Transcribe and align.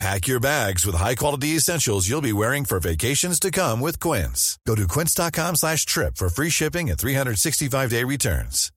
Pack 0.00 0.26
your 0.26 0.40
bags 0.40 0.84
with 0.84 0.96
high-quality 0.96 1.56
essentials 1.56 2.08
you'll 2.08 2.20
be 2.20 2.32
wearing 2.32 2.64
for 2.64 2.80
vacations 2.80 3.38
to 3.40 3.50
come 3.50 3.80
with 3.80 4.00
Quince. 4.00 4.58
Go 4.66 4.74
to 4.74 4.88
quince.com 4.88 5.56
slash 5.56 5.86
trip 5.86 6.16
for 6.16 6.28
free 6.28 6.50
shipping 6.50 6.90
and 6.90 6.98
365-day 6.98 8.04
returns. 8.04 8.70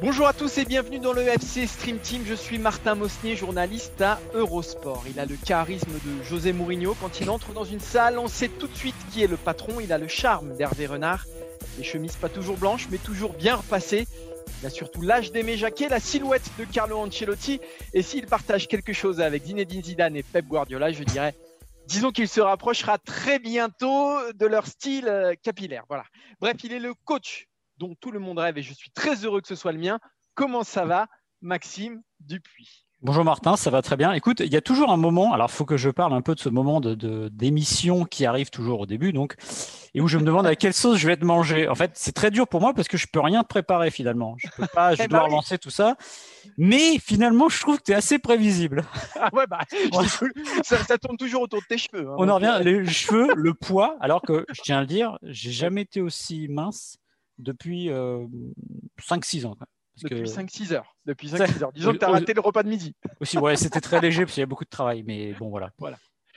Bonjour 0.00 0.28
à 0.28 0.32
tous 0.32 0.58
et 0.58 0.64
bienvenue 0.64 1.00
dans 1.00 1.12
le 1.12 1.22
FC 1.22 1.66
Stream 1.66 1.98
Team. 1.98 2.22
Je 2.24 2.34
suis 2.34 2.58
Martin 2.58 2.94
Mosnier, 2.94 3.34
journaliste 3.34 4.00
à 4.00 4.20
Eurosport. 4.32 5.04
Il 5.10 5.18
a 5.18 5.26
le 5.26 5.34
charisme 5.34 5.90
de 5.90 6.22
José 6.24 6.52
Mourinho. 6.52 6.94
Quand 7.00 7.20
il 7.20 7.28
entre 7.30 7.52
dans 7.52 7.64
une 7.64 7.80
salle, 7.80 8.18
on 8.18 8.28
sait 8.28 8.48
tout 8.48 8.68
de 8.68 8.76
suite 8.76 8.94
qui 9.12 9.24
est 9.24 9.26
le 9.26 9.36
patron. 9.36 9.80
Il 9.80 9.92
a 9.92 9.98
le 9.98 10.06
charme 10.06 10.56
d'Hervé 10.56 10.86
Renard. 10.86 11.24
Les 11.76 11.84
chemises 11.84 12.16
pas 12.16 12.28
toujours 12.28 12.56
blanches, 12.56 12.88
mais 12.90 12.98
toujours 12.98 13.32
bien 13.34 13.56
repassées. 13.56 14.06
Il 14.60 14.66
a 14.66 14.70
surtout 14.70 15.02
l'âge 15.02 15.30
d'Aimé 15.30 15.56
Jacquet, 15.56 15.88
la 15.88 16.00
silhouette 16.00 16.50
de 16.58 16.64
Carlo 16.64 16.98
Ancelotti. 16.98 17.60
Et 17.94 18.02
s'il 18.02 18.26
partage 18.26 18.66
quelque 18.66 18.92
chose 18.92 19.20
avec 19.20 19.44
Zinedine 19.44 19.84
Zidane 19.84 20.16
et 20.16 20.22
Pep 20.22 20.46
Guardiola, 20.46 20.90
je 20.90 21.04
dirais, 21.04 21.34
disons 21.86 22.10
qu'il 22.10 22.28
se 22.28 22.40
rapprochera 22.40 22.98
très 22.98 23.38
bientôt 23.38 24.18
de 24.32 24.46
leur 24.46 24.66
style 24.66 25.08
euh, 25.08 25.34
capillaire. 25.42 25.84
Voilà. 25.88 26.04
Bref, 26.40 26.56
il 26.64 26.72
est 26.72 26.80
le 26.80 26.94
coach 27.04 27.46
dont 27.76 27.94
tout 28.00 28.10
le 28.10 28.18
monde 28.18 28.38
rêve 28.38 28.58
et 28.58 28.62
je 28.62 28.74
suis 28.74 28.90
très 28.90 29.24
heureux 29.24 29.40
que 29.40 29.48
ce 29.48 29.54
soit 29.54 29.72
le 29.72 29.78
mien. 29.78 30.00
Comment 30.34 30.64
ça 30.64 30.84
va, 30.84 31.06
Maxime 31.40 32.02
Dupuis? 32.20 32.87
Bonjour 33.00 33.22
Martin, 33.24 33.56
ça 33.56 33.70
va 33.70 33.80
très 33.80 33.96
bien. 33.96 34.12
Écoute, 34.12 34.40
il 34.40 34.52
y 34.52 34.56
a 34.56 34.60
toujours 34.60 34.90
un 34.90 34.96
moment, 34.96 35.32
alors 35.32 35.48
il 35.48 35.54
faut 35.54 35.64
que 35.64 35.76
je 35.76 35.88
parle 35.88 36.12
un 36.12 36.20
peu 36.20 36.34
de 36.34 36.40
ce 36.40 36.48
moment 36.48 36.80
de, 36.80 37.28
d'émission 37.28 38.04
qui 38.04 38.26
arrive 38.26 38.50
toujours 38.50 38.80
au 38.80 38.86
début, 38.86 39.12
donc, 39.12 39.36
et 39.94 40.00
où 40.00 40.08
je 40.08 40.18
me 40.18 40.24
demande 40.24 40.48
à 40.48 40.56
quelle 40.56 40.74
sauce 40.74 40.98
je 40.98 41.06
vais 41.06 41.16
te 41.16 41.24
manger. 41.24 41.68
En 41.68 41.76
fait, 41.76 41.92
c'est 41.94 42.10
très 42.10 42.32
dur 42.32 42.48
pour 42.48 42.60
moi 42.60 42.74
parce 42.74 42.88
que 42.88 42.96
je 42.96 43.06
peux 43.06 43.20
rien 43.20 43.44
préparer 43.44 43.92
finalement. 43.92 44.34
Je 44.38 44.48
peux 44.56 44.66
pas, 44.66 44.96
je 44.96 45.04
Eh 45.04 45.06
dois 45.06 45.20
ben 45.20 45.26
relancer 45.26 45.58
tout 45.58 45.70
ça. 45.70 45.96
Mais 46.56 46.98
finalement, 46.98 47.48
je 47.48 47.60
trouve 47.60 47.78
que 47.78 47.84
tu 47.84 47.92
es 47.92 47.94
assez 47.94 48.18
prévisible. 48.18 48.84
Ah 49.14 49.28
ouais, 49.32 49.46
bah, 49.46 49.60
ça, 50.64 50.78
ça 50.82 50.98
tourne 50.98 51.16
toujours 51.16 51.42
autour 51.42 51.60
de 51.60 51.66
tes 51.66 51.78
cheveux. 51.78 52.04
hein. 52.08 52.16
On 52.18 52.28
en 52.28 52.34
revient, 52.34 52.58
les 52.64 52.84
cheveux, 52.84 53.28
le 53.36 53.54
poids, 53.54 53.96
alors 54.00 54.22
que 54.22 54.44
je 54.52 54.60
tiens 54.62 54.78
à 54.78 54.80
le 54.80 54.86
dire, 54.88 55.18
j'ai 55.22 55.52
jamais 55.52 55.82
été 55.82 56.00
aussi 56.00 56.48
mince 56.48 56.96
depuis 57.38 57.90
euh, 57.90 58.24
5-6 59.00 59.46
ans. 59.46 59.54
quoi. 59.56 59.68
Depuis 60.04 60.22
que- 60.22 60.28
5-6 60.28 60.72
heures. 60.72 60.96
Depuis 61.04 61.28
Ça- 61.28 61.38
5-6 61.38 61.62
heures. 61.62 61.72
Disons 61.72 61.92
que 61.92 61.98
tu 61.98 62.04
as 62.04 62.10
raté 62.10 62.34
le 62.34 62.40
repas 62.40 62.62
de 62.62 62.68
midi. 62.68 62.94
Aussi, 63.20 63.38
ouais, 63.38 63.56
c'était 63.56 63.80
très 63.80 64.00
léger 64.00 64.22
parce 64.24 64.34
qu'il 64.34 64.40
y 64.40 64.44
a 64.44 64.46
beaucoup 64.46 64.64
de 64.64 64.70
travail, 64.70 65.02
mais 65.06 65.32
bon, 65.34 65.48
voilà. 65.50 65.70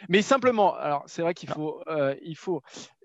Mais 0.10 0.22
simplement, 0.22 0.74
alors 0.76 1.04
c'est 1.08 1.22
vrai 1.22 1.34
qu'il 1.34 1.50
faut, 1.50 1.82
euh, 1.88 2.16
il 2.24 2.36
faut 2.36 2.62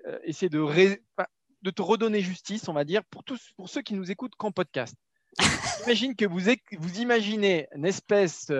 euh, 0.06 0.18
essayer 0.24 0.48
de, 0.48 0.60
ré- 0.60 1.02
enfin, 1.16 1.26
de 1.62 1.70
te 1.70 1.82
redonner 1.82 2.20
justice, 2.20 2.68
on 2.68 2.72
va 2.72 2.84
dire, 2.84 3.02
pour, 3.10 3.22
tous, 3.24 3.52
pour 3.56 3.68
ceux 3.68 3.82
qui 3.82 3.94
nous 3.94 4.10
écoutent 4.10 4.34
qu'en 4.36 4.50
podcast. 4.52 4.94
J'imagine 5.84 6.16
que 6.16 6.24
vous, 6.24 6.40
vous 6.78 7.00
imaginez 7.00 7.66
une 7.74 7.84
espèce 7.84 8.50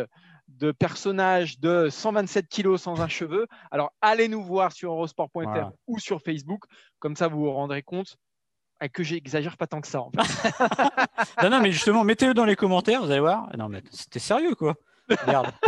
de 0.48 0.70
personnage 0.72 1.58
de 1.60 1.88
127 1.88 2.48
kilos 2.48 2.82
sans 2.82 3.00
un 3.00 3.08
cheveu. 3.08 3.46
Alors 3.70 3.92
allez 4.02 4.28
nous 4.28 4.42
voir 4.42 4.72
sur 4.72 4.92
eurosport.fr 4.92 5.40
Voilà. 5.42 5.72
ou 5.86 5.98
sur 5.98 6.20
Facebook. 6.20 6.64
Comme 6.98 7.16
ça, 7.16 7.28
vous 7.28 7.38
vous 7.40 7.50
rendrez 7.52 7.82
compte 7.82 8.16
que 8.92 9.02
j'exagère 9.02 9.56
pas 9.56 9.66
tant 9.66 9.80
que 9.80 9.88
ça. 9.88 10.00
En 10.02 10.10
fait. 10.10 10.18
Non, 11.42 11.50
non, 11.50 11.60
mais 11.60 11.72
justement, 11.72 12.04
mettez-le 12.04 12.34
dans 12.34 12.44
les 12.44 12.56
commentaires, 12.56 13.02
vous 13.02 13.10
allez 13.10 13.20
voir. 13.20 13.48
Non, 13.56 13.68
mais 13.68 13.82
c'était 13.90 14.18
sérieux, 14.18 14.54
quoi. 14.54 14.74
Regarde. 15.08 15.52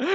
Bon, 0.00 0.06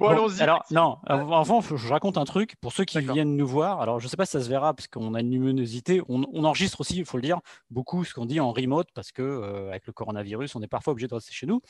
Bon, 0.00 0.08
allons-y. 0.08 0.40
alors, 0.42 0.64
non, 0.72 0.98
av- 1.06 1.32
avant, 1.32 1.60
je 1.60 1.88
raconte 1.88 2.18
un 2.18 2.24
truc 2.24 2.56
pour 2.60 2.72
ceux 2.72 2.84
qui 2.84 2.98
viennent 3.00 3.36
nous 3.36 3.46
voir. 3.46 3.80
Alors, 3.80 4.00
je 4.00 4.06
ne 4.06 4.10
sais 4.10 4.16
pas 4.16 4.26
si 4.26 4.32
ça 4.32 4.40
se 4.40 4.48
verra 4.48 4.74
parce 4.74 4.88
qu'on 4.88 5.14
a 5.14 5.20
une 5.20 5.30
luminosité. 5.30 6.02
On, 6.08 6.24
on 6.32 6.44
enregistre 6.44 6.80
aussi, 6.80 6.96
il 6.96 7.04
faut 7.04 7.18
le 7.18 7.22
dire, 7.22 7.38
beaucoup 7.70 8.04
ce 8.04 8.14
qu'on 8.14 8.26
dit 8.26 8.40
en 8.40 8.52
remote 8.52 8.88
parce 8.94 9.12
que 9.12 9.22
euh, 9.22 9.68
avec 9.70 9.86
le 9.86 9.92
coronavirus, 9.92 10.56
on 10.56 10.62
est 10.62 10.66
parfois 10.66 10.92
obligé 10.92 11.06
de 11.06 11.14
rester 11.14 11.32
chez 11.32 11.46
nous. 11.46 11.60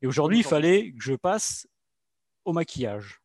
Et 0.00 0.06
aujourd'hui, 0.06 0.38
il 0.38 0.44
fallait 0.44 0.92
que 0.92 1.02
je 1.02 1.14
passe 1.14 1.66
au 2.44 2.52
maquillage. 2.52 3.20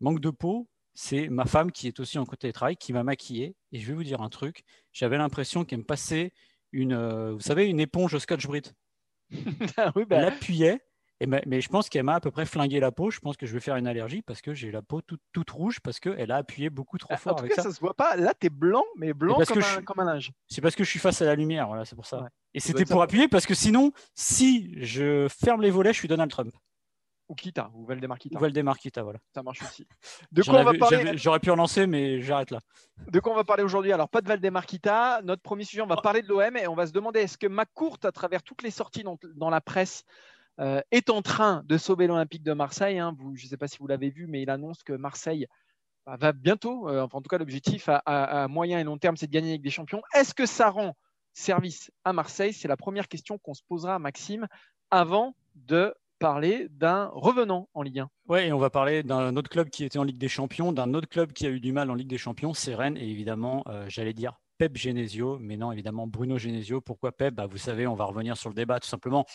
Manque 0.00 0.18
de 0.20 0.30
peau, 0.30 0.66
c'est 0.94 1.28
ma 1.28 1.44
femme 1.46 1.72
qui 1.72 1.86
est 1.88 2.00
aussi 2.00 2.18
en 2.18 2.24
côté 2.26 2.48
de 2.48 2.52
travail 2.52 2.76
qui 2.76 2.92
m'a 2.92 3.02
maquillé. 3.02 3.54
Et 3.72 3.78
je 3.78 3.86
vais 3.86 3.94
vous 3.94 4.04
dire 4.04 4.20
un 4.20 4.28
truc. 4.28 4.62
J'avais 4.92 5.16
l'impression 5.18 5.64
qu'elle 5.64 5.80
me 5.80 5.84
passait 5.84 6.32
une, 6.72 6.92
euh, 6.92 7.32
vous 7.32 7.40
savez, 7.40 7.66
une 7.68 7.80
éponge 7.80 8.14
au 8.14 8.18
Scotch 8.18 8.46
Brite. 8.46 8.74
Ah 9.76 9.92
oui, 9.96 10.04
bah, 10.04 10.16
Elle 10.18 10.24
appuyait, 10.26 10.80
et 11.20 11.26
ma- 11.26 11.40
mais 11.46 11.60
je 11.60 11.68
pense 11.68 11.88
qu'elle 11.88 12.02
m'a 12.02 12.16
à 12.16 12.20
peu 12.20 12.30
près 12.30 12.44
flingué 12.46 12.80
la 12.80 12.92
peau. 12.92 13.10
Je 13.10 13.20
pense 13.20 13.36
que 13.36 13.46
je 13.46 13.52
vais 13.54 13.60
faire 13.60 13.76
une 13.76 13.86
allergie 13.86 14.22
parce 14.22 14.42
que 14.42 14.52
j'ai 14.54 14.70
la 14.70 14.82
peau 14.82 15.00
toute, 15.00 15.20
toute 15.32 15.50
rouge 15.50 15.80
parce 15.80 16.00
qu'elle 16.00 16.30
a 16.30 16.36
appuyé 16.36 16.68
beaucoup 16.68 16.98
trop 16.98 17.12
en 17.12 17.16
fort 17.16 17.36
tout 17.36 17.40
avec 17.44 17.54
cas, 17.54 17.62
ça. 17.62 17.70
ça 17.70 17.74
se 17.74 17.80
voit 17.80 17.94
pas. 17.94 18.16
Là, 18.16 18.34
tu 18.38 18.48
es 18.48 18.50
blanc, 18.50 18.82
mais 18.96 19.14
blanc 19.14 19.36
parce 19.36 19.48
comme, 19.48 19.60
que 19.60 19.64
un, 19.66 19.74
je- 19.76 19.80
comme 19.80 20.00
un 20.00 20.04
linge. 20.04 20.32
C'est 20.48 20.60
parce 20.60 20.74
que 20.74 20.84
je 20.84 20.90
suis 20.90 20.98
face 20.98 21.22
à 21.22 21.24
la 21.24 21.34
lumière, 21.34 21.68
voilà, 21.68 21.84
c'est 21.84 21.96
pour 21.96 22.06
ça. 22.06 22.22
Ouais. 22.22 22.28
Et 22.54 22.60
c'était 22.60 22.84
pour 22.84 23.02
appuyer 23.02 23.28
parce 23.28 23.46
que 23.46 23.54
sinon, 23.54 23.92
si 24.14 24.74
je 24.84 25.28
ferme 25.28 25.62
les 25.62 25.70
volets, 25.70 25.92
je 25.94 25.98
suis 25.98 26.08
Donald 26.08 26.30
Trump. 26.30 26.52
Ou 27.32 27.34
Kita, 27.34 27.70
ou 27.74 27.86
Valdemar 27.86 28.18
Kita. 28.18 28.36
Ou 28.36 28.40
Valdemar 28.40 28.78
Kita, 28.78 29.02
voilà. 29.02 29.18
Ça 29.34 29.42
marche 29.42 29.62
aussi. 29.62 29.86
De 30.32 30.42
quoi, 30.42 30.60
on 30.60 30.64
va 30.64 30.74
parler, 30.74 31.16
J'aurais 31.16 31.40
pu 31.40 31.50
en 31.50 31.56
lancer, 31.56 31.86
mais 31.86 32.20
j'arrête 32.20 32.50
là. 32.50 32.58
de 33.10 33.20
quoi 33.20 33.32
on 33.32 33.36
va 33.36 33.44
parler 33.44 33.62
aujourd'hui? 33.62 33.90
Alors, 33.90 34.10
pas 34.10 34.20
de 34.20 34.28
Valdemar 34.28 34.66
Kita. 34.66 35.22
Notre 35.24 35.40
premier 35.40 35.64
sujet, 35.64 35.80
on 35.80 35.86
va 35.86 35.96
parler 35.96 36.20
de 36.20 36.28
l'OM 36.28 36.56
et 36.58 36.66
on 36.66 36.74
va 36.74 36.86
se 36.86 36.92
demander 36.92 37.20
est-ce 37.20 37.38
que 37.38 37.46
McCourt, 37.46 37.98
à 38.04 38.12
travers 38.12 38.42
toutes 38.42 38.62
les 38.62 38.70
sorties 38.70 39.02
dans, 39.02 39.16
dans 39.34 39.48
la 39.48 39.62
presse, 39.62 40.04
euh, 40.60 40.82
est 40.90 41.08
en 41.08 41.22
train 41.22 41.62
de 41.64 41.78
sauver 41.78 42.06
l'Olympique 42.06 42.42
de 42.42 42.52
Marseille. 42.52 42.98
hein? 42.98 43.14
Vous- 43.18 43.34
je 43.34 43.44
ne 43.44 43.48
sais 43.48 43.56
pas 43.56 43.66
si 43.68 43.78
vous 43.78 43.86
l'avez 43.86 44.10
vu, 44.10 44.26
mais 44.26 44.42
il 44.42 44.50
annonce 44.50 44.82
que 44.82 44.92
Marseille 44.92 45.46
bah, 46.04 46.16
va 46.20 46.32
bientôt, 46.32 46.88
euh, 46.90 47.00
enfin, 47.02 47.16
en 47.18 47.22
tout 47.22 47.28
cas, 47.30 47.38
l'objectif 47.38 47.88
à, 47.88 47.96
à- 48.04 48.42
à 48.44 48.48
moyen 48.48 48.78
et 48.78 48.84
long 48.84 48.98
terme, 48.98 49.16
c'est 49.16 49.26
de 49.28 49.32
gagner 49.32 49.50
avec 49.52 49.62
des 49.62 49.70
champions. 49.70 50.02
Est-ce 50.14 50.34
que 50.34 50.44
ça 50.44 50.68
rend 50.68 50.94
service 51.32 51.90
à 52.04 52.12
Marseille? 52.12 52.52
C'est 52.52 52.68
la 52.68 52.76
première 52.76 53.08
question 53.08 53.38
qu'on 53.38 53.54
se 53.54 53.62
posera 53.66 53.94
à 53.94 53.98
Maxime 53.98 54.46
avant 54.90 55.34
de 55.54 55.94
parler 56.22 56.68
d'un 56.70 57.10
revenant 57.14 57.68
en 57.74 57.82
Ligue 57.82 57.98
1. 57.98 58.08
Ouais, 58.28 58.46
et 58.46 58.52
on 58.52 58.58
va 58.58 58.70
parler 58.70 59.02
d'un 59.02 59.34
autre 59.36 59.50
club 59.50 59.68
qui 59.70 59.84
était 59.84 59.98
en 59.98 60.04
Ligue 60.04 60.18
des 60.18 60.28
Champions, 60.28 60.72
d'un 60.72 60.94
autre 60.94 61.08
club 61.08 61.32
qui 61.32 61.46
a 61.46 61.50
eu 61.50 61.58
du 61.58 61.72
mal 61.72 61.90
en 61.90 61.94
Ligue 61.94 62.08
des 62.08 62.16
Champions, 62.16 62.54
c'est 62.54 62.76
Rennes, 62.76 62.96
et 62.96 63.08
évidemment, 63.08 63.64
euh, 63.66 63.86
j'allais 63.88 64.12
dire 64.12 64.38
Pep 64.56 64.76
Genesio, 64.76 65.38
mais 65.40 65.56
non, 65.56 65.72
évidemment 65.72 66.06
Bruno 66.06 66.38
Genesio. 66.38 66.80
Pourquoi 66.80 67.10
Pep? 67.10 67.34
Bah, 67.34 67.46
Vous 67.46 67.58
savez, 67.58 67.88
on 67.88 67.96
va 67.96 68.04
revenir 68.04 68.36
sur 68.36 68.50
le 68.50 68.54
débat 68.54 68.78
tout 68.78 68.86
simplement. 68.86 69.26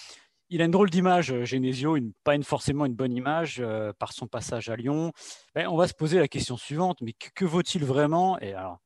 Il 0.49 0.61
a 0.61 0.65
une 0.65 0.71
drôle 0.71 0.89
d'image, 0.89 1.33
euh, 1.33 1.43
Genesio, 1.43 1.97
pas 2.23 2.41
forcément 2.41 2.85
une 2.85 2.95
bonne 2.95 3.11
image 3.11 3.57
euh, 3.59 3.91
par 3.99 4.13
son 4.13 4.27
passage 4.27 4.69
à 4.69 4.77
Lyon. 4.77 5.11
Ben, 5.55 5.67
on 5.67 5.75
va 5.75 5.89
se 5.89 5.93
poser 5.93 6.19
la 6.19 6.29
question 6.29 6.55
suivante, 6.55 7.01
mais 7.01 7.11
que, 7.11 7.27
que 7.35 7.43
vaut-il 7.43 7.83
vraiment? 7.83 8.39
Et 8.39 8.53
alors, 8.53 8.79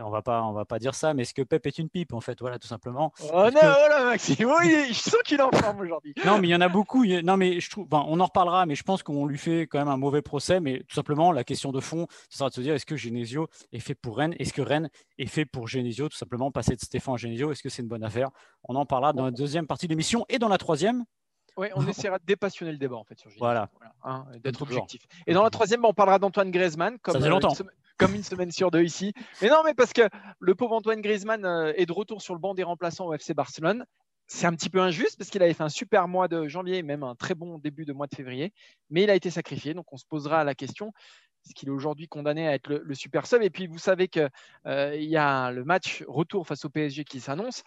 on 0.00 0.10
va 0.10 0.22
pas, 0.22 0.42
on 0.42 0.52
va 0.52 0.64
pas 0.64 0.78
dire 0.78 0.94
ça, 0.94 1.14
mais 1.14 1.22
est-ce 1.22 1.34
que 1.34 1.42
Pep 1.42 1.64
est 1.66 1.78
une 1.78 1.88
pipe 1.88 2.12
en 2.12 2.20
fait? 2.20 2.40
Voilà, 2.40 2.58
tout 2.58 2.66
simplement. 2.68 3.12
Oh 3.32 3.44
non, 3.44 3.50
que- 3.50 3.56
oh 3.56 3.88
là, 3.88 4.04
Maxime, 4.04 4.48
oh, 4.50 4.58
il 4.64 4.70
est- 4.72 4.88
je 4.88 4.98
sens 4.98 5.16
qu'il 5.24 5.38
est 5.38 5.42
en 5.42 5.50
forme 5.52 5.80
aujourd'hui. 5.80 6.14
Non, 6.24 6.38
mais 6.38 6.48
il 6.48 6.50
y 6.50 6.54
en 6.54 6.60
a 6.60 6.68
beaucoup. 6.68 7.04
il 7.04 7.24
Non, 7.24 7.36
mais 7.36 7.60
je 7.60 7.70
trouve. 7.70 7.86
enfin, 7.90 8.04
on 8.08 8.18
en 8.20 8.24
reparlera, 8.24 8.66
mais 8.66 8.74
je 8.74 8.82
pense 8.82 9.02
qu'on 9.02 9.26
lui 9.26 9.38
fait 9.38 9.62
quand 9.66 9.78
même 9.78 9.88
un 9.88 9.96
mauvais 9.96 10.22
procès. 10.22 10.60
Mais 10.60 10.80
tout 10.88 10.94
simplement, 10.94 11.32
la 11.32 11.44
question 11.44 11.72
de 11.72 11.80
fond, 11.80 12.06
ce 12.30 12.38
sera 12.38 12.48
de 12.48 12.54
se 12.54 12.60
dire 12.60 12.74
est-ce 12.74 12.86
que 12.86 12.96
Genesio 12.96 13.48
est 13.72 13.80
fait 13.80 13.94
pour 13.94 14.16
Rennes? 14.18 14.34
Est-ce 14.38 14.52
que 14.52 14.62
Rennes 14.62 14.90
est 15.18 15.26
fait 15.26 15.44
pour 15.44 15.68
Genesio 15.68 16.08
Tout 16.08 16.16
simplement, 16.16 16.50
passer 16.50 16.74
de 16.74 16.80
Stéphane 16.80 17.14
à 17.14 17.16
Genesio, 17.16 17.52
est-ce 17.52 17.62
que 17.62 17.68
c'est 17.68 17.82
une 17.82 17.88
bonne 17.88 18.04
affaire? 18.04 18.30
On 18.64 18.74
en 18.76 18.86
parlera 18.86 19.12
dans 19.12 19.24
la 19.24 19.30
deuxième 19.30 19.66
partie 19.66 19.86
de 19.86 19.92
l'émission 19.92 20.24
et 20.28 20.38
dans 20.38 20.48
la 20.48 20.58
troisième. 20.58 21.04
Oui, 21.56 21.66
on 21.74 21.86
essaiera 21.88 22.18
de 22.18 22.24
dépassionner 22.24 22.72
le 22.72 22.78
débat 22.78 22.96
en 22.96 23.04
fait 23.04 23.18
sur. 23.18 23.30
Voilà. 23.38 23.68
hein, 24.04 24.24
d'être 24.42 24.62
objectif. 24.62 25.02
Et 25.26 25.34
dans 25.34 25.42
la 25.42 25.50
troisième, 25.50 25.84
on 25.84 25.92
parlera 25.92 26.18
d'Antoine 26.18 26.50
Griezmann 26.50 26.96
comme, 27.00 27.14
Ça 27.14 27.20
fait 27.20 27.26
euh, 27.26 27.30
longtemps. 27.30 27.52
Comme 28.00 28.14
une 28.14 28.22
semaine 28.24 28.50
sur 28.50 28.70
deux 28.70 28.82
ici. 28.82 29.12
Mais 29.42 29.48
non, 29.48 29.62
mais 29.64 29.74
parce 29.74 29.92
que 29.92 30.02
le 30.40 30.54
pauvre 30.54 30.74
Antoine 30.74 31.00
Griezmann 31.00 31.44
euh, 31.44 31.72
est 31.76 31.86
de 31.86 31.92
retour 31.92 32.20
sur 32.22 32.34
le 32.34 32.40
banc 32.40 32.54
des 32.54 32.62
remplaçants 32.64 33.06
au 33.06 33.14
FC 33.14 33.34
Barcelone. 33.34 33.84
C'est 34.26 34.46
un 34.46 34.54
petit 34.54 34.70
peu 34.70 34.80
injuste 34.80 35.18
parce 35.18 35.28
qu'il 35.28 35.42
avait 35.42 35.54
fait 35.54 35.62
un 35.64 35.68
super 35.68 36.06
mois 36.08 36.28
de 36.28 36.46
janvier 36.48 36.82
même 36.82 37.02
un 37.02 37.14
très 37.16 37.34
bon 37.34 37.58
début 37.58 37.84
de 37.84 37.92
mois 37.92 38.06
de 38.06 38.14
février. 38.14 38.52
Mais 38.88 39.02
il 39.02 39.10
a 39.10 39.14
été 39.14 39.28
sacrifié. 39.30 39.74
Donc 39.74 39.92
on 39.92 39.96
se 39.96 40.04
posera 40.06 40.42
la 40.44 40.54
question 40.54 40.92
est-ce 41.46 41.54
qu'il 41.54 41.68
est 41.70 41.72
aujourd'hui 41.72 42.06
condamné 42.06 42.46
à 42.46 42.52
être 42.54 42.68
le, 42.68 42.82
le 42.84 42.94
super 42.94 43.26
sub? 43.26 43.42
Et 43.42 43.48
puis 43.48 43.66
vous 43.66 43.78
savez 43.78 44.08
qu'il 44.08 44.28
il 44.66 45.04
y 45.08 45.16
a 45.16 45.50
le 45.50 45.64
match 45.64 46.04
retour 46.06 46.46
face 46.46 46.64
au 46.66 46.68
PSG 46.68 47.04
qui 47.04 47.18
s'annonce. 47.18 47.62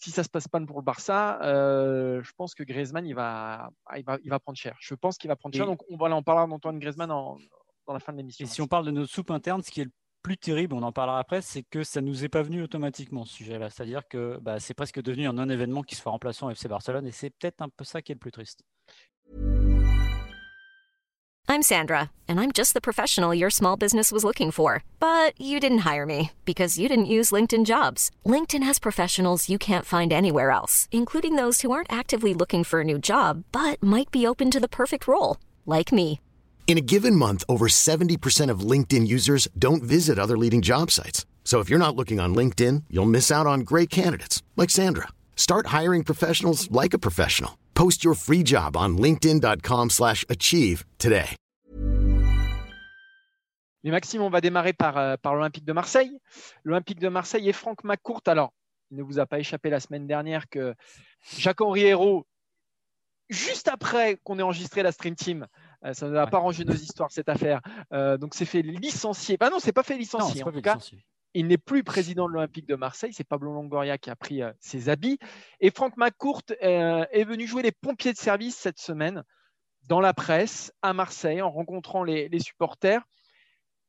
Si 0.00 0.10
ça 0.12 0.22
se 0.22 0.28
passe 0.28 0.46
pas 0.46 0.60
pour 0.60 0.76
le 0.78 0.84
Barça, 0.84 1.40
euh, 1.42 2.22
je 2.22 2.30
pense 2.36 2.54
que 2.54 2.62
Griezmann 2.62 3.06
il 3.06 3.14
va, 3.14 3.70
il 3.96 4.04
va, 4.04 4.18
il 4.22 4.30
va 4.30 4.38
prendre 4.38 4.58
cher. 4.58 4.76
Je 4.80 4.94
pense 4.94 5.16
qu'il 5.18 5.28
va 5.28 5.36
prendre 5.36 5.54
cher. 5.56 5.64
Et- 5.64 5.66
Donc 5.66 5.80
on 5.90 5.96
va 5.96 6.14
en 6.14 6.22
parler 6.22 6.48
d'Antoine 6.50 6.78
Griezmann 6.78 7.10
en- 7.10 7.38
dans 7.88 7.94
la 7.94 8.00
fin 8.00 8.12
de 8.12 8.18
Et 8.18 8.22
l'émission. 8.22 8.46
si 8.46 8.62
on 8.62 8.68
parle 8.68 8.86
de 8.86 8.90
notre 8.92 9.10
soupe 9.12 9.30
interne, 9.32 9.62
ce 9.62 9.70
qui 9.70 9.80
est 9.80 9.84
le 9.84 9.90
plus 10.22 10.36
terrible, 10.36 10.74
on 10.74 10.82
en 10.82 10.92
parlera 10.92 11.18
après, 11.18 11.42
c'est 11.42 11.62
que 11.62 11.82
ça 11.82 12.00
nous 12.00 12.24
est 12.24 12.28
pas 12.28 12.42
venu 12.42 12.62
automatiquement 12.62 13.24
ce 13.24 13.34
sujet-là. 13.34 13.70
C'est-à-dire 13.70 14.06
que 14.08 14.38
bah, 14.42 14.60
c'est 14.60 14.74
presque 14.74 15.02
devenu 15.02 15.26
un 15.26 15.32
non-événement 15.32 15.82
qui 15.82 15.96
se 15.96 16.02
fait 16.02 16.10
remplaçant 16.10 16.48
au 16.48 16.50
FC 16.50 16.68
Barcelone 16.68 17.06
et 17.06 17.12
c'est 17.12 17.30
peut-être 17.30 17.62
un 17.62 17.68
peu 17.68 17.84
ça 17.84 18.02
qui 18.02 18.12
est 18.12 18.14
le 18.14 18.20
plus 18.20 18.32
triste. 18.32 18.62
I'm 21.50 21.62
Sandra, 21.62 22.10
and 22.28 22.38
I'm 22.38 22.52
just 22.52 22.74
the 22.74 22.80
professional 22.82 23.32
your 23.34 23.48
small 23.48 23.74
business 23.74 24.12
was 24.12 24.22
looking 24.22 24.50
for. 24.50 24.84
But 25.00 25.32
you 25.40 25.58
didn't 25.60 25.78
hire 25.90 26.04
me 26.04 26.32
because 26.44 26.78
you 26.78 26.90
didn't 26.90 27.06
use 27.06 27.30
LinkedIn 27.30 27.64
jobs. 27.64 28.10
LinkedIn 28.26 28.62
has 28.64 28.78
professionals 28.78 29.48
you 29.48 29.56
can't 29.56 29.86
find 29.86 30.12
anywhere 30.12 30.50
else, 30.50 30.88
including 30.92 31.36
those 31.36 31.62
who 31.62 31.70
aren't 31.70 31.90
actively 31.90 32.34
looking 32.34 32.64
for 32.64 32.80
a 32.80 32.84
new 32.84 32.98
job 32.98 33.44
but 33.50 33.82
might 33.82 34.10
be 34.10 34.26
open 34.26 34.50
to 34.50 34.60
the 34.60 34.68
perfect 34.68 35.08
role, 35.08 35.38
like 35.64 35.90
me. 35.90 36.20
In 36.68 36.76
a 36.76 36.82
given 36.82 37.16
month, 37.16 37.44
over 37.48 37.66
70% 37.66 38.50
of 38.50 38.60
LinkedIn 38.60 39.08
users 39.08 39.48
don't 39.58 39.82
visit 39.82 40.18
other 40.18 40.36
leading 40.36 40.60
job 40.60 40.90
sites. 40.90 41.24
So 41.42 41.60
if 41.60 41.70
you're 41.70 41.78
not 41.78 41.96
looking 41.96 42.20
on 42.20 42.34
LinkedIn, 42.34 42.84
you'll 42.90 43.08
miss 43.08 43.32
out 43.32 43.46
on 43.46 43.60
great 43.60 43.88
candidates 43.88 44.42
like 44.54 44.68
Sandra. 44.68 45.08
Start 45.34 45.68
hiring 45.68 46.04
professionals 46.04 46.70
like 46.70 46.92
a 46.92 46.98
professional. 46.98 47.52
Post 47.72 48.04
your 48.04 48.12
free 48.14 48.42
job 48.44 48.76
on 48.76 48.98
linkedin.com/achieve 48.98 50.84
today. 50.98 51.36
Mais 53.84 53.92
Maxime, 53.92 54.20
on 54.20 54.28
va 54.28 54.42
démarrer 54.42 54.74
par, 54.74 54.98
euh, 54.98 55.16
par 55.16 55.34
l'Olympique 55.34 55.64
de 55.64 55.72
Marseille. 55.72 56.18
L'Olympique 56.64 57.00
de 57.00 57.08
Marseille 57.08 57.48
et 57.48 57.54
Franck 57.54 57.82
McCourt. 57.84 58.22
Alors, 58.26 58.52
il 58.90 58.98
ne 58.98 59.02
vous 59.02 59.18
a 59.18 59.24
pas 59.24 59.38
échappé 59.38 59.70
la 59.70 59.80
semaine 59.80 60.06
dernière 60.06 60.48
que 60.50 60.74
Jacques-Henri 61.38 61.82
Hérault, 61.82 62.26
juste 63.30 63.68
après 63.68 64.18
qu'on 64.24 64.38
ait 64.38 64.42
enregistré 64.42 64.82
la 64.82 64.92
Stream 64.92 65.14
Team, 65.14 65.46
ça 65.92 66.06
ne 66.08 66.12
va 66.12 66.26
pas 66.26 66.38
ranger 66.38 66.64
nos 66.64 66.74
histoires 66.74 67.10
cette 67.10 67.28
affaire. 67.28 67.60
Euh, 67.92 68.16
donc 68.18 68.34
c'est 68.34 68.44
fait 68.44 68.62
licencier. 68.62 69.36
Ah 69.40 69.50
non, 69.50 69.58
c'est 69.60 69.72
pas 69.72 69.82
fait 69.82 69.96
licencier. 69.96 70.40
Non, 70.40 70.48
en 70.48 70.52
tout 70.52 70.62
cas, 70.62 70.74
il 71.34 71.46
n'est 71.46 71.58
plus 71.58 71.84
président 71.84 72.26
de 72.28 72.32
l'Olympique 72.34 72.66
de 72.66 72.74
Marseille. 72.74 73.12
C'est 73.12 73.24
Pablo 73.24 73.52
Longoria 73.52 73.98
qui 73.98 74.10
a 74.10 74.16
pris 74.16 74.42
euh, 74.42 74.50
ses 74.60 74.88
habits. 74.88 75.18
Et 75.60 75.70
Franck 75.70 75.96
McCourt 75.96 76.42
euh, 76.62 77.04
est 77.12 77.24
venu 77.24 77.46
jouer 77.46 77.62
les 77.62 77.72
pompiers 77.72 78.12
de 78.12 78.18
service 78.18 78.56
cette 78.56 78.78
semaine 78.80 79.22
dans 79.88 80.00
la 80.00 80.14
presse 80.14 80.72
à 80.82 80.92
Marseille 80.92 81.40
en 81.42 81.50
rencontrant 81.50 82.02
les, 82.02 82.28
les 82.28 82.40
supporters. 82.40 83.02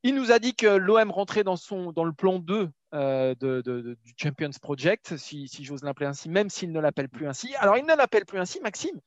Il 0.04 0.16
nous 0.16 0.32
a 0.32 0.40
dit 0.40 0.56
que 0.56 0.68
l'OM 0.68 1.12
rentrait 1.12 1.44
dans, 1.44 1.58
son, 1.58 1.92
dans 1.92 2.06
le 2.06 2.14
plan 2.14 2.40
2 2.40 2.70
euh, 2.94 3.36
de- 3.36 3.62
de- 3.62 3.82
de- 3.82 3.98
du 4.04 4.14
Champions 4.16 4.50
Project, 4.62 5.18
si, 5.18 5.48
si 5.50 5.66
j'ose 5.66 5.84
l'appeler 5.84 6.06
ainsi, 6.06 6.30
même 6.30 6.50
s'il 6.50 6.72
ne 6.72 6.80
l'appelle 6.80 7.10
plus 7.10 7.28
ainsi. 7.28 7.54
Alors, 7.56 7.78
il 7.78 7.86
ne 7.86 7.94
l'appelle 7.96 8.26
plus 8.26 8.40
ainsi, 8.40 8.62
Maxime, 8.62 8.98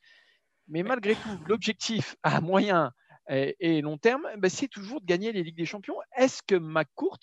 mais 0.73 0.83
malgré 0.83 1.15
tout, 1.15 1.39
l'objectif 1.47 2.17
à 2.23 2.41
moyen 2.41 2.93
et, 3.29 3.81
long 3.83 3.99
terme, 3.99 4.27
ben, 4.39 4.49
c'est 4.49 4.69
toujours 4.69 5.01
de 5.01 5.07
gagner 5.07 5.33
les 5.33 5.43
Ligues 5.43 5.57
des 5.57 5.67
Champions. 5.67 5.95
Est-ce 6.17 6.43
que 6.43 6.57
McCourt 6.57 7.21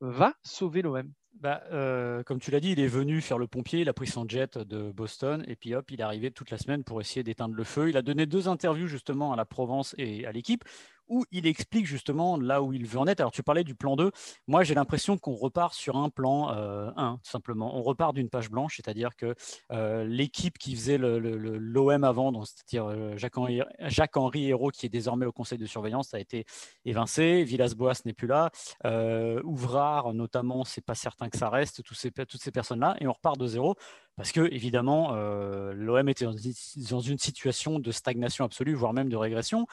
va 0.00 0.34
sauver 0.42 0.82
l'OM 0.82 1.10
Bah, 1.40 1.62
euh, 1.72 2.22
comme 2.24 2.38
tu 2.38 2.50
l'as 2.50 2.60
dit, 2.60 2.72
il 2.72 2.80
est 2.80 2.88
venu 2.88 3.20
faire 3.20 3.38
le 3.38 3.46
pompier, 3.46 3.80
il 3.80 3.88
a 3.88 3.92
pris 3.92 4.06
son 4.06 4.28
jet 4.28 4.58
de 4.58 4.92
Boston 4.92 5.44
et 5.48 5.56
puis 5.56 5.74
hop, 5.74 5.90
il 5.90 6.00
est 6.00 6.04
arrivé 6.04 6.30
toute 6.30 6.50
la 6.50 6.58
semaine 6.58 6.84
pour 6.84 7.00
essayer 7.00 7.22
d'éteindre 7.22 7.54
le 7.54 7.64
feu. 7.64 7.88
Il 7.88 7.96
a 7.96 8.02
donné 8.02 8.26
deux 8.26 8.48
interviews 8.48 8.88
justement 8.88 9.32
à 9.32 9.36
la 9.36 9.44
Provence 9.44 9.94
et 9.96 10.26
à 10.26 10.32
l'équipe 10.32 10.64
où 11.08 11.24
il 11.30 11.46
explique 11.46 11.86
justement 11.86 12.36
là 12.36 12.62
où 12.62 12.72
il 12.72 12.86
veut 12.86 12.98
en 12.98 13.06
être. 13.06 13.20
Alors 13.20 13.32
tu 13.32 13.42
parlais 13.42 13.64
du 13.64 13.74
plan 13.74 13.96
2, 13.96 14.10
moi 14.46 14.64
j'ai 14.64 14.74
l'impression 14.74 15.18
qu'on 15.18 15.34
repart 15.34 15.74
sur 15.74 15.96
un 15.96 16.10
plan 16.10 16.52
euh, 16.52 16.90
1 16.96 17.18
tout 17.22 17.30
simplement. 17.30 17.76
On 17.76 17.82
repart 17.82 18.14
d'une 18.14 18.28
page 18.28 18.50
blanche, 18.50 18.76
c'est-à-dire 18.76 19.16
que 19.16 19.34
euh, 19.72 20.04
l'équipe 20.04 20.58
qui 20.58 20.74
faisait 20.74 20.98
l'OM 20.98 21.20
le, 21.20 21.36
le, 21.36 22.04
avant, 22.04 22.32
c'est-à-dire 22.44 22.86
euh, 22.86 23.16
Jacques-Henri 23.16 23.62
Jacques-Henri 23.80 24.48
Hérault 24.48 24.70
qui 24.70 24.86
est 24.86 24.90
désormais 24.90 25.26
au 25.26 25.32
conseil 25.32 25.58
de 25.58 25.66
surveillance, 25.66 26.14
a 26.14 26.20
été 26.20 26.44
évincé, 26.84 27.44
Villas-Boas 27.44 28.02
n'est 28.04 28.12
plus 28.12 28.26
là, 28.26 28.50
euh, 28.84 29.40
Ouvrard 29.44 30.14
notamment, 30.14 30.64
c'est 30.64 30.84
pas 30.84 30.94
certain 30.94 31.28
que 31.28 31.38
ça 31.38 31.48
reste, 31.48 31.82
toutes 31.82 31.96
ces 31.96 32.50
personnes-là, 32.50 32.96
et 33.00 33.06
on 33.06 33.12
repart 33.12 33.38
de 33.38 33.46
zéro 33.46 33.76
parce 34.18 34.32
que 34.32 34.52
évidemment 34.52 35.14
euh, 35.14 35.72
l'OM 35.74 36.08
était 36.08 36.24
dans 36.24 37.00
une 37.00 37.18
situation 37.18 37.78
de 37.78 37.92
stagnation 37.92 38.44
absolue, 38.44 38.74
voire 38.74 38.92
même 38.92 39.08
de 39.08 39.16
régression. 39.16 39.66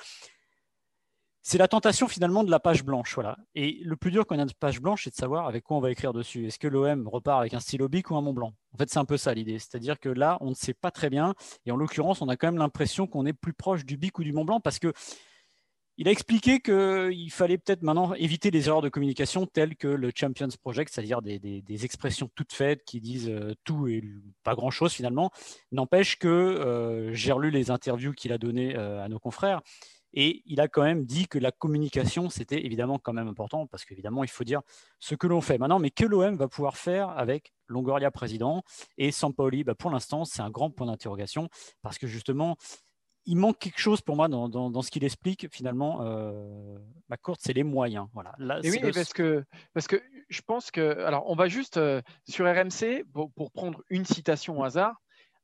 C'est 1.47 1.59
la 1.59 1.67
tentation 1.67 2.07
finalement 2.07 2.43
de 2.43 2.49
la 2.49 2.59
page 2.59 2.83
blanche, 2.83 3.13
voilà. 3.13 3.37
Et 3.53 3.79
le 3.83 3.95
plus 3.95 4.09
dur 4.09 4.25
quand 4.25 4.35
on 4.35 4.39
a 4.39 4.41
une 4.41 4.51
page 4.59 4.81
blanche, 4.81 5.03
c'est 5.03 5.11
de 5.11 5.15
savoir 5.15 5.45
avec 5.45 5.63
quoi 5.63 5.77
on 5.77 5.79
va 5.79 5.91
écrire 5.91 6.11
dessus. 6.11 6.47
Est-ce 6.47 6.57
que 6.57 6.67
l'OM 6.67 7.07
repart 7.07 7.39
avec 7.39 7.53
un 7.53 7.59
stylo 7.59 7.87
bic 7.87 8.09
ou 8.09 8.15
un 8.15 8.21
Mont 8.21 8.33
Blanc 8.33 8.55
En 8.73 8.77
fait, 8.77 8.89
c'est 8.89 8.97
un 8.97 9.05
peu 9.05 9.15
ça 9.15 9.31
l'idée. 9.31 9.59
C'est-à-dire 9.59 9.99
que 9.99 10.09
là, 10.09 10.39
on 10.41 10.49
ne 10.49 10.55
sait 10.55 10.73
pas 10.73 10.89
très 10.89 11.11
bien. 11.11 11.35
Et 11.67 11.71
en 11.71 11.75
l'occurrence, 11.75 12.23
on 12.23 12.29
a 12.29 12.35
quand 12.35 12.47
même 12.47 12.57
l'impression 12.57 13.05
qu'on 13.05 13.27
est 13.27 13.33
plus 13.33 13.53
proche 13.53 13.85
du 13.85 13.95
bic 13.95 14.17
ou 14.17 14.23
du 14.23 14.33
Mont 14.33 14.43
Blanc 14.43 14.59
parce 14.59 14.79
que 14.79 14.91
il 15.97 16.07
a 16.07 16.11
expliqué 16.11 16.61
qu'il 16.61 17.31
fallait 17.31 17.59
peut-être 17.59 17.83
maintenant 17.83 18.15
éviter 18.15 18.49
les 18.49 18.67
erreurs 18.67 18.81
de 18.81 18.89
communication 18.89 19.45
telles 19.45 19.75
que 19.75 19.87
le 19.87 20.11
Champions 20.13 20.49
Project, 20.59 20.91
c'est-à-dire 20.91 21.21
des, 21.21 21.85
expressions 21.85 22.27
toutes 22.33 22.53
faites 22.53 22.83
qui 22.85 22.99
disent 22.99 23.29
euh, 23.29 23.53
tout 23.63 23.87
et 23.87 24.03
pas 24.43 24.55
grand-chose 24.55 24.93
finalement. 24.93 25.29
N'empêche 25.71 26.17
que 26.17 26.27
euh, 26.27 27.13
j'ai 27.13 27.31
relu 27.31 27.51
les 27.51 27.69
interviews 27.69 28.13
qu'il 28.13 28.33
a 28.33 28.39
données 28.39 28.75
euh, 28.75 29.03
à 29.03 29.09
nos 29.09 29.19
confrères 29.19 29.61
et 30.15 30.41
il 30.45 30.61
a 30.61 30.67
quand 30.67 30.83
même 30.83 31.05
dit 31.05 31.27
que 31.27 31.37
la 31.37 31.51
communication, 31.51 32.29
c'était 32.29 32.65
évidemment 32.65 32.97
quand 32.97 33.13
même 33.13 33.27
important 33.27 33.67
parce 33.67 33.83
qu'évidemment, 33.83 34.23
il 34.23 34.29
faut 34.29 34.45
dire 34.45 34.61
ce 34.99 35.13
que 35.13 35.27
l'on 35.27 35.41
fait 35.41 35.57
maintenant, 35.57 35.77
mais 35.77 35.91
que 35.91 36.05
l'OM 36.05 36.37
va 36.37 36.47
pouvoir 36.47 36.77
faire 36.77 37.09
avec 37.09 37.53
Longoria 37.67 38.11
président 38.11 38.63
et 38.97 39.11
Sampaoli. 39.11 39.65
Bah, 39.65 39.75
pour 39.75 39.91
l'instant, 39.91 40.23
c'est 40.23 40.41
un 40.41 40.49
grand 40.49 40.71
point 40.71 40.87
d'interrogation 40.87 41.49
parce 41.81 41.97
que 41.97 42.07
justement, 42.07 42.55
il 43.25 43.37
manque 43.37 43.59
quelque 43.59 43.79
chose 43.79 44.01
pour 44.01 44.15
moi 44.15 44.27
dans, 44.27 44.47
dans, 44.47 44.69
dans 44.69 44.81
ce 44.81 44.91
qu'il 44.91 45.03
explique 45.03 45.47
finalement. 45.51 46.03
Euh, 46.03 46.77
ma 47.09 47.17
courte, 47.17 47.41
c'est 47.43 47.53
les 47.53 47.63
moyens. 47.63 48.07
Voilà. 48.13 48.33
Là, 48.37 48.59
et 48.63 48.69
oui, 48.69 48.79
le... 48.81 48.91
parce, 48.91 49.13
que, 49.13 49.43
parce 49.73 49.87
que 49.87 50.01
je 50.29 50.41
pense 50.41 50.71
que. 50.71 51.03
Alors, 51.03 51.29
on 51.29 51.35
va 51.35 51.47
juste 51.47 51.77
euh, 51.77 52.01
sur 52.29 52.45
RMC, 52.45 53.03
pour, 53.13 53.31
pour, 53.33 53.51
prendre 53.51 53.81
une 53.89 54.05
citation 54.05 54.59
au 54.59 54.63
hasard. 54.63 54.95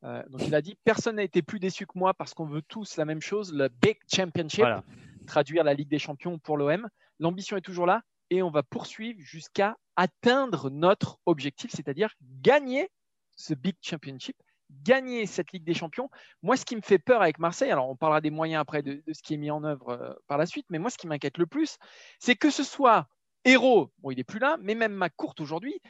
Euh, 0.04 0.22
donc, 0.28 0.42
il 0.46 0.54
a 0.54 0.62
dit 0.62 0.76
Personne 0.84 1.16
n'a 1.16 1.22
été 1.22 1.42
plus 1.42 1.60
déçu 1.60 1.86
que 1.86 1.98
moi 1.98 2.14
parce 2.14 2.34
qu'on 2.34 2.46
veut 2.46 2.62
tous 2.62 2.96
la 2.96 3.04
même 3.04 3.20
chose, 3.20 3.52
le 3.52 3.68
Big 3.68 3.98
Championship, 4.12 4.60
voilà. 4.60 4.84
traduire 5.26 5.64
la 5.64 5.74
Ligue 5.74 5.88
des 5.88 5.98
Champions 5.98 6.38
pour 6.38 6.56
l'OM. 6.56 6.88
L'ambition 7.20 7.56
est 7.56 7.62
toujours 7.62 7.86
là 7.86 8.02
et 8.30 8.42
on 8.42 8.50
va 8.50 8.62
poursuivre 8.62 9.20
jusqu'à 9.20 9.76
atteindre 9.96 10.70
notre 10.70 11.18
objectif, 11.26 11.70
c'est-à-dire 11.72 12.14
gagner 12.40 12.90
ce 13.36 13.54
Big 13.54 13.76
Championship 13.80 14.36
gagner 14.84 15.26
cette 15.26 15.52
Ligue 15.52 15.64
des 15.64 15.74
Champions. 15.74 16.08
Moi, 16.42 16.56
ce 16.56 16.64
qui 16.64 16.76
me 16.76 16.80
fait 16.80 16.98
peur 16.98 17.22
avec 17.22 17.38
Marseille, 17.38 17.70
alors 17.70 17.88
on 17.88 17.96
parlera 17.96 18.20
des 18.20 18.30
moyens 18.30 18.60
après 18.60 18.82
de, 18.82 19.02
de 19.06 19.12
ce 19.12 19.22
qui 19.22 19.34
est 19.34 19.36
mis 19.36 19.50
en 19.50 19.64
œuvre 19.64 19.90
euh, 19.90 20.14
par 20.26 20.38
la 20.38 20.46
suite, 20.46 20.66
mais 20.70 20.78
moi, 20.78 20.90
ce 20.90 20.98
qui 20.98 21.06
m'inquiète 21.06 21.38
le 21.38 21.46
plus, 21.46 21.78
c'est 22.18 22.36
que 22.36 22.50
ce 22.50 22.64
soit 22.64 23.06
Héros, 23.44 23.90
bon, 23.98 24.10
il 24.10 24.16
n'est 24.16 24.24
plus 24.24 24.38
là, 24.38 24.56
mais 24.60 24.74
même 24.74 24.94
McCourt 24.94 25.34
aujourd'hui, 25.40 25.80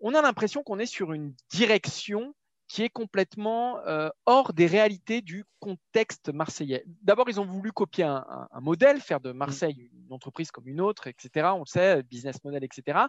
on 0.00 0.14
a 0.14 0.22
l'impression 0.22 0.62
qu'on 0.62 0.78
est 0.78 0.86
sur 0.86 1.12
une 1.12 1.34
direction 1.50 2.34
qui 2.68 2.82
est 2.82 2.88
complètement 2.88 3.78
euh, 3.86 4.08
hors 4.26 4.52
des 4.52 4.66
réalités 4.66 5.20
du 5.22 5.44
contexte 5.60 6.32
marseillais. 6.32 6.84
D'abord, 7.02 7.28
ils 7.28 7.40
ont 7.40 7.44
voulu 7.44 7.72
copier 7.72 8.04
un, 8.04 8.24
un, 8.28 8.48
un, 8.50 8.60
modèle, 8.60 9.00
faire 9.00 9.20
de 9.20 9.32
Marseille 9.32 9.90
une 9.92 10.12
entreprise 10.12 10.50
comme 10.50 10.66
une 10.68 10.80
autre, 10.80 11.06
etc. 11.06 11.48
On 11.54 11.60
le 11.60 11.66
sait, 11.66 12.02
business 12.02 12.42
model, 12.44 12.64
etc 12.64 13.06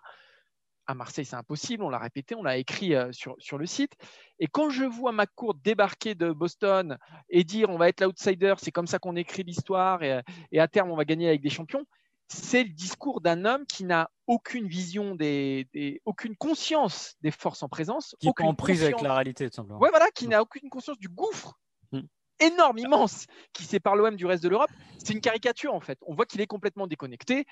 à 0.88 0.94
Marseille, 0.96 1.26
c'est 1.26 1.36
impossible, 1.36 1.84
on 1.84 1.90
l'a 1.90 2.00
répété, 2.00 2.34
on 2.34 2.44
l'a 2.44 2.58
écrit 2.58 2.96
euh, 2.96 3.12
sur, 3.12 3.36
sur 3.40 3.58
le 3.58 3.66
site. 3.66 3.94
Et 4.40 4.48
quand 4.48 4.70
je 4.70 4.86
vois 4.86 5.12
McCourt 5.12 5.56
débarquer 5.56 6.16
de 6.16 6.32
Boston 6.32 6.98
et 7.30 7.44
dire 7.44 7.70
on 7.70 7.78
va 7.78 7.90
être 7.90 8.02
l'outsider, 8.02 8.56
c'est 8.58 8.72
comme 8.72 8.88
ça 8.88 8.98
qu'on 8.98 9.16
écrit 9.16 9.44
l'histoire 9.44 10.02
et, 10.02 10.22
et, 10.52 10.60
à 10.60 10.68
terme 10.68 10.90
on 10.90 10.96
va 10.96 11.06
gagner 11.06 11.28
avec 11.28 11.42
des 11.42 11.50
champions, 11.50 11.86
c'est 12.28 12.64
le 12.64 12.70
discours 12.70 13.22
d'un 13.22 13.46
homme 13.46 13.66
qui 13.66 13.86
n'a 13.86 14.10
aucune 14.28 14.68
vision, 14.68 15.16
des, 15.16 15.68
des, 15.74 16.02
aucune 16.06 16.36
conscience 16.36 17.16
des 17.22 17.32
forces 17.32 17.64
en 17.64 17.70
présence. 17.70 18.16
Qui 18.20 18.28
est 18.28 18.42
en 18.42 18.54
prise 18.54 18.84
avec 18.84 19.02
la 19.02 19.14
réalité, 19.14 19.50
tout 19.50 19.56
simplement. 19.56 19.80
Ouais, 19.80 19.90
voilà, 19.90 20.08
qui 20.14 20.28
n'a 20.28 20.42
aucune 20.42 20.70
conscience 20.70 21.00
du 21.00 21.08
gouffre 21.08 21.58
mm. 21.92 22.02
énorme, 22.40 22.78
immense, 22.80 23.26
qui 23.54 23.64
sépare 23.64 23.96
l'OM 23.96 24.16
du 24.16 24.26
reste 24.26 24.44
de 24.44 24.50
l'Europe. 24.50 24.70
C'est 24.98 25.14
une 25.14 25.22
caricature 25.22 25.74
en 25.74 25.80
fait. 25.80 25.98
On 26.06 26.14
voit 26.16 26.26
qu'il 26.26 26.42
est 26.42 26.48
complètement 26.48 26.88
déconnecté. 26.88 27.46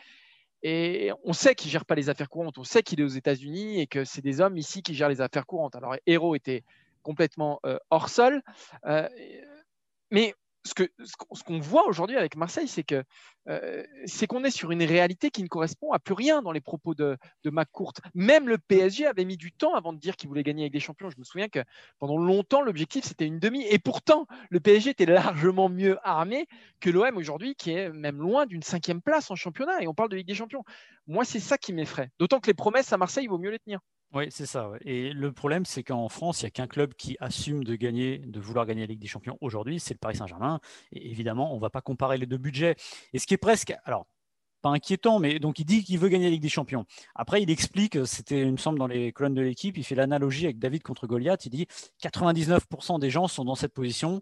Et 0.64 1.12
on 1.24 1.34
sait 1.34 1.54
qu'il 1.54 1.70
ne 1.70 1.74
gère 1.74 1.86
pas 1.86 1.96
les 1.96 2.10
affaires 2.10 2.30
courantes, 2.30 2.58
on 2.58 2.64
sait 2.64 2.82
qu'il 2.82 3.00
est 3.00 3.04
aux 3.04 3.08
États-Unis 3.08 3.80
et 3.80 3.86
que 3.86 4.04
c'est 4.04 4.22
des 4.22 4.42
hommes 4.42 4.58
ici 4.58 4.82
qui 4.82 4.96
gèrent 4.96 5.10
les 5.10 5.22
affaires 5.22 5.46
courantes. 5.46 5.76
Alors, 5.76 5.96
Héros 6.08 6.34
était 6.34 6.64
complètement 7.04 7.60
euh, 7.68 7.78
hors 7.92 8.10
sol. 8.10 8.42
Euh, 8.86 9.08
mais 10.10 10.34
ce 10.66 10.74
qu'on 10.74 11.36
ce 11.36 11.62
voit 11.62 11.88
aujourd'hui 11.88 12.18
avec 12.18 12.36
Marseille, 12.36 12.68
c'est 12.68 12.84
que 12.84 13.04
euh, 13.48 13.84
c'est 14.06 14.26
qu'on 14.26 14.44
est 14.44 14.52
sur 14.52 14.72
une 14.72 14.82
réalité 14.82 15.30
qui 15.30 15.44
ne 15.44 15.48
correspond 15.48 15.92
à 15.92 16.00
plus 16.00 16.16
rien 16.16 16.42
dans 16.42 16.52
les 16.52 16.62
propos 16.62 16.96
de, 16.96 17.18
de 17.44 17.50
McCourt. 17.52 17.94
Même 18.16 18.50
le 18.50 18.58
PSG 18.58 19.06
avait 19.06 19.26
mis 19.26 19.38
du 19.38 19.52
temps 19.52 19.76
avant 19.76 19.94
de 19.94 20.00
dire 20.00 20.16
qu'il 20.16 20.28
voulait 20.28 20.44
gagner 20.44 20.64
avec 20.64 20.74
des 20.74 20.80
champions. 20.80 21.10
Je 21.12 21.20
me 21.20 21.24
souviens 21.24 21.48
que 21.48 21.60
pendant 22.00 22.18
longtemps, 22.18 22.62
l'objectif 22.62 23.06
c'était 23.06 23.28
une 23.28 23.40
demi. 23.40 23.64
Et 23.70 23.78
pourtant, 23.78 24.26
le 24.50 24.60
PSG 24.60 24.92
était 24.92 25.06
largement 25.06 25.70
mieux 25.70 25.98
armé 26.04 26.48
que 26.80 26.90
l'OM 26.90 27.16
aujourd'hui, 27.18 27.56
qui 27.56 27.72
est 27.72 27.90
même 27.92 28.18
loin 28.18 28.48
d'une 28.48 28.64
cinquième 28.64 29.02
place 29.02 29.30
en 29.30 29.36
championnat. 29.36 29.82
Et 29.82 29.88
on 29.88 29.94
parle 29.94 30.10
de 30.10 30.16
Ligue 30.16 30.28
des 30.28 30.34
Champions. 30.34 30.64
Moi, 31.08 31.26
c'est 31.26 31.40
ça 31.40 31.58
qui 31.58 31.74
m'effraie. 31.74 32.10
D'autant 32.20 32.40
que 32.40 32.48
les 32.48 32.54
promesses 32.54 32.92
à 32.94 32.98
Marseille, 32.98 33.26
il 33.26 33.30
vaut 33.30 33.38
mieux 33.38 33.52
les 33.52 33.60
tenir. 33.60 33.80
Oui, 34.14 34.28
c'est 34.30 34.46
ça. 34.46 34.72
Et 34.86 35.12
le 35.12 35.32
problème, 35.32 35.66
c'est 35.66 35.84
qu'en 35.84 36.08
France, 36.10 36.42
il 36.42 36.46
n'y 36.46 36.48
a 36.48 36.52
qu'un 36.52 36.68
club 36.68 36.94
qui 36.94 37.18
assume 37.20 37.64
de 37.64 37.76
gagner, 37.76 38.20
de 38.20 38.40
vouloir 38.40 38.66
gagner 38.66 38.82
la 38.82 38.88
Ligue 38.88 39.02
des 39.02 39.08
Champions 39.08 39.38
aujourd'hui, 39.42 39.80
c'est 39.80 39.94
le 39.94 40.00
Paris 40.00 40.16
Saint-Germain. 40.16 40.60
Et 40.92 41.10
évidemment, 41.10 41.52
on 41.52 41.58
ne 41.58 41.62
va 41.62 41.70
pas 41.70 41.82
comparer 41.82 42.18
les 42.18 42.26
deux 42.26 42.38
budgets. 42.38 42.76
Et 43.14 43.20
ce 43.20 43.28
qui 43.28 43.34
est 43.34 43.38
presque, 43.38 43.74
alors, 43.84 44.08
pas 44.62 44.70
inquiétant, 44.70 45.20
mais 45.20 45.38
donc 45.38 45.60
il 45.60 45.66
dit 45.66 45.84
qu'il 45.84 46.00
veut 46.00 46.10
gagner 46.10 46.26
la 46.26 46.32
Ligue 46.32 46.42
des 46.42 46.50
Champions. 46.50 46.86
Après, 47.14 47.44
il 47.44 47.52
explique, 47.52 48.04
c'était, 48.08 48.42
il 48.42 48.52
me 48.54 48.58
semble, 48.58 48.80
dans 48.80 48.88
les 48.88 49.12
colonnes 49.12 49.36
de 49.36 49.42
l'équipe, 49.42 49.78
il 49.78 49.84
fait 49.84 49.96
l'analogie 49.96 50.46
avec 50.46 50.60
David 50.60 50.82
contre 50.82 51.08
Goliath. 51.08 51.46
Il 51.46 51.50
dit 51.50 51.68
99% 52.02 53.00
des 53.00 53.10
gens 53.10 53.28
sont 53.28 53.46
dans 53.46 53.56
cette 53.56 53.74
position. 53.74 54.22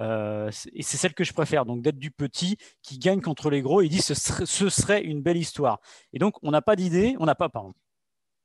Euh, 0.00 0.50
et 0.72 0.82
c'est 0.82 0.96
celle 0.96 1.14
que 1.14 1.24
je 1.24 1.32
préfère, 1.32 1.66
donc 1.66 1.82
d'être 1.82 1.98
du 1.98 2.10
petit 2.10 2.56
qui 2.82 2.98
gagne 2.98 3.20
contre 3.20 3.50
les 3.50 3.62
gros 3.62 3.80
et 3.80 3.88
dit 3.88 4.00
ce 4.00 4.14
serait, 4.14 4.46
ce 4.46 4.68
serait 4.68 5.02
une 5.02 5.22
belle 5.22 5.36
histoire. 5.36 5.80
Et 6.12 6.18
donc, 6.18 6.34
on 6.42 6.50
n'a 6.50 6.62
pas 6.62 6.76
d'idée, 6.76 7.16
on 7.18 7.26
n'a 7.26 7.34
pas, 7.34 7.48
pardon, 7.48 7.74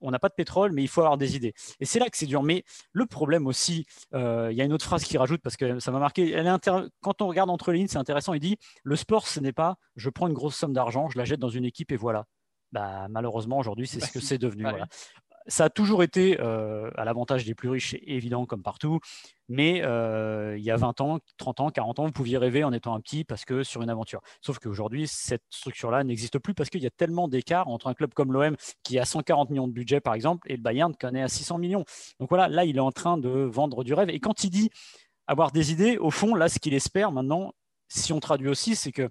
on 0.01 0.11
n'a 0.11 0.19
pas 0.19 0.29
de 0.29 0.33
pétrole, 0.33 0.71
mais 0.73 0.83
il 0.83 0.87
faut 0.87 1.01
avoir 1.01 1.17
des 1.17 1.35
idées. 1.35 1.53
Et 1.79 1.85
c'est 1.85 1.99
là 1.99 2.09
que 2.09 2.17
c'est 2.17 2.25
dur. 2.25 2.43
Mais 2.43 2.63
le 2.91 3.05
problème 3.05 3.47
aussi, 3.47 3.85
euh, 4.13 4.49
il 4.51 4.57
y 4.57 4.61
a 4.61 4.65
une 4.65 4.73
autre 4.73 4.85
phrase 4.85 5.03
qui 5.03 5.17
rajoute, 5.17 5.41
parce 5.41 5.55
que 5.55 5.79
ça 5.79 5.91
m'a 5.91 5.99
marqué, 5.99 6.31
elle 6.31 6.47
est 6.47 6.69
quand 7.01 7.21
on 7.21 7.27
regarde 7.27 7.49
entre 7.49 7.71
les 7.71 7.79
lignes, 7.79 7.87
c'est 7.87 7.97
intéressant, 7.97 8.33
il 8.33 8.39
dit, 8.39 8.57
le 8.83 8.95
sport, 8.95 9.27
ce 9.27 9.39
n'est 9.39 9.53
pas, 9.53 9.77
je 9.95 10.09
prends 10.09 10.27
une 10.27 10.33
grosse 10.33 10.55
somme 10.55 10.73
d'argent, 10.73 11.09
je 11.09 11.17
la 11.17 11.25
jette 11.25 11.39
dans 11.39 11.49
une 11.49 11.65
équipe 11.65 11.91
et 11.91 11.97
voilà. 11.97 12.25
Bah, 12.71 13.07
malheureusement, 13.09 13.57
aujourd'hui, 13.57 13.87
c'est 13.87 14.01
ce 14.01 14.11
que 14.11 14.19
c'est 14.19 14.37
devenu. 14.37 14.63
Voilà 14.63 14.87
ça 15.47 15.65
a 15.65 15.69
toujours 15.69 16.03
été 16.03 16.39
euh, 16.39 16.89
à 16.95 17.05
l'avantage 17.05 17.45
des 17.45 17.53
plus 17.53 17.69
riches, 17.69 17.95
évident 18.01 18.45
comme 18.45 18.63
partout, 18.63 18.99
mais 19.47 19.81
euh, 19.83 20.57
il 20.57 20.63
y 20.63 20.71
a 20.71 20.75
20 20.75 21.01
ans, 21.01 21.19
30 21.37 21.59
ans, 21.59 21.69
40 21.69 21.99
ans, 21.99 22.05
vous 22.05 22.11
pouviez 22.11 22.37
rêver 22.37 22.63
en 22.63 22.73
étant 22.73 22.95
un 22.95 22.99
petit 22.99 23.23
parce 23.23 23.45
que 23.45 23.63
sur 23.63 23.81
une 23.81 23.89
aventure. 23.89 24.21
Sauf 24.41 24.59
qu'aujourd'hui, 24.59 25.07
cette 25.07 25.43
structure-là 25.49 26.03
n'existe 26.03 26.39
plus 26.39 26.53
parce 26.53 26.69
qu'il 26.69 26.81
y 26.81 26.87
a 26.87 26.91
tellement 26.91 27.27
d'écart 27.27 27.67
entre 27.67 27.87
un 27.87 27.93
club 27.93 28.13
comme 28.13 28.33
l'OM 28.33 28.55
qui 28.83 28.97
a 28.97 29.05
140 29.05 29.49
millions 29.49 29.67
de 29.67 29.73
budget, 29.73 29.99
par 29.99 30.13
exemple, 30.13 30.49
et 30.51 30.55
le 30.55 30.61
Bayern 30.61 30.95
qui 30.95 31.05
en 31.05 31.13
est 31.13 31.21
à 31.21 31.27
600 31.27 31.57
millions. 31.57 31.85
Donc 32.19 32.29
voilà, 32.29 32.47
là, 32.47 32.65
il 32.65 32.77
est 32.77 32.81
en 32.81 32.91
train 32.91 33.17
de 33.17 33.29
vendre 33.29 33.83
du 33.83 33.93
rêve. 33.93 34.09
Et 34.09 34.19
quand 34.19 34.43
il 34.43 34.49
dit 34.49 34.69
avoir 35.27 35.51
des 35.51 35.71
idées, 35.71 35.97
au 35.97 36.11
fond, 36.11 36.35
là, 36.35 36.49
ce 36.49 36.59
qu'il 36.59 36.73
espère 36.73 37.11
maintenant, 37.11 37.53
si 37.87 38.13
on 38.13 38.19
traduit 38.19 38.49
aussi, 38.49 38.75
c'est 38.75 38.91
que 38.91 39.09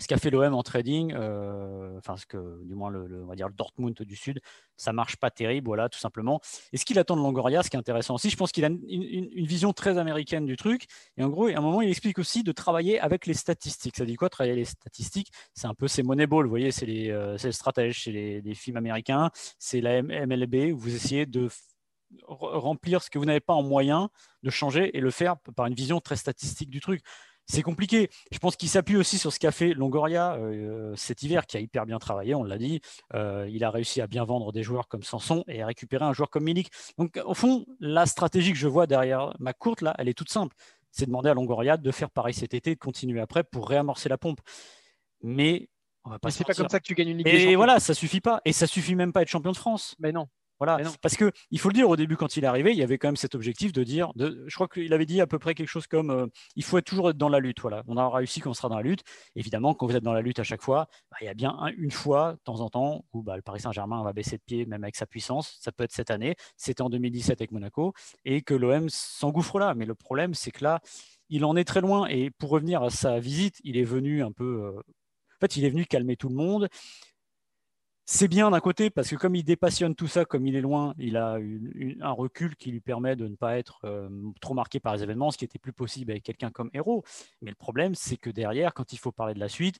ce 0.00 0.06
qu'a 0.06 0.16
fait 0.16 0.30
l'OM 0.30 0.54
en 0.54 0.62
trading, 0.62 1.12
euh, 1.14 1.98
enfin 1.98 2.16
ce 2.16 2.24
que 2.24 2.62
du 2.64 2.74
moins 2.74 2.90
le, 2.90 3.22
on 3.24 3.26
va 3.26 3.34
dire 3.34 3.48
le 3.48 3.54
Dortmund 3.54 3.94
du 3.94 4.16
Sud, 4.16 4.40
ça 4.76 4.92
marche 4.92 5.16
pas 5.16 5.30
terrible, 5.30 5.66
voilà, 5.66 5.88
tout 5.88 5.98
simplement. 5.98 6.40
Et 6.72 6.76
ce 6.76 6.84
qu'il 6.84 6.98
attend 6.98 7.16
de 7.16 7.20
Longoria, 7.20 7.62
ce 7.62 7.70
qui 7.70 7.76
est 7.76 7.80
intéressant 7.80 8.14
aussi, 8.14 8.30
je 8.30 8.36
pense 8.36 8.52
qu'il 8.52 8.64
a 8.64 8.68
une, 8.68 9.46
vision 9.48 9.72
très 9.72 9.98
américaine 9.98 10.46
du 10.46 10.56
truc. 10.56 10.86
Et 11.16 11.24
en 11.24 11.28
gros, 11.28 11.48
à 11.48 11.56
un 11.56 11.60
moment, 11.60 11.80
il 11.82 11.88
explique 11.88 12.18
aussi 12.18 12.42
de 12.44 12.52
travailler 12.52 13.00
avec 13.00 13.26
les 13.26 13.34
statistiques. 13.34 13.96
Ça 13.96 14.04
dit 14.04 14.14
quoi, 14.14 14.28
travailler 14.28 14.54
les 14.54 14.64
statistiques? 14.64 15.30
C'est 15.54 15.66
un 15.66 15.74
peu 15.74 15.88
ces 15.88 16.02
Moneyball, 16.02 16.44
vous 16.44 16.50
voyez, 16.50 16.70
c'est 16.70 16.86
les, 16.86 17.10
euh, 17.10 17.36
stratèges, 17.36 18.04
c'est 18.04 18.12
les, 18.12 18.54
films 18.54 18.76
américains, 18.76 19.30
c'est 19.58 19.80
la 19.80 20.02
MLB 20.02 20.72
où 20.72 20.78
vous 20.78 20.94
essayez 20.94 21.26
de 21.26 21.48
remplir 22.26 23.02
ce 23.02 23.10
que 23.10 23.18
vous 23.18 23.24
n'avez 23.24 23.40
pas 23.40 23.54
en 23.54 23.62
moyen 23.62 24.10
de 24.42 24.50
changer 24.50 24.96
et 24.96 25.00
le 25.00 25.10
faire 25.10 25.36
par 25.56 25.66
une 25.66 25.74
vision 25.74 26.00
très 26.00 26.16
statistique 26.16 26.70
du 26.70 26.80
truc 26.80 27.02
c'est 27.48 27.62
compliqué. 27.62 28.10
Je 28.30 28.38
pense 28.38 28.56
qu'il 28.56 28.68
s'appuie 28.68 28.96
aussi 28.96 29.18
sur 29.18 29.32
ce 29.32 29.38
qu'a 29.38 29.52
fait 29.52 29.72
Longoria 29.72 30.34
euh, 30.34 30.94
cet 30.96 31.22
hiver, 31.22 31.46
qui 31.46 31.56
a 31.56 31.60
hyper 31.60 31.86
bien 31.86 31.98
travaillé, 31.98 32.34
on 32.34 32.44
l'a 32.44 32.58
dit. 32.58 32.80
Euh, 33.14 33.48
il 33.50 33.64
a 33.64 33.70
réussi 33.70 34.00
à 34.00 34.06
bien 34.06 34.24
vendre 34.24 34.52
des 34.52 34.62
joueurs 34.62 34.86
comme 34.86 35.02
Sanson 35.02 35.44
et 35.48 35.62
à 35.62 35.66
récupérer 35.66 36.04
un 36.04 36.12
joueur 36.12 36.28
comme 36.28 36.44
Milik. 36.44 36.70
Donc, 36.98 37.18
au 37.24 37.34
fond, 37.34 37.64
la 37.80 38.06
stratégie 38.06 38.52
que 38.52 38.58
je 38.58 38.68
vois 38.68 38.86
derrière 38.86 39.34
ma 39.38 39.54
courte, 39.54 39.80
là, 39.80 39.94
elle 39.98 40.08
est 40.08 40.14
toute 40.14 40.30
simple. 40.30 40.54
C'est 40.90 41.06
demander 41.06 41.30
à 41.30 41.34
Longoria 41.34 41.76
de 41.76 41.90
faire 41.90 42.10
pareil 42.10 42.34
cet 42.34 42.54
été, 42.54 42.74
de 42.74 42.80
continuer 42.80 43.20
après 43.20 43.44
pour 43.44 43.68
réamorcer 43.68 44.08
la 44.08 44.18
pompe. 44.18 44.40
Mais 45.22 45.68
on 46.04 46.10
va 46.10 46.18
pas. 46.18 46.30
c'est 46.30 46.44
pas 46.44 46.54
comme 46.54 46.68
ça 46.68 46.80
que 46.80 46.86
tu 46.86 46.94
gagnes 46.94 47.08
une 47.08 47.18
Ligue 47.18 47.28
Et 47.28 47.56
voilà, 47.56 47.80
ça 47.80 47.94
suffit 47.94 48.20
pas. 48.20 48.40
Et 48.44 48.52
ça 48.52 48.66
suffit 48.66 48.94
même 48.94 49.12
pas 49.12 49.22
être 49.22 49.28
champion 49.28 49.52
de 49.52 49.56
France. 49.56 49.94
Mais 49.98 50.12
non. 50.12 50.28
Voilà, 50.58 50.78
parce 51.02 51.16
que 51.16 51.30
il 51.50 51.60
faut 51.60 51.68
le 51.68 51.74
dire 51.74 51.88
au 51.88 51.96
début 51.96 52.16
quand 52.16 52.36
il 52.36 52.44
est 52.44 52.46
arrivé, 52.46 52.72
il 52.72 52.78
y 52.78 52.82
avait 52.82 52.98
quand 52.98 53.08
même 53.08 53.16
cet 53.16 53.36
objectif 53.36 53.72
de 53.72 53.84
dire, 53.84 54.12
de, 54.16 54.44
je 54.48 54.54
crois 54.56 54.66
qu'il 54.66 54.92
avait 54.92 55.06
dit 55.06 55.20
à 55.20 55.26
peu 55.26 55.38
près 55.38 55.54
quelque 55.54 55.68
chose 55.68 55.86
comme, 55.86 56.10
euh, 56.10 56.26
il 56.56 56.64
faut 56.64 56.78
être 56.78 56.84
toujours 56.84 57.10
être 57.10 57.16
dans 57.16 57.28
la 57.28 57.38
lutte. 57.38 57.60
Voilà, 57.60 57.84
on 57.86 57.96
a 57.96 58.08
réussi 58.08 58.40
quand 58.40 58.50
on 58.50 58.54
sera 58.54 58.68
dans 58.68 58.76
la 58.76 58.82
lutte. 58.82 59.04
Évidemment, 59.36 59.74
quand 59.74 59.86
vous 59.86 59.94
êtes 59.94 60.02
dans 60.02 60.12
la 60.12 60.20
lutte 60.20 60.40
à 60.40 60.44
chaque 60.44 60.62
fois, 60.62 60.88
bah, 61.10 61.18
il 61.20 61.26
y 61.26 61.28
a 61.28 61.34
bien 61.34 61.56
une 61.76 61.92
fois, 61.92 62.32
de 62.32 62.38
temps 62.44 62.60
en 62.60 62.70
temps, 62.70 63.04
où 63.12 63.22
bah, 63.22 63.36
le 63.36 63.42
Paris 63.42 63.60
Saint-Germain 63.60 64.02
va 64.02 64.12
baisser 64.12 64.36
de 64.36 64.42
pied, 64.42 64.66
même 64.66 64.82
avec 64.82 64.96
sa 64.96 65.06
puissance. 65.06 65.58
Ça 65.60 65.70
peut 65.70 65.84
être 65.84 65.92
cette 65.92 66.10
année. 66.10 66.34
C'était 66.56 66.82
en 66.82 66.90
2017 66.90 67.40
avec 67.40 67.52
Monaco, 67.52 67.92
et 68.24 68.42
que 68.42 68.54
l'OM 68.54 68.88
s'engouffre 68.88 69.60
là. 69.60 69.74
Mais 69.74 69.86
le 69.86 69.94
problème, 69.94 70.34
c'est 70.34 70.50
que 70.50 70.64
là, 70.64 70.80
il 71.28 71.44
en 71.44 71.56
est 71.56 71.64
très 71.64 71.80
loin. 71.80 72.08
Et 72.08 72.30
pour 72.30 72.50
revenir 72.50 72.82
à 72.82 72.90
sa 72.90 73.20
visite, 73.20 73.58
il 73.62 73.76
est 73.76 73.84
venu 73.84 74.22
un 74.22 74.32
peu. 74.32 74.62
Euh, 74.64 74.80
en 74.80 75.40
fait, 75.40 75.56
il 75.56 75.64
est 75.64 75.70
venu 75.70 75.86
calmer 75.86 76.16
tout 76.16 76.28
le 76.28 76.34
monde 76.34 76.68
c'est 78.10 78.26
bien 78.26 78.50
d'un 78.50 78.60
côté 78.60 78.88
parce 78.88 79.10
que 79.10 79.16
comme 79.16 79.34
il 79.34 79.44
dépassionne 79.44 79.94
tout 79.94 80.06
ça, 80.06 80.24
comme 80.24 80.46
il 80.46 80.56
est 80.56 80.62
loin, 80.62 80.94
il 80.96 81.18
a 81.18 81.36
un 82.00 82.10
recul 82.10 82.56
qui 82.56 82.70
lui 82.70 82.80
permet 82.80 83.16
de 83.16 83.28
ne 83.28 83.36
pas 83.36 83.58
être 83.58 83.80
euh, 83.84 84.08
trop 84.40 84.54
marqué 84.54 84.80
par 84.80 84.96
les 84.96 85.02
événements, 85.02 85.30
ce 85.30 85.36
qui 85.36 85.44
était 85.44 85.58
plus 85.58 85.74
possible 85.74 86.10
avec 86.12 86.22
quelqu'un 86.22 86.50
comme 86.50 86.70
Héros. 86.72 87.04
Mais 87.42 87.50
le 87.50 87.54
problème, 87.54 87.94
c'est 87.94 88.16
que 88.16 88.30
derrière, 88.30 88.72
quand 88.72 88.94
il 88.94 88.98
faut 88.98 89.12
parler 89.12 89.34
de 89.34 89.38
la 89.38 89.50
suite, 89.50 89.78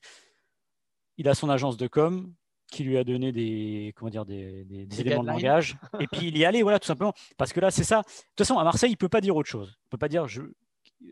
il 1.17 1.27
a 1.27 1.33
son 1.33 1.49
agence 1.49 1.75
de 1.75 1.87
com 1.87 2.31
qui 2.67 2.83
lui 2.83 2.99
a 2.99 3.03
donné 3.03 3.31
des, 3.31 3.93
comment 3.95 4.11
dire, 4.11 4.27
des, 4.27 4.63
éléments 4.99 5.23
de 5.23 5.29
langage. 5.29 5.79
Et 5.99 6.05
puis 6.05 6.27
il 6.27 6.37
y 6.37 6.45
allait, 6.45 6.61
voilà, 6.61 6.77
tout 6.77 6.85
simplement. 6.85 7.13
Parce 7.35 7.51
que 7.51 7.59
là, 7.59 7.71
c'est 7.71 7.83
ça. 7.83 8.01
De 8.01 8.03
toute 8.03 8.45
façon, 8.45 8.59
à 8.59 8.63
Marseille, 8.63 8.91
il 8.91 8.93
ne 8.93 8.97
peut 8.97 9.09
pas 9.09 9.21
dire 9.21 9.35
autre 9.35 9.49
chose. 9.49 9.75
Il 9.87 9.89
peut 9.89 9.97
pas 9.97 10.07
dire, 10.07 10.27
je... 10.27 10.43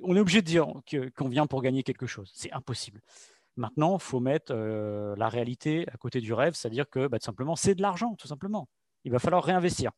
on 0.04 0.16
est 0.16 0.20
obligé 0.20 0.44
de 0.44 0.48
dire 0.48 0.68
qu'on 1.18 1.30
vient 1.30 1.48
pour 1.48 1.64
gagner 1.64 1.82
quelque 1.82 2.06
chose. 2.06 2.32
C'est 2.36 2.52
impossible. 2.52 3.02
Maintenant, 3.58 3.98
il 3.98 4.02
faut 4.02 4.20
mettre 4.20 4.54
euh, 4.56 5.16
la 5.18 5.30
réalité 5.30 5.86
à 5.92 5.98
côté 5.98 6.22
du 6.22 6.32
rêve, 6.32 6.54
c'est-à-dire 6.54 6.88
que 6.88 7.08
bah, 7.08 7.18
tout 7.18 7.26
simplement, 7.26 7.56
c'est 7.56 7.74
de 7.74 7.82
l'argent, 7.82 8.16
tout 8.16 8.28
simplement. 8.28 8.70
Il 9.04 9.12
va 9.12 9.18
falloir 9.18 9.44
réinvestir. 9.44 9.92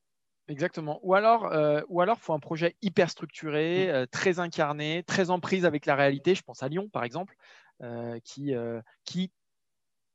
Exactement. 0.47 0.99
Ou 1.03 1.13
alors, 1.13 1.51
euh, 1.51 1.81
ou 1.89 1.99
alors, 2.01 2.19
faut 2.19 2.33
un 2.33 2.39
projet 2.39 2.77
hyper 2.81 3.09
structuré, 3.09 3.87
mm. 3.87 3.89
euh, 3.89 4.05
très 4.09 4.39
incarné, 4.39 5.03
très 5.03 5.29
en 5.29 5.41
prise 5.41 5.65
avec 5.65 5.85
la 5.85 5.95
réalité. 5.95 6.35
Je 6.35 6.41
pense 6.41 6.63
à 6.63 6.69
Lyon, 6.69 6.89
par 6.89 7.03
exemple, 7.03 7.35
qui, 8.25 8.53
qui, 9.05 9.31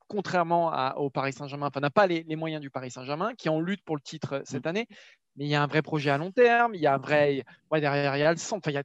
contrairement 0.07 0.95
au 0.97 1.09
Paris 1.09 1.33
Saint-Germain, 1.33 1.71
n'a 1.75 1.89
pas 1.89 2.07
les, 2.07 2.37
moyens 2.37 2.61
du 2.61 2.69
Paris 2.69 2.91
Saint-Germain, 2.91 3.35
qui 3.35 3.49
est 3.49 3.51
en 3.51 3.61
lutte 3.61 3.83
pour 3.85 3.97
le 3.97 4.03
titre 4.03 4.43
cette 4.45 4.67
mm. 4.67 4.69
année. 4.69 4.87
Mais 5.37 5.45
il 5.47 5.51
y 5.51 5.55
a 5.55 5.63
un 5.63 5.67
vrai 5.67 5.81
projet 5.81 6.11
à 6.11 6.19
long 6.19 6.31
terme. 6.31 6.75
Il 6.75 6.81
y 6.81 6.87
a 6.87 6.95
un 6.95 6.99
vrai, 6.99 7.43
derrière, 7.73 8.17
il 8.17 8.21
y 8.21 8.23
a 8.23 8.33
le 8.33 8.37
centre. 8.37 8.69
il 8.69 8.75
y 8.75 8.79
a, 8.79 8.85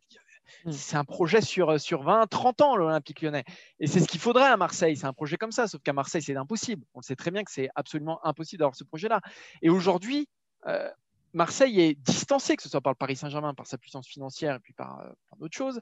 Mmh. 0.65 0.71
C'est 0.71 0.97
un 0.97 1.05
projet 1.05 1.41
sur, 1.41 1.79
sur 1.79 2.03
20, 2.03 2.27
30 2.27 2.61
ans, 2.61 2.75
l'Olympique 2.75 3.21
lyonnais. 3.21 3.45
Et 3.79 3.87
c'est 3.87 3.99
ce 3.99 4.07
qu'il 4.07 4.19
faudrait 4.19 4.47
à 4.47 4.57
Marseille. 4.57 4.97
C'est 4.97 5.07
un 5.07 5.13
projet 5.13 5.37
comme 5.37 5.51
ça, 5.51 5.67
sauf 5.67 5.81
qu'à 5.81 5.93
Marseille, 5.93 6.21
c'est 6.21 6.35
impossible. 6.35 6.85
On 6.93 7.01
sait 7.01 7.15
très 7.15 7.31
bien 7.31 7.43
que 7.43 7.51
c'est 7.51 7.69
absolument 7.75 8.25
impossible 8.25 8.59
d'avoir 8.59 8.75
ce 8.75 8.83
projet-là. 8.83 9.21
Et 9.61 9.69
aujourd'hui, 9.69 10.27
euh, 10.67 10.89
Marseille 11.33 11.79
est 11.81 11.95
distancé, 11.95 12.55
que 12.55 12.63
ce 12.63 12.69
soit 12.69 12.81
par 12.81 12.91
le 12.91 12.97
Paris 12.97 13.15
Saint-Germain, 13.15 13.53
par 13.53 13.67
sa 13.67 13.77
puissance 13.77 14.07
financière 14.07 14.55
et 14.55 14.59
puis 14.59 14.73
par, 14.73 14.99
euh, 15.01 15.09
d'autres 15.39 15.55
choses, 15.55 15.79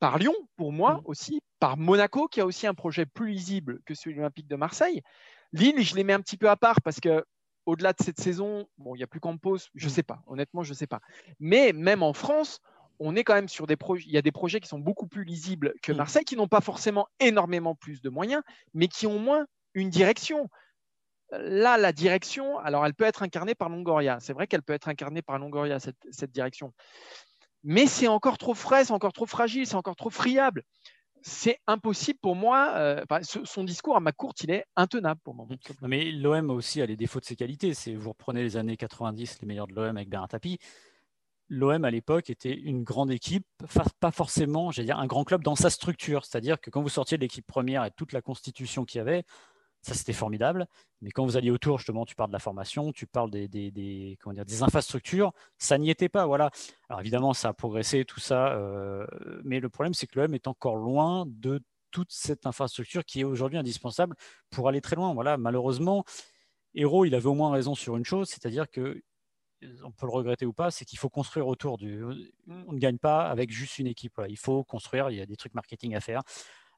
par 0.00 0.18
Lyon, 0.18 0.34
pour 0.56 0.72
moi 0.72 0.94
mmh. 0.94 1.02
aussi, 1.04 1.42
par 1.60 1.76
Monaco, 1.76 2.28
qui 2.28 2.40
a 2.40 2.46
aussi 2.46 2.66
un 2.66 2.74
projet 2.74 3.06
plus 3.06 3.30
lisible 3.30 3.80
que 3.84 3.94
celui 3.94 4.14
de 4.14 4.20
l'Olympique 4.20 4.48
de 4.48 4.56
Marseille. 4.56 5.02
Lille, 5.52 5.82
je 5.82 5.94
les 5.94 6.04
mets 6.04 6.12
un 6.12 6.20
petit 6.20 6.36
peu 6.36 6.48
à 6.48 6.56
part 6.56 6.80
parce 6.82 7.00
que 7.00 7.24
au-delà 7.66 7.92
de 7.92 8.02
cette 8.02 8.18
saison, 8.18 8.66
bon, 8.78 8.94
il 8.94 8.98
n'y 8.98 9.04
a 9.04 9.06
plus 9.06 9.20
Campos, 9.20 9.58
je 9.74 9.86
ne 9.86 9.90
mmh. 9.90 9.94
sais 9.94 10.02
pas, 10.02 10.22
honnêtement, 10.26 10.62
je 10.62 10.70
ne 10.70 10.74
sais 10.74 10.86
pas. 10.86 11.00
Mais 11.38 11.72
même 11.74 12.02
en 12.02 12.14
France, 12.14 12.60
on 13.00 13.16
est 13.16 13.24
quand 13.24 13.34
même 13.34 13.48
sur 13.48 13.66
des 13.66 13.76
projets, 13.76 14.04
il 14.06 14.12
y 14.12 14.18
a 14.18 14.22
des 14.22 14.32
projets 14.32 14.60
qui 14.60 14.68
sont 14.68 14.78
beaucoup 14.78 15.06
plus 15.06 15.24
lisibles 15.24 15.74
que 15.82 15.92
mm. 15.92 15.96
Marseille, 15.96 16.24
qui 16.24 16.36
n'ont 16.36 16.48
pas 16.48 16.60
forcément 16.60 17.06
énormément 17.20 17.74
plus 17.74 18.00
de 18.00 18.10
moyens, 18.10 18.42
mais 18.74 18.88
qui 18.88 19.06
ont 19.06 19.16
au 19.16 19.20
moins 19.20 19.46
une 19.74 19.90
direction. 19.90 20.48
Là, 21.30 21.76
la 21.76 21.92
direction, 21.92 22.58
alors 22.58 22.86
elle 22.86 22.94
peut 22.94 23.04
être 23.04 23.22
incarnée 23.22 23.54
par 23.54 23.68
Longoria. 23.68 24.18
C'est 24.20 24.32
vrai 24.32 24.46
qu'elle 24.46 24.62
peut 24.62 24.72
être 24.72 24.88
incarnée 24.88 25.20
par 25.20 25.38
Longoria, 25.38 25.78
cette, 25.78 26.30
direction. 26.32 26.72
Mais 27.64 27.86
c'est 27.86 28.08
encore 28.08 28.38
trop 28.38 28.54
frais, 28.54 28.86
c'est 28.86 28.92
encore 28.92 29.12
trop 29.12 29.26
fragile, 29.26 29.66
c'est 29.66 29.74
encore 29.74 29.96
trop 29.96 30.10
friable. 30.10 30.62
C'est 31.20 31.58
impossible 31.66 32.18
pour 32.22 32.34
moi. 32.34 32.72
Euh, 32.76 33.04
son 33.22 33.64
discours 33.64 33.96
à 33.96 34.00
ma 34.00 34.12
courte, 34.12 34.42
il 34.44 34.50
est 34.50 34.64
intenable 34.76 35.20
pour 35.22 35.34
moi. 35.34 35.46
Mais 35.82 36.12
l'OM 36.12 36.50
aussi 36.50 36.80
a 36.80 36.86
les 36.86 36.96
défauts 36.96 37.20
de 37.20 37.24
ses 37.24 37.36
qualités. 37.36 37.72
Vous 37.94 38.10
reprenez 38.10 38.42
les 38.42 38.56
années 38.56 38.76
90, 38.76 39.40
les 39.42 39.46
meilleurs 39.46 39.66
de 39.66 39.74
l'OM 39.74 39.96
avec 39.96 40.08
Bernard 40.08 40.28
Tapie 40.28 40.58
l'OM 41.48 41.84
à 41.84 41.90
l'époque 41.90 42.30
était 42.30 42.54
une 42.54 42.84
grande 42.84 43.10
équipe, 43.10 43.46
pas 44.00 44.10
forcément, 44.10 44.70
j'allais 44.70 44.86
dire, 44.86 44.98
un 44.98 45.06
grand 45.06 45.24
club 45.24 45.42
dans 45.42 45.56
sa 45.56 45.70
structure. 45.70 46.24
C'est-à-dire 46.24 46.60
que 46.60 46.70
quand 46.70 46.82
vous 46.82 46.88
sortiez 46.88 47.16
de 47.16 47.22
l'équipe 47.22 47.46
première 47.46 47.84
et 47.84 47.90
toute 47.90 48.12
la 48.12 48.22
constitution 48.22 48.84
qu'il 48.84 48.98
y 48.98 49.00
avait, 49.00 49.24
ça 49.82 49.94
c'était 49.94 50.12
formidable. 50.12 50.66
Mais 51.00 51.10
quand 51.10 51.24
vous 51.24 51.36
alliez 51.36 51.50
autour, 51.50 51.78
justement, 51.78 52.04
tu 52.04 52.14
parles 52.14 52.30
de 52.30 52.34
la 52.34 52.38
formation, 52.38 52.92
tu 52.92 53.06
parles 53.06 53.30
des, 53.30 54.18
comment 54.20 54.34
dire, 54.34 54.44
des 54.44 54.62
infrastructures, 54.62 55.32
ça 55.58 55.78
n'y 55.78 55.90
était 55.90 56.08
pas. 56.08 56.26
Voilà. 56.26 56.50
Alors 56.88 57.00
évidemment, 57.00 57.32
ça 57.32 57.48
a 57.48 57.52
progressé, 57.52 58.04
tout 58.04 58.20
ça. 58.20 58.52
Euh, 58.52 59.06
mais 59.44 59.60
le 59.60 59.68
problème, 59.68 59.94
c'est 59.94 60.06
que 60.06 60.18
l'OM 60.20 60.34
est 60.34 60.48
encore 60.48 60.76
loin 60.76 61.24
de 61.26 61.60
toute 61.90 62.12
cette 62.12 62.46
infrastructure 62.46 63.04
qui 63.04 63.20
est 63.20 63.24
aujourd'hui 63.24 63.56
indispensable 63.58 64.14
pour 64.50 64.68
aller 64.68 64.80
très 64.80 64.96
loin. 64.96 65.14
Voilà, 65.14 65.38
malheureusement, 65.38 66.04
Héros, 66.74 67.04
il 67.04 67.14
avait 67.14 67.26
au 67.26 67.34
moins 67.34 67.50
raison 67.50 67.74
sur 67.74 67.96
une 67.96 68.04
chose, 68.04 68.28
c'est-à-dire 68.28 68.68
que 68.70 69.00
on 69.84 69.90
peut 69.90 70.06
le 70.06 70.12
regretter 70.12 70.46
ou 70.46 70.52
pas, 70.52 70.70
c'est 70.70 70.84
qu'il 70.84 70.98
faut 70.98 71.08
construire 71.08 71.46
autour 71.46 71.78
du. 71.78 72.04
On 72.48 72.72
ne 72.72 72.78
gagne 72.78 72.98
pas 72.98 73.26
avec 73.28 73.50
juste 73.50 73.78
une 73.78 73.86
équipe. 73.86 74.20
Il 74.28 74.38
faut 74.38 74.64
construire. 74.64 75.10
Il 75.10 75.16
y 75.16 75.20
a 75.20 75.26
des 75.26 75.36
trucs 75.36 75.54
marketing 75.54 75.94
à 75.94 76.00
faire. 76.00 76.22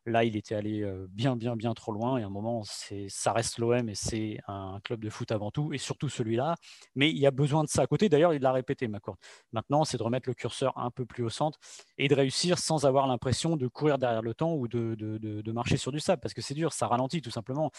Là, 0.07 0.25
il 0.25 0.35
était 0.35 0.55
allé 0.55 0.83
euh, 0.83 1.07
bien, 1.11 1.37
bien, 1.37 1.57
bien 1.57 1.75
trop 1.75 1.93
loin. 1.93 2.17
Et 2.17 2.23
à 2.23 2.27
un 2.27 2.31
moment, 2.31 2.63
ça 3.09 3.33
reste 3.33 3.59
l'OM 3.59 3.87
et 3.89 3.95
c'est 3.95 4.39
un 4.49 4.81
club 4.83 5.05
de 5.05 5.11
foot 5.11 5.31
avant 5.31 5.51
tout, 5.51 5.75
et 5.75 5.79
surtout 5.79 6.09
celui-là. 6.09 6.57
Mais 6.95 7.11
il 7.11 7.19
y 7.19 7.27
a 7.27 7.31
besoin 7.31 7.65
de 7.65 7.69
ça 7.69 7.83
à 7.83 7.87
côté. 7.87 8.09
D'ailleurs, 8.09 8.33
il 8.33 8.41
l'a 8.41 8.53
répété, 8.53 8.89
Macron. 8.89 9.15
Maintenant, 9.53 9.85
c'est 9.85 9.99
de 9.99 10.03
remettre 10.03 10.29
le 10.29 10.35
curseur 10.35 10.77
un 10.79 10.91
peu 10.91 11.05
plus 11.05 11.23
au 11.23 11.29
centre 11.29 11.59
et 11.99 12.09
de 12.09 12.15
réussir 12.15 12.59
sans 12.59 12.87
avoir 12.87 13.07
l'impression 13.07 13.57
de 13.57 13.69
courir 13.69 13.99
derrière 13.99 14.23
le 14.23 14.33
temps 14.33 14.55
ou 14.55 14.69
de, 14.69 14.95
de 14.95 15.53
marcher 15.53 15.77
sur 15.77 15.93
du 15.93 16.01
sable, 16.01 16.21
parce 16.21 16.33
que 16.33 16.41
c'est 16.41 16.55
dur, 16.55 16.73
ça 16.73 16.87
ralentit 16.87 17.21
tout 17.21 17.31
simplement. 17.31 17.71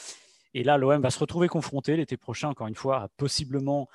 Et 0.53 0.63
là, 0.63 0.77
l'OM 0.77 1.01
va 1.01 1.09
se 1.09 1.19
retrouver 1.19 1.47
confronté 1.47 1.95
l'été 1.95 2.17
prochain, 2.17 2.49
encore 2.49 2.67
une 2.67 2.75
fois, 2.75 3.03
à 3.03 3.07
possiblement 3.07 3.87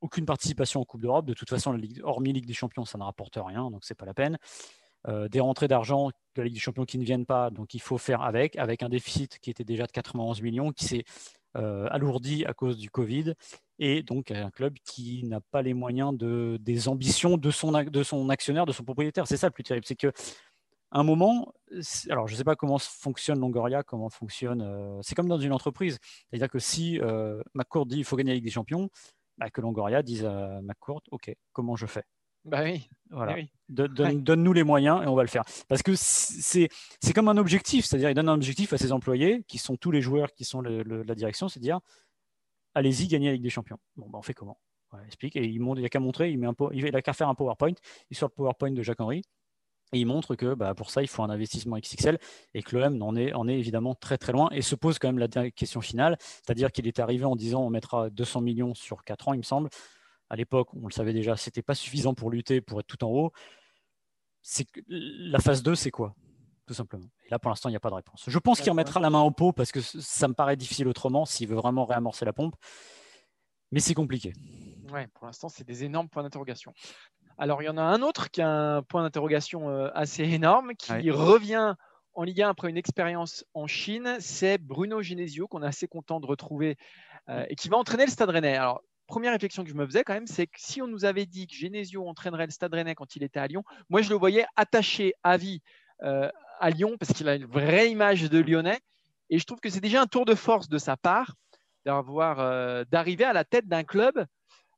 aucune 0.00 0.26
participation 0.26 0.80
en 0.80 0.84
Coupe 0.84 1.02
d'Europe. 1.02 1.26
De 1.26 1.34
toute 1.34 1.48
façon, 1.48 1.72
la 1.72 1.78
Ligue, 1.78 2.00
hormis 2.02 2.32
Ligue 2.32 2.46
des 2.46 2.54
Champions, 2.54 2.84
ça 2.84 2.98
ne 2.98 3.02
rapporte 3.02 3.38
rien, 3.40 3.70
donc 3.70 3.84
c'est 3.84 3.94
pas 3.94 4.06
la 4.06 4.14
peine. 4.14 4.38
des 5.08 5.40
rentrées 5.40 5.68
d'argent 5.68 6.08
de 6.08 6.42
la 6.42 6.44
Ligue 6.44 6.54
des 6.54 6.60
Champions 6.60 6.84
qui 6.84 6.98
ne 6.98 7.04
viennent 7.04 7.26
pas, 7.26 7.50
donc 7.50 7.74
il 7.74 7.80
faut 7.80 7.98
faire 7.98 8.22
avec, 8.22 8.56
avec 8.56 8.82
un 8.82 8.88
déficit 8.88 9.38
qui 9.38 9.50
était 9.50 9.64
déjà 9.64 9.86
de 9.86 9.92
91 9.92 10.42
millions, 10.42 10.72
qui 10.72 10.84
s'est 10.84 11.04
alourdi 11.54 12.44
à 12.44 12.54
cause 12.54 12.76
du 12.78 12.90
Covid, 12.90 13.34
et 13.78 14.02
donc 14.02 14.30
un 14.30 14.50
club 14.50 14.74
qui 14.84 15.24
n'a 15.24 15.40
pas 15.40 15.62
les 15.62 15.74
moyens 15.74 16.16
de, 16.16 16.58
des 16.60 16.86
ambitions 16.88 17.38
de 17.38 17.50
son, 17.50 17.72
de 17.72 18.02
son 18.02 18.28
actionnaire, 18.28 18.66
de 18.66 18.72
son 18.72 18.84
propriétaire. 18.84 19.26
C'est 19.26 19.38
ça 19.38 19.46
le 19.46 19.52
plus 19.52 19.64
terrible, 19.64 19.86
c'est 19.86 19.96
que 19.96 20.12
un 20.92 21.02
moment, 21.04 21.52
alors 22.08 22.26
je 22.26 22.34
ne 22.34 22.38
sais 22.38 22.44
pas 22.44 22.56
comment 22.56 22.78
fonctionne 22.78 23.38
Longoria, 23.38 23.82
comment 23.82 24.10
fonctionne. 24.10 24.60
Euh, 24.62 24.98
c'est 25.02 25.14
comme 25.14 25.28
dans 25.28 25.38
une 25.38 25.52
entreprise. 25.52 25.98
C'est-à-dire 26.02 26.50
que 26.50 26.58
si 26.58 27.00
euh, 27.00 27.40
McCourt 27.54 27.86
dit 27.86 27.96
qu'il 27.96 28.04
faut 28.04 28.16
gagner 28.16 28.32
la 28.32 28.34
Ligue 28.36 28.44
des 28.44 28.50
Champions, 28.50 28.90
bah, 29.38 29.50
que 29.50 29.60
Longoria 29.60 30.02
dise 30.02 30.24
à 30.24 30.60
McCourt 30.62 31.02
OK, 31.10 31.34
comment 31.52 31.76
je 31.76 31.86
fais? 31.86 32.04
Bah 32.44 32.62
oui. 32.62 32.88
Voilà. 33.10 33.36
Donne-nous 33.68 34.52
les 34.52 34.64
moyens 34.64 35.02
et 35.02 35.06
on 35.06 35.14
va 35.14 35.22
le 35.22 35.28
faire. 35.28 35.44
Parce 35.68 35.82
que 35.82 35.92
c'est 35.94 36.68
comme 37.14 37.28
un 37.28 37.36
objectif, 37.36 37.84
c'est-à-dire 37.84 38.10
il 38.10 38.14
donne 38.14 38.28
un 38.28 38.34
objectif 38.34 38.72
à 38.72 38.78
ses 38.78 38.92
employés, 38.92 39.44
qui 39.46 39.58
sont 39.58 39.76
tous 39.76 39.90
les 39.90 40.00
joueurs 40.00 40.32
qui 40.32 40.44
sont 40.44 40.62
la 40.62 41.14
direction, 41.14 41.48
c'est 41.48 41.60
à 41.60 41.62
dire 41.62 41.80
allez-y, 42.74 43.08
gagnez 43.08 43.26
la 43.26 43.32
Ligue 43.34 43.42
des 43.42 43.50
Champions. 43.50 43.78
Bon, 43.96 44.08
bah, 44.08 44.18
on 44.18 44.22
fait 44.22 44.34
comment? 44.34 44.58
Explique. 45.06 45.36
Et 45.36 45.44
il 45.44 45.62
n'a 45.62 45.88
qu'à 45.88 46.00
montrer, 46.00 46.30
il, 46.30 46.38
met 46.38 46.48
un, 46.48 46.54
il 46.72 46.96
a 46.96 47.02
qu'à 47.02 47.12
faire 47.12 47.28
un 47.28 47.34
PowerPoint. 47.34 47.74
Il 48.10 48.16
sort 48.16 48.28
le 48.30 48.34
PowerPoint 48.34 48.72
de 48.72 48.82
Jacques 48.82 49.00
Henry. 49.00 49.22
Et 49.92 49.98
il 49.98 50.06
montre 50.06 50.36
que 50.36 50.54
bah, 50.54 50.74
pour 50.74 50.90
ça, 50.90 51.02
il 51.02 51.08
faut 51.08 51.22
un 51.22 51.30
investissement 51.30 51.76
XXL 51.76 52.18
et 52.54 52.62
que 52.62 52.76
l'OM 52.76 53.02
en 53.02 53.16
est, 53.16 53.32
en 53.32 53.48
est 53.48 53.58
évidemment 53.58 53.94
très 53.94 54.18
très 54.18 54.32
loin 54.32 54.48
et 54.52 54.62
se 54.62 54.74
pose 54.74 54.98
quand 54.98 55.08
même 55.08 55.18
la 55.18 55.50
question 55.50 55.80
finale, 55.80 56.16
c'est-à-dire 56.20 56.70
qu'il 56.70 56.86
est 56.86 56.98
arrivé 57.00 57.24
en 57.24 57.34
disant 57.36 57.62
on 57.62 57.70
mettra 57.70 58.08
200 58.10 58.40
millions 58.40 58.74
sur 58.74 59.02
4 59.02 59.28
ans, 59.28 59.32
il 59.34 59.38
me 59.38 59.42
semble. 59.42 59.68
À 60.28 60.36
l'époque, 60.36 60.68
on 60.74 60.86
le 60.86 60.92
savait 60.92 61.12
déjà, 61.12 61.36
ce 61.36 61.48
n'était 61.48 61.62
pas 61.62 61.74
suffisant 61.74 62.14
pour 62.14 62.30
lutter, 62.30 62.60
pour 62.60 62.78
être 62.78 62.86
tout 62.86 63.02
en 63.04 63.08
haut. 63.08 63.32
La 64.88 65.40
phase 65.40 65.62
2, 65.62 65.74
c'est 65.74 65.90
quoi 65.90 66.14
Tout 66.66 66.74
simplement? 66.74 67.10
Et 67.26 67.30
là, 67.30 67.40
pour 67.40 67.50
l'instant, 67.50 67.68
il 67.68 67.72
n'y 67.72 67.76
a 67.76 67.80
pas 67.80 67.90
de 67.90 67.96
réponse. 67.96 68.24
Je 68.28 68.38
pense 68.38 68.60
qu'il 68.60 68.70
remettra 68.70 69.00
la 69.00 69.10
main 69.10 69.22
au 69.22 69.32
pot 69.32 69.52
parce 69.52 69.72
que 69.72 69.80
ça 69.80 70.28
me 70.28 70.34
paraît 70.34 70.56
difficile 70.56 70.86
autrement 70.86 71.26
s'il 71.26 71.48
veut 71.48 71.56
vraiment 71.56 71.84
réamorcer 71.84 72.24
la 72.24 72.32
pompe. 72.32 72.54
Mais 73.72 73.80
c'est 73.80 73.94
compliqué. 73.94 74.32
Ouais, 74.92 75.06
pour 75.08 75.26
l'instant, 75.26 75.48
c'est 75.48 75.64
des 75.64 75.84
énormes 75.84 76.08
points 76.08 76.22
d'interrogation. 76.22 76.72
Alors, 77.38 77.62
il 77.62 77.66
y 77.66 77.68
en 77.68 77.78
a 77.78 77.82
un 77.82 78.02
autre 78.02 78.30
qui 78.30 78.42
a 78.42 78.48
un 78.48 78.82
point 78.82 79.02
d'interrogation 79.02 79.70
euh, 79.70 79.88
assez 79.94 80.24
énorme, 80.24 80.74
qui 80.74 81.10
revient 81.10 81.74
en 82.14 82.22
Ligue 82.22 82.42
1 82.42 82.50
après 82.50 82.68
une 82.68 82.76
expérience 82.76 83.44
en 83.54 83.66
Chine. 83.66 84.16
C'est 84.20 84.58
Bruno 84.58 85.00
Genesio, 85.02 85.48
qu'on 85.48 85.62
est 85.62 85.66
assez 85.66 85.88
content 85.88 86.20
de 86.20 86.26
retrouver 86.26 86.76
euh, 87.28 87.44
et 87.48 87.56
qui 87.56 87.68
va 87.68 87.76
entraîner 87.76 88.04
le 88.04 88.10
Stade 88.10 88.30
Rennais. 88.30 88.56
Alors, 88.56 88.82
première 89.06 89.32
réflexion 89.32 89.64
que 89.64 89.70
je 89.70 89.74
me 89.74 89.86
faisais 89.86 90.04
quand 90.04 90.12
même, 90.12 90.26
c'est 90.26 90.46
que 90.46 90.58
si 90.58 90.82
on 90.82 90.86
nous 90.86 91.04
avait 91.04 91.26
dit 91.26 91.46
que 91.46 91.54
Genesio 91.54 92.06
entraînerait 92.06 92.46
le 92.46 92.52
Stade 92.52 92.74
Rennais 92.74 92.94
quand 92.94 93.16
il 93.16 93.22
était 93.22 93.40
à 93.40 93.46
Lyon, 93.46 93.64
moi, 93.88 94.02
je 94.02 94.10
le 94.10 94.16
voyais 94.16 94.44
attaché 94.56 95.14
à 95.22 95.36
vie 95.36 95.62
euh, 96.02 96.30
à 96.60 96.70
Lyon 96.70 96.96
parce 96.98 97.12
qu'il 97.12 97.28
a 97.28 97.36
une 97.36 97.46
vraie 97.46 97.90
image 97.90 98.28
de 98.28 98.38
Lyonnais. 98.38 98.80
Et 99.30 99.38
je 99.38 99.44
trouve 99.44 99.60
que 99.60 99.70
c'est 99.70 99.80
déjà 99.80 100.02
un 100.02 100.06
tour 100.06 100.24
de 100.24 100.34
force 100.34 100.68
de 100.68 100.78
sa 100.78 100.96
part 100.96 101.34
d'avoir 101.86 102.84
d'arriver 102.84 103.24
à 103.24 103.32
la 103.32 103.44
tête 103.44 103.66
d'un 103.66 103.84
club 103.84 104.26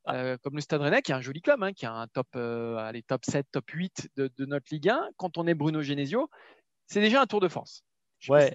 euh, 0.08 0.36
comme 0.42 0.54
le 0.54 0.60
Stade 0.60 0.80
Rennais, 0.80 1.02
qui 1.02 1.12
est 1.12 1.14
un 1.14 1.20
joli 1.20 1.40
club, 1.40 1.62
hein, 1.62 1.72
qui 1.72 1.86
a 1.86 1.92
un 1.92 2.06
top, 2.08 2.26
euh, 2.36 2.92
top 3.06 3.24
7, 3.24 3.46
top 3.52 3.70
8 3.70 4.10
de, 4.16 4.30
notre 4.46 4.66
Ligue 4.70 4.88
1, 4.88 5.10
quand 5.16 5.38
on 5.38 5.46
est 5.46 5.54
Bruno 5.54 5.82
Genesio, 5.82 6.28
c'est 6.86 7.00
déjà 7.00 7.22
un 7.22 7.26
tour 7.26 7.40
de 7.40 7.48
force. 7.48 7.84
Ouais. 8.28 8.52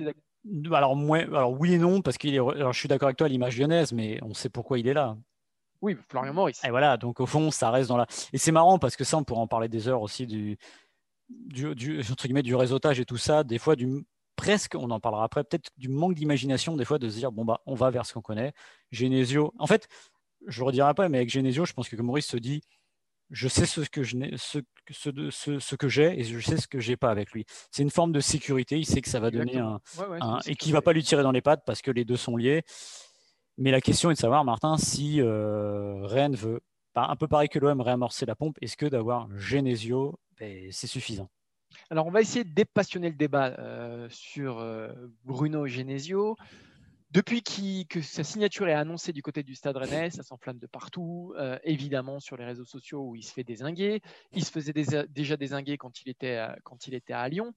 alors, 0.72 0.96
moi, 0.96 1.20
alors, 1.20 1.52
oui 1.60 1.74
et 1.74 1.78
non, 1.78 2.02
parce. 2.02 2.18
Alors, 2.24 2.74
je 2.74 2.80
suis 2.80 2.88
d'accord 2.88 3.08
avec 3.08 3.18
toi, 3.18 3.28
l'image 3.28 3.58
lyonnaise, 3.58 3.92
mais 3.94 4.20
on 4.24 4.34
sait 4.34 4.50
pourquoi 4.50 4.80
il 4.80 4.88
est 4.88 4.94
là. 4.94 5.18
Oui, 5.82 5.96
Florian 6.10 6.34
Maurice. 6.34 6.64
Et 6.64 6.70
voilà, 6.70 6.98
donc 6.98 7.20
au 7.20 7.26
fond, 7.26 7.52
ça 7.52 7.70
reste 7.72 7.90
dans 7.90 7.98
la. 7.98 8.08
Et 8.34 8.38
c'est 8.38 8.52
marrant 8.52 8.80
parce 8.80 8.96
que 8.96 9.04
ça, 9.04 9.18
on 9.18 9.24
pourrait 9.24 9.42
en 9.42 9.48
parler 9.48 9.70
des 9.70 9.88
heures 9.88 10.02
aussi 10.02 10.26
du, 10.26 10.58
du, 11.30 11.76
du, 11.76 12.00
entre 12.12 12.26
guillemets, 12.26 12.44
du 12.44 12.56
réseautage 12.56 13.00
et 13.00 13.06
tout 13.06 13.18
ça. 13.18 13.44
Des 13.44 13.60
fois, 13.60 13.76
du 13.76 14.06
presque, 14.36 14.76
on 14.76 14.90
en 14.92 15.00
parlera 15.00 15.24
après, 15.24 15.44
peut-être 15.44 15.70
du 15.78 15.90
manque 15.90 16.16
d'imagination, 16.16 16.76
des 16.76 16.86
fois, 16.86 17.00
de 17.00 17.10
se 17.10 17.16
dire 17.16 17.32
bon, 17.32 17.46
bah, 17.46 17.62
on 17.66 17.76
va 17.76 17.90
vers 17.90 18.06
ce 18.06 18.14
qu'on 18.14 18.22
connaît. 18.22 18.54
Genesio. 18.92 19.54
En 19.60 19.68
fait, 19.68 19.88
je 20.46 20.62
ne 20.62 20.66
redirai 20.66 20.94
pas, 20.94 21.10
mais 21.10 21.18
avec 21.18 21.30
Genesio, 21.30 21.66
je 21.66 21.74
pense 21.74 21.90
que 21.90 21.96
Maurice 21.96 22.28
se 22.28 22.38
dit 22.38 22.62
je 23.30 23.48
sais 23.48 23.66
ce 23.66 23.82
que 23.82 24.04
je 24.04 24.18
ce, 24.38 24.60
ce, 24.90 25.60
ce, 25.60 25.76
que 25.76 25.90
j'ai 25.90 26.20
et 26.20 26.24
je 26.24 26.40
sais 26.40 26.58
ce 26.58 26.68
que 26.68 26.80
j'ai 26.80 26.96
pas 26.96 27.10
avec 27.10 27.32
lui. 27.32 27.46
C'est 27.72 27.84
une 27.84 27.90
forme 27.90 28.12
de 28.12 28.20
sécurité. 28.20 28.78
Il 28.78 28.86
sait 28.86 29.02
que 29.02 29.10
ça 29.10 29.20
va 29.20 29.32
donner 29.32 29.58
un, 29.58 29.80
et 30.46 30.56
qu'il 30.56 30.72
va 30.72 30.82
pas 30.82 30.94
lui 30.94 31.04
tirer 31.04 31.24
dans 31.24 31.32
les 31.32 31.42
pattes 31.42 31.64
parce 31.66 31.82
que 31.82 31.92
les 31.92 32.06
deux 32.06 32.16
sont 32.16 32.38
liés. 32.38 32.64
Mais 33.58 33.72
la 33.72 33.82
question 33.82 34.12
est 34.12 34.14
de 34.14 34.20
savoir, 34.20 34.46
Martin, 34.46 34.78
si 34.78 35.20
euh, 35.20 36.06
Rennes 36.06 36.36
veut, 36.36 36.62
un 36.96 37.16
peu 37.16 37.28
pareil 37.28 37.50
que 37.50 37.60
l'OM, 37.60 37.82
réamorcer 37.82 38.26
la 38.26 38.36
pompe, 38.36 38.58
est-ce 38.62 38.78
que 38.78 38.86
d'avoir 38.86 39.28
Genesio, 39.36 40.20
ben, 40.40 40.70
c'est 40.72 40.88
suffisant? 40.88 41.30
Alors, 41.90 42.08
on 42.08 42.12
va 42.12 42.22
essayer 42.22 42.44
de 42.44 42.54
dépassionner 42.54 43.10
le 43.10 43.16
débat 43.16 43.56
euh, 43.60 44.08
sur 44.10 44.60
euh, 44.60 44.90
Bruno 45.24 45.68
Genesio. 45.68 46.36
Depuis 47.18 47.42
que 47.90 48.00
sa 48.00 48.24
signature 48.24 48.68
est 48.68 48.74
annoncée 48.74 49.12
du 49.12 49.24
côté 49.24 49.42
du 49.42 49.56
Stade 49.56 49.76
Rennais, 49.76 50.12
ça 50.12 50.22
s'enflamme 50.22 50.60
de 50.60 50.68
partout, 50.68 51.34
euh, 51.40 51.58
évidemment 51.64 52.20
sur 52.20 52.38
les 52.38 52.46
réseaux 52.46 52.64
sociaux 52.64 53.02
où 53.02 53.16
il 53.16 53.24
se 53.24 53.34
fait 53.34 53.44
désinguer. 53.44 54.04
Il 54.34 54.46
se 54.46 54.52
faisait 54.52 54.72
déjà 54.72 55.36
désinguer 55.36 55.80
quand 55.80 56.00
il, 56.02 56.10
était, 56.10 56.46
quand 56.64 56.86
il 56.86 56.94
était 56.94 57.14
à 57.14 57.28
Lyon. 57.28 57.56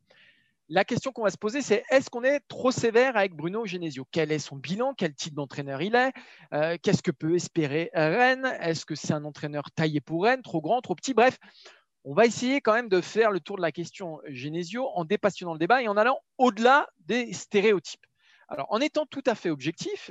La 0.71 0.87
question 0.87 1.13
qu'on 1.13 1.25
va 1.25 1.31
se 1.31 1.37
poser, 1.37 1.61
c'est 1.61 1.85
est-ce 1.91 2.09
qu'on 2.09 2.25
est 2.25 2.41
trop 2.49 2.71
sévère 2.71 3.19
avec 3.19 3.35
Bruno 3.35 3.67
Genesio? 3.67 4.07
Quel 4.11 4.33
est 4.33 4.39
son 4.39 4.57
bilan? 4.57 4.95
Quel 4.95 5.15
type 5.15 5.35
d'entraîneur 5.35 5.83
il 5.83 5.95
est? 5.95 6.13
Euh, 6.55 6.79
Qu'est-ce 6.83 7.03
que 7.03 7.11
peut 7.11 7.35
espérer 7.35 7.91
Rennes? 7.93 8.51
Est-ce 8.61 8.87
que 8.87 8.95
c'est 8.95 9.13
un 9.13 9.27
entraîneur 9.27 9.71
taillé 9.73 10.01
pour 10.01 10.25
Rennes? 10.25 10.41
Trop 10.41 10.63
grand, 10.63 10.81
trop 10.81 10.95
petit? 10.95 11.13
Bref, 11.13 11.39
on 12.05 12.15
va 12.15 12.25
essayer 12.25 12.63
quand 12.63 12.73
même 12.73 12.89
de 12.89 13.03
faire 13.03 13.31
le 13.31 13.41
tour 13.41 13.59
de 13.59 13.63
la 13.63 13.73
question 13.73 14.23
Genesio 14.27 14.89
en 14.95 15.05
dépassionnant 15.05 15.53
le 15.53 15.59
débat 15.59 15.83
et 15.83 15.89
en 15.89 15.99
allant 15.99 16.19
au-delà 16.39 16.89
des 17.01 17.35
stéréotypes. 17.35 18.07
Alors, 18.51 18.67
en 18.71 18.81
étant 18.81 19.07
tout 19.07 19.23
à 19.27 19.37
fait 19.37 19.49
objectif, 19.49 20.11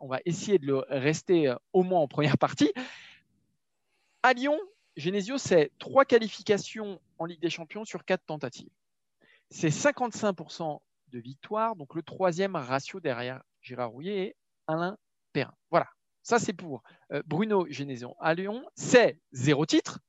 on 0.00 0.06
va 0.06 0.20
essayer 0.24 0.58
de 0.58 0.66
le 0.66 0.84
rester 0.88 1.48
euh, 1.48 1.56
au 1.72 1.82
moins 1.82 2.00
en 2.00 2.08
première 2.08 2.38
partie. 2.38 2.72
À 4.22 4.32
Lyon, 4.32 4.58
Genesio, 4.96 5.36
c'est 5.36 5.72
trois 5.78 6.04
qualifications 6.04 7.00
en 7.18 7.24
Ligue 7.26 7.40
des 7.40 7.50
Champions 7.50 7.84
sur 7.84 8.04
quatre 8.04 8.24
tentatives. 8.24 8.70
C'est 9.50 9.68
55% 9.68 10.80
de 11.08 11.18
victoire, 11.18 11.76
donc 11.76 11.94
le 11.94 12.02
troisième 12.02 12.56
ratio 12.56 13.00
derrière 13.00 13.42
Gérard 13.60 13.90
Rouillet 13.90 14.18
et 14.18 14.36
Alain 14.68 14.96
Perrin. 15.32 15.54
Voilà, 15.70 15.88
ça 16.22 16.38
c'est 16.38 16.52
pour 16.52 16.82
euh, 17.12 17.22
Bruno 17.26 17.66
Genesio. 17.68 18.14
À 18.20 18.34
Lyon, 18.34 18.64
c'est 18.74 19.20
zéro 19.32 19.66
titre, 19.66 20.00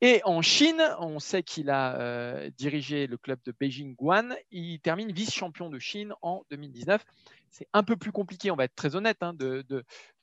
et 0.00 0.20
en 0.24 0.42
Chine, 0.42 0.80
on 1.00 1.18
sait 1.18 1.42
qu'il 1.42 1.70
a 1.70 1.98
euh, 1.98 2.50
dirigé 2.56 3.08
le 3.08 3.16
club 3.16 3.40
de 3.44 3.52
Beijing 3.58 3.96
Guan. 3.96 4.32
Il 4.52 4.78
termine 4.78 5.10
vice-champion 5.10 5.70
de 5.70 5.78
Chine 5.80 6.14
en 6.22 6.44
2019. 6.50 7.04
C'est 7.50 7.66
un 7.72 7.82
peu 7.82 7.96
plus 7.96 8.12
compliqué, 8.12 8.50
on 8.52 8.56
va 8.56 8.64
être 8.64 8.76
très 8.76 8.94
honnête, 8.94 9.16
hein, 9.22 9.32
de, 9.34 9.64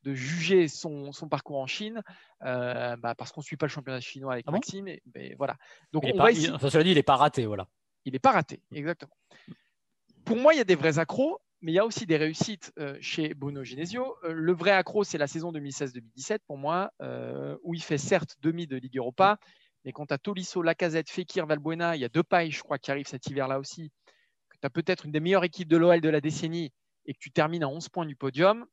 juger 0.06 0.68
son, 0.70 1.12
parcours 1.30 1.60
en 1.60 1.68
Chine, 1.68 2.02
euh, 2.44 2.96
bah, 2.98 3.16
parce 3.16 3.32
qu'on 3.32 3.42
ne 3.42 3.46
suit 3.46 3.58
pas 3.58 3.66
le 3.66 3.72
championnat 3.72 4.00
chinois 4.00 4.34
avec 4.34 4.46
ah 4.48 4.52
Maxime. 4.52 4.86
mais 4.86 5.36
voilà. 5.38 5.58
Donc, 5.92 6.04
il 6.06 6.14
on 6.22 6.28
dit, 6.30 6.92
il 6.92 6.96
n'est 6.96 7.04
pas 7.04 7.18
raté. 7.18 7.46
Voilà. 7.46 7.68
Il 8.06 8.14
n'est 8.14 8.20
pas 8.20 8.32
raté, 8.32 8.62
exactement. 8.72 9.16
Pour 10.24 10.38
moi, 10.38 10.54
il 10.54 10.58
y 10.58 10.62
a 10.62 10.66
des 10.66 10.76
vrais 10.76 11.00
accros, 11.00 11.42
mais 11.62 11.72
il 11.72 11.76
y 11.76 11.80
a 11.80 11.86
aussi 11.86 12.06
des 12.06 12.18
réussites 12.18 12.72
euh, 12.78 12.96
chez 13.02 13.34
Bruno 13.34 13.64
Genesio. 13.64 14.16
le 14.24 14.54
vrai 14.54 14.72
accro, 14.72 15.04
c'est 15.04 15.18
la 15.18 15.28
saison 15.28 15.52
2016-2017 15.52 16.38
pour 16.48 16.58
moi, 16.58 16.92
où 17.64 17.74
il 17.74 17.82
fait 17.82 17.98
certes 17.98 18.38
demi 18.42 18.68
de 18.68 18.78
Ligue 18.78 18.98
Europa, 18.98 19.40
mais 19.86 19.94
quand 19.94 20.08
tu 20.08 20.14
as 20.14 20.18
Tolisso, 20.18 20.64
Lacazette, 20.64 21.10
Fekir, 21.10 21.46
Valbuena, 21.46 21.96
il 21.96 22.02
y 22.02 22.06
a 22.06 22.10
deux 22.10 22.24
pailles, 22.24 22.52
je 22.52 22.62
crois, 22.62 22.80
qui 22.80 22.90
arrivent 22.90 23.08
cet 23.08 23.28
hiver-là 23.28 23.60
aussi, 23.60 23.92
que 24.50 24.58
tu 24.60 24.66
as 24.66 24.70
peut-être 24.72 25.06
une 25.06 25.12
des 25.12 25.20
meilleures 25.20 25.44
équipes 25.44 25.70
de 25.70 25.78
l'OL 25.78 26.02
de 26.02 26.10
la 26.10 26.22
décennie 26.22 26.74
et 27.06 27.14
que 27.14 27.20
tu 27.20 27.32
termines 27.32 27.64
à 27.64 27.68
11 27.68 27.88
points 27.90 28.06
du 28.06 28.16
podium, 28.16 28.66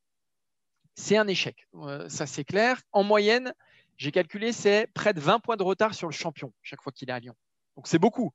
c'est 0.95 1.19
un 1.19 1.29
échec. 1.29 1.69
Euh, 1.75 2.09
ça, 2.09 2.27
c'est 2.27 2.45
clair. 2.45 2.81
En 2.93 3.05
moyenne, 3.05 3.53
j'ai 3.99 4.11
calculé, 4.11 4.53
c'est 4.53 4.89
près 4.95 5.13
de 5.13 5.21
20 5.21 5.41
points 5.41 5.57
de 5.57 5.63
retard 5.63 5.95
sur 5.95 6.09
le 6.09 6.13
champion 6.13 6.53
chaque 6.63 6.83
fois 6.83 6.93
qu'il 6.93 7.11
est 7.11 7.13
à 7.13 7.21
Lyon. 7.21 7.35
Donc, 7.77 7.87
c'est 7.89 7.99
beaucoup. 7.99 8.33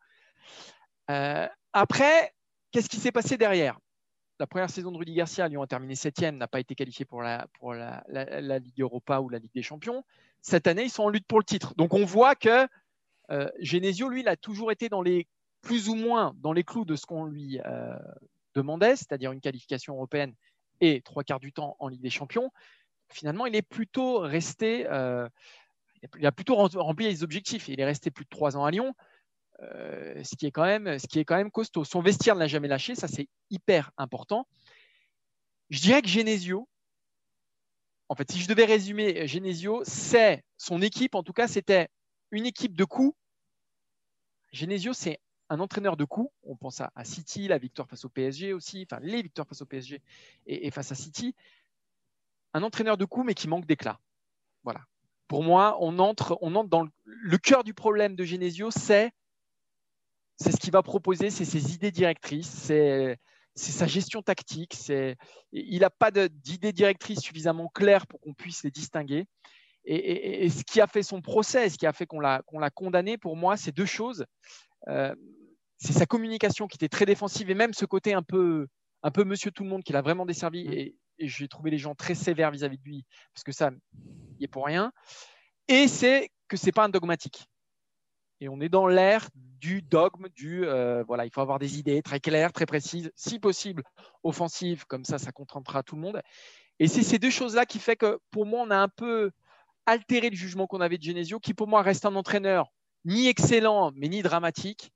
Euh, 1.09 1.47
après, 1.73 2.33
qu'est-ce 2.71 2.89
qui 2.89 2.97
s'est 2.97 3.11
passé 3.11 3.37
derrière? 3.37 3.79
La 4.39 4.47
première 4.47 4.69
saison 4.69 4.91
de 4.91 4.97
Rudy 4.97 5.13
Garcia, 5.13 5.47
Lyon 5.47 5.63
a 5.63 5.67
terminé 5.67 5.95
septième, 5.95 6.37
n'a 6.37 6.47
pas 6.47 6.59
été 6.59 6.75
qualifié 6.75 7.05
pour, 7.05 7.21
la, 7.21 7.47
Ligue 8.09 8.81
Europa 8.81 9.19
ou 9.19 9.29
la 9.29 9.39
Ligue 9.39 9.53
des 9.53 9.63
Champions. 9.63 10.03
Cette 10.41 10.67
année, 10.67 10.83
ils 10.83 10.89
sont 10.89 11.03
en 11.03 11.09
lutte 11.09 11.25
pour 11.25 11.39
le 11.39 11.43
titre. 11.43 11.73
Donc 11.75 11.93
on 11.93 12.05
voit 12.05 12.35
que 12.35 12.67
euh, 13.31 13.49
Genesio, 13.59 14.09
lui, 14.09 14.27
a 14.27 14.35
toujours 14.35 14.71
été 14.71 14.89
dans 14.89 15.01
les 15.01 15.27
plus 15.61 15.89
ou 15.89 15.95
moins 15.95 16.33
dans 16.37 16.53
les 16.53 16.63
clous 16.63 16.85
de 16.85 16.95
ce 16.95 17.05
qu'on 17.05 17.25
lui 17.25 17.59
euh, 17.65 17.97
demandait, 18.53 18.95
c'est-à-dire 18.95 19.31
une 19.31 19.41
qualification 19.41 19.95
européenne 19.95 20.33
et 20.79 21.01
trois 21.01 21.23
quarts 21.23 21.39
du 21.39 21.51
temps 21.51 21.75
en 21.79 21.87
Ligue 21.87 22.01
des 22.01 22.09
Champions. 22.09 22.51
Finalement, 23.09 23.45
il 23.45 23.55
est 23.55 23.63
plutôt 23.63 24.19
resté, 24.19 24.85
euh, 24.87 25.27
il 26.19 26.25
a 26.25 26.31
plutôt 26.31 26.55
rempli 26.55 27.05
les 27.05 27.23
objectifs. 27.23 27.67
Il 27.69 27.79
est 27.79 27.85
resté 27.85 28.11
plus 28.11 28.25
de 28.25 28.29
trois 28.29 28.55
ans 28.55 28.65
à 28.65 28.71
Lyon. 28.71 28.93
Euh, 29.63 30.23
ce, 30.23 30.35
qui 30.35 30.45
est 30.45 30.51
quand 30.51 30.65
même, 30.65 31.51
costaud. 31.51 31.83
Son 31.83 32.01
vestiaire 32.01 32.35
ne 32.35 32.41
l'a 32.41 32.47
jamais 32.47 32.67
lâché, 32.67 32.93
ça 32.93 33.07
c'est 33.07 33.27
hyper 33.49 33.91
important. 33.97 34.47
Je 35.69 35.81
dirais 35.81 36.01
que 36.01 36.07
Genesio, 36.07 36.69
en 38.09 38.15
fait, 38.15 38.31
si 38.31 38.39
je 38.39 38.47
devais 38.47 38.65
résumer 38.65 39.27
Genesio, 39.27 39.81
c'est 39.83 40.43
son 40.57 40.81
équipe, 40.81 41.15
en 41.15 41.23
tout 41.23 41.33
cas, 41.33 41.47
c'était 41.47 41.89
une 42.31 42.45
équipe 42.45 42.75
de 42.75 42.85
coups 42.85 43.15
Genesio, 44.51 44.93
c'est 44.93 45.19
un 45.49 45.59
entraîneur 45.59 45.97
de 45.97 46.05
coups. 46.05 46.31
On 46.43 46.55
pense 46.55 46.81
à, 46.81 46.91
City, 47.03 47.47
la 47.47 47.57
victoire 47.57 47.87
face 47.87 48.05
au 48.05 48.09
PSG 48.09 48.53
aussi, 48.53 48.85
enfin 48.89 49.01
les 49.01 49.21
victoires 49.21 49.47
face 49.47 49.61
au 49.61 49.65
PSG 49.65 50.01
et, 50.45 50.71
face 50.71 50.91
à 50.91 50.95
City. 50.95 51.35
Un 52.53 52.63
entraîneur 52.63 52.97
de 52.97 53.05
coups, 53.05 53.25
mais 53.25 53.33
qui 53.33 53.47
manque 53.47 53.65
d'éclat. 53.65 53.99
Voilà. 54.63 54.81
Pour 55.27 55.43
moi, 55.43 55.77
on 55.81 55.99
entre, 55.99 56.37
on 56.41 56.55
entre 56.55 56.69
dans 56.69 56.87
le 57.05 57.37
cœur 57.37 57.63
du 57.63 57.73
problème 57.73 58.15
de 58.15 58.23
Genesio, 58.23 58.71
c'est 58.71 59.11
c'est 60.37 60.51
ce 60.51 60.57
qu'il 60.57 60.71
va 60.71 60.83
proposer, 60.83 61.29
c'est 61.29 61.45
ses 61.45 61.73
idées 61.73 61.91
directrices, 61.91 62.49
c'est 62.49 63.17
sa 63.55 63.87
gestion 63.87 64.21
tactique. 64.21 64.77
il 65.51 65.79
n'a 65.79 65.89
pas 65.89 66.11
d'idées 66.11 66.73
directrices 66.73 67.19
suffisamment 67.19 67.69
claires 67.69 68.07
pour 68.07 68.19
qu'on 68.19 68.33
puisse 68.33 68.63
les 68.63 68.71
distinguer. 68.71 69.25
Et, 69.89 70.49
ce 70.49 70.63
qui 70.65 70.81
a 70.81 70.87
fait 70.87 71.01
son 71.01 71.21
procès, 71.21 71.69
ce 71.69 71.77
qui 71.77 71.87
a 71.87 71.93
fait 71.93 72.05
qu'on 72.05 72.19
l'a 72.19 72.69
condamné, 72.75 73.17
pour 73.17 73.37
moi, 73.37 73.55
c'est 73.55 73.71
deux 73.71 73.85
choses. 73.85 74.25
Euh, 74.89 75.15
c'est 75.77 75.93
sa 75.93 76.05
communication 76.05 76.67
qui 76.67 76.75
était 76.75 76.89
très 76.89 77.05
défensive 77.05 77.49
et 77.49 77.55
même 77.55 77.73
ce 77.73 77.85
côté 77.85 78.13
un 78.13 78.23
peu, 78.23 78.67
un 79.03 79.11
peu 79.11 79.23
monsieur 79.23 79.51
tout 79.51 79.63
le 79.63 79.69
monde 79.69 79.83
qui 79.83 79.93
l'a 79.93 80.01
vraiment 80.01 80.25
desservi. 80.25 80.67
Mmh. 80.67 80.73
Et, 80.73 80.95
j'ai 81.19 81.47
trouvé 81.47 81.71
les 81.71 81.79
gens 81.79 81.95
très 81.95 82.13
sévères 82.13 82.51
vis-à-vis 82.51 82.77
de 82.77 82.83
lui 82.83 83.03
parce 83.33 83.43
que 83.43 83.51
ça, 83.51 83.71
il 84.37 84.43
est 84.43 84.47
pour 84.47 84.65
rien. 84.65 84.91
Et 85.67 85.87
c'est 85.87 86.29
que 86.47 86.57
c'est 86.57 86.71
pas 86.71 86.83
un 86.83 86.89
dogmatique. 86.89 87.47
Et 88.39 88.49
on 88.49 88.59
est 88.59 88.69
dans 88.69 88.87
l'ère 88.87 89.29
du 89.35 89.81
dogme, 89.81 90.27
du 90.35 90.65
euh, 90.65 91.03
voilà, 91.07 91.25
il 91.25 91.31
faut 91.31 91.41
avoir 91.41 91.59
des 91.59 91.79
idées 91.79 92.01
très 92.01 92.19
claires, 92.19 92.53
très 92.53 92.65
précises, 92.65 93.11
si 93.15 93.39
possible 93.39 93.83
offensives, 94.23 94.85
comme 94.85 95.05
ça, 95.05 95.17
ça 95.17 95.31
contentera 95.31 95.83
tout 95.83 95.95
le 95.95 96.01
monde. 96.01 96.21
Et 96.79 96.87
c'est 96.87 97.03
ces 97.03 97.17
deux 97.17 97.31
choses-là 97.31 97.65
qui 97.65 97.79
fait 97.79 97.95
que 97.95 98.19
pour 98.29 98.45
moi, 98.45 98.61
on 98.61 98.69
a 98.69 98.77
un 98.77 98.89
peu 98.89 99.31
altéré 99.87 100.29
le 100.29 100.35
jugement 100.35 100.67
qu'on 100.67 100.81
avait 100.81 100.97
de 100.97 101.03
Genesio, 101.03 101.39
qui 101.39 101.53
pour 101.53 101.67
moi 101.67 101.81
reste 101.81 102.05
un 102.05 102.15
entraîneur 102.15 102.71
ni 103.05 103.27
excellent, 103.27 103.91
mais 103.95 104.09
ni 104.09 104.21
dramatique. 104.21 104.91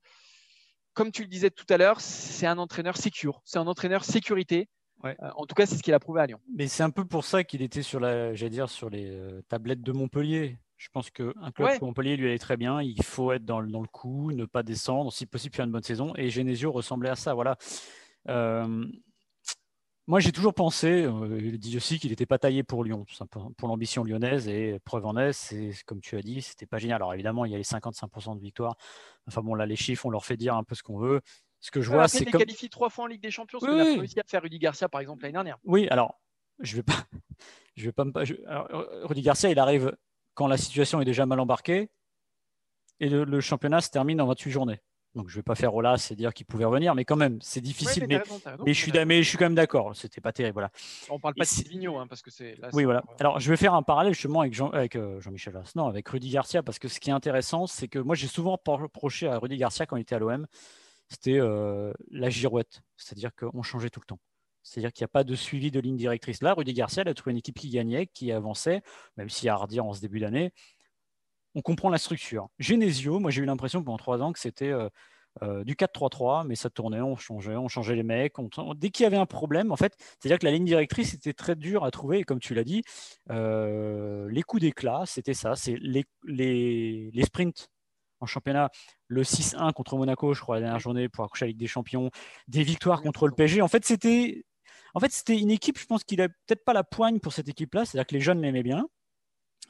Comme 0.93 1.12
tu 1.12 1.21
le 1.21 1.30
disais 1.30 1.49
tout 1.49 1.65
à 1.69 1.77
l'heure, 1.77 2.01
c'est 2.01 2.45
un 2.45 2.58
entraîneur 2.58 2.97
secure, 2.97 3.41
c'est 3.45 3.58
un 3.58 3.67
entraîneur 3.67 4.04
sécurité. 4.04 4.67
Euh, 5.06 5.13
en 5.36 5.45
tout 5.45 5.56
cas, 5.56 5.65
c'est 5.65 5.77
ce 5.77 5.84
qu'il 5.84 5.93
a 5.93 5.99
prouvé 5.99 6.21
à 6.21 6.27
Lyon. 6.27 6.39
Mais 6.54 6.67
c'est 6.67 6.84
un 6.84 6.89
peu 6.91 7.06
pour 7.06 7.23
ça 7.23 7.43
qu'il 7.43 7.62
était 7.62 7.82
sur 7.82 7.99
la, 7.99 8.34
dire, 8.34 8.69
sur 8.69 8.89
les 8.89 9.10
euh, 9.10 9.41
tablettes 9.47 9.82
de 9.82 9.91
Montpellier. 9.91 10.60
Je 10.82 10.89
pense 10.89 11.12
qu'un 11.12 11.52
club 11.54 11.78
comme 11.78 11.89
Montpellier 11.89 12.17
lui 12.17 12.28
allait 12.28 12.39
très 12.39 12.58
bien. 12.58 12.82
Il 12.82 13.04
faut 13.04 13.32
être 13.32 13.46
dans, 13.46 13.62
dans, 13.62 13.82
le 13.82 13.88
coup, 13.88 14.32
ne 14.32 14.46
pas 14.46 14.63
descendre, 14.63 15.13
si 15.13 15.28
possible 15.28 15.56
faire 15.56 15.65
une 15.65 15.72
bonne 15.72 15.84
saison. 15.84 16.12
Et 16.15 16.32
Genesio 16.32 16.72
ressemblait 16.72 17.12
à 17.12 17.15
ça. 17.15 17.36
Voilà. 17.36 17.56
Euh, 18.30 18.88
moi, 20.08 20.20
j'ai 20.20 20.32
toujours 20.32 20.56
pensé, 20.56 21.04
euh, 21.04 21.39
il 21.39 21.60
dit 21.60 21.78
aussi 21.78 22.00
qu'il 22.00 22.10
n'était 22.10 22.26
pas 22.26 22.39
taillé 22.39 22.63
pour 22.63 22.84
Lyon, 22.84 23.06
pour 23.58 23.67
l'ambition 23.67 24.04
lyonnaise. 24.04 24.48
Et 24.48 24.80
preuve 24.84 25.06
en 25.06 25.17
est, 25.17 25.34
c'est 25.34 25.72
comme 25.86 26.02
tu 26.02 26.17
as 26.17 26.24
dit, 26.24 26.41
c'était 26.41 26.65
pas 26.65 26.80
génial. 26.80 26.96
Alors 26.96 27.13
évidemment, 27.13 27.46
il 27.46 27.52
y 27.52 27.56
a 27.56 27.60
les 27.60 27.63
55% 27.63 28.36
de 28.38 28.41
victoire. 28.41 28.76
Enfin 29.28 29.41
bon, 29.41 29.54
là, 29.54 29.67
les 29.67 29.76
chiffres, 29.76 30.08
on 30.08 30.10
leur 30.10 30.26
fait 30.26 30.36
dire 30.36 30.56
un 30.56 30.63
peu 30.63 30.74
ce 30.74 30.82
qu'on 30.82 30.98
veut. 30.98 31.22
Ce 31.60 31.70
que 31.70 31.82
je 31.82 31.91
vois, 31.91 32.08
c'est 32.08 32.26
comme. 32.26 32.41
qualifié 32.41 32.70
trois 32.70 32.89
fois 32.89 33.04
en 33.04 33.08
Ligue 33.08 33.22
des 33.22 33.30
Champions, 33.30 33.60
ce 33.60 33.67
oui, 33.67 33.80
a 33.80 34.00
réussi 34.00 34.20
à 34.20 34.24
faire 34.26 34.41
Rudy 34.41 34.58
Garcia, 34.58 34.89
par 34.89 35.00
exemple, 35.00 35.22
l'année 35.22 35.34
dernière. 35.34 35.60
Oui, 35.63 35.88
alors, 35.91 36.20
je 36.60 36.76
vais 36.76 36.84
pas. 36.84 36.94
Je 37.78 37.86
vais 37.86 37.94
pas 37.94 38.04
me. 38.04 38.12
Rudy 39.08 39.22
Garcia, 39.22 39.50
il 39.50 39.58
arrive 39.58 39.96
quand 40.34 40.48
la 40.48 40.58
situation 40.58 41.02
est 41.02 41.06
déjà 41.06 41.26
mal 41.26 41.39
embarquée 41.39 41.89
et 43.00 43.10
le 43.10 43.41
championnat 43.41 43.82
se 43.82 43.89
termine 43.89 44.22
en 44.22 44.28
28 44.28 44.52
journées. 44.52 44.82
Donc 45.13 45.28
je 45.28 45.34
ne 45.34 45.39
vais 45.39 45.44
pas 45.44 45.56
faire 45.56 45.76
Olas 45.76 46.08
et 46.10 46.15
dire 46.15 46.34
qu'il 46.34 46.46
pouvait 46.46 46.63
revenir, 46.63 46.96
mais 46.96 47.04
quand 47.04 47.17
même, 47.17 47.38
c'est 47.41 47.60
difficile. 47.60 48.06
mais, 48.08 48.22
je 48.67 48.74
suis, 48.74 48.91
je 48.94 49.22
suis 49.24 49.38
quand 49.38 49.46
même 49.46 49.56
d'accord. 49.56 49.94
C'était 49.96 50.22
pas 50.22 50.32
terrible. 50.32 50.54
Voilà. 50.54 50.72
On 51.10 51.20
parle 51.20 51.34
pas 51.36 51.44
de 51.44 51.50
Silvino, 51.50 51.98
hein, 51.98 52.08
parce 52.08 52.22
que 52.22 52.32
c'est. 52.32 52.58
Oui, 52.72 52.86
voilà. 52.86 53.04
Alors 53.20 53.39
je 53.39 53.50
vais 53.50 53.58
faire 53.58 53.74
un 53.74 53.84
parallèle 53.84 54.13
justement 54.13 54.41
avec, 54.41 54.54
Jean, 54.54 54.70
avec 54.70 54.96
euh, 54.96 55.20
Jean-Michel 55.20 55.54
avec 55.76 56.08
Rudy 56.08 56.30
Garcia, 56.30 56.63
parce 56.63 56.80
que 56.80 56.88
ce 56.88 57.00
qui 57.00 57.10
est 57.10 57.13
intéressant, 57.13 57.67
c'est 57.67 57.89
que 57.89 58.00
moi 58.00 58.15
j'ai 58.15 58.28
souvent 58.28 58.58
reproché 58.65 59.28
à 59.28 59.38
Rudy 59.38 59.58
Garcia 59.58 59.86
quand 59.86 59.98
il 59.98 60.02
était 60.02 60.15
à 60.15 60.20
l'OM, 60.20 60.48
c'était 61.10 61.39
euh, 61.39 61.91
la 62.10 62.30
girouette, 62.30 62.82
c'est-à-dire 62.96 63.32
qu'on 63.36 63.63
changeait 63.63 63.89
tout 63.89 64.00
le 64.00 64.06
temps. 64.06 64.20
C'est-à-dire 64.63 64.91
qu'il 64.93 65.04
n'y 65.04 65.06
a 65.06 65.10
pas 65.10 65.24
de 65.24 65.36
suivi 65.36 65.71
de 65.71 65.80
ligne 65.80 65.97
directrice. 65.97 66.41
Là, 66.41 66.54
Rudy 66.54 66.74
Garcia, 66.74 67.04
a 67.06 67.13
trouvé 67.13 67.32
une 67.32 67.38
équipe 67.38 67.58
qui 67.60 67.69
gagnait, 67.69 68.08
qui 68.08 68.32
avançait, 68.32 68.82
même 69.17 69.30
si 69.30 69.50
à 69.50 69.56
redire 69.56 69.86
en 69.86 69.93
ce 69.93 70.02
début 70.02 70.19
d'année, 70.19 70.54
on 71.56 71.62
comprend 71.62 71.89
la 71.89 71.97
structure. 71.97 72.47
Genesio, 72.60 73.19
moi 73.19 73.32
j'ai 73.32 73.41
eu 73.41 73.45
l'impression 73.45 73.84
pendant 73.84 73.97
trois 73.97 74.21
ans 74.21 74.32
que 74.32 74.39
c'était 74.39 74.69
euh, 74.69 74.89
euh, 75.43 75.63
du 75.63 75.76
4-3-3, 75.76 76.45
mais 76.45 76.56
ça 76.56 76.69
tournait, 76.69 77.02
on 77.02 77.15
changeait, 77.15 77.56
on 77.56 77.67
changeait 77.67 77.95
les 77.95 78.04
mecs. 78.04 78.34
dès 78.76 78.89
qu'il 78.89 79.04
y 79.04 79.08
avait 79.08 79.17
un 79.17 79.26
problème, 79.26 79.71
en 79.71 79.78
fait, 79.78 79.95
c'est-à-dire 80.19 80.39
que 80.39 80.45
la 80.45 80.52
ligne 80.52 80.65
directrice 80.65 81.13
était 81.13 81.34
très 81.34 81.56
dure 81.56 81.86
à 81.86 81.91
trouver, 81.91 82.19
et 82.19 82.24
comme 82.24 82.39
tu 82.39 82.54
l'as 82.54 82.65
dit, 82.65 82.84
euh, 83.30 84.28
les 84.30 84.43
coups 84.43 84.62
d'éclat, 84.62 85.04
c'était 85.06 85.34
ça, 85.34 85.56
c'est 85.56 85.78
les, 85.80 86.06
les, 86.26 87.24
sprints 87.24 87.69
en 88.19 88.26
championnat, 88.26 88.69
le 89.08 89.24
6-1 89.24 89.71
contre 89.74 89.95
Monaco, 89.97 90.34
je 90.34 90.41
crois, 90.41 90.56
la 90.56 90.62
dernière 90.62 90.80
journée 90.80 91.10
pour 91.10 91.24
accrocher 91.24 91.45
la 91.45 91.50
Ligue 91.50 91.60
des 91.60 91.67
Champions, 91.67 92.12
des 92.47 92.63
victoires 92.63 93.02
contre 93.02 93.28
le 93.28 93.34
PSG. 93.34 93.62
En 93.62 93.67
fait, 93.67 93.86
c'était 93.86 94.43
en 94.93 94.99
fait, 94.99 95.12
c'était 95.12 95.39
une 95.39 95.51
équipe, 95.51 95.77
je 95.77 95.86
pense 95.86 96.04
qu'il 96.04 96.19
n'a 96.19 96.30
peut-être 96.30 96.63
pas 96.63 96.73
la 96.73 96.84
poigne 96.84 97.19
pour 97.19 97.34
cette 97.34 97.49
équipe-là, 97.49 97.86
c'est-à-dire 97.86 98.08
que 98.08 98.15
les 98.15 98.21
jeunes 98.21 98.41
l'aimaient 98.41 98.63
bien. 98.63 98.86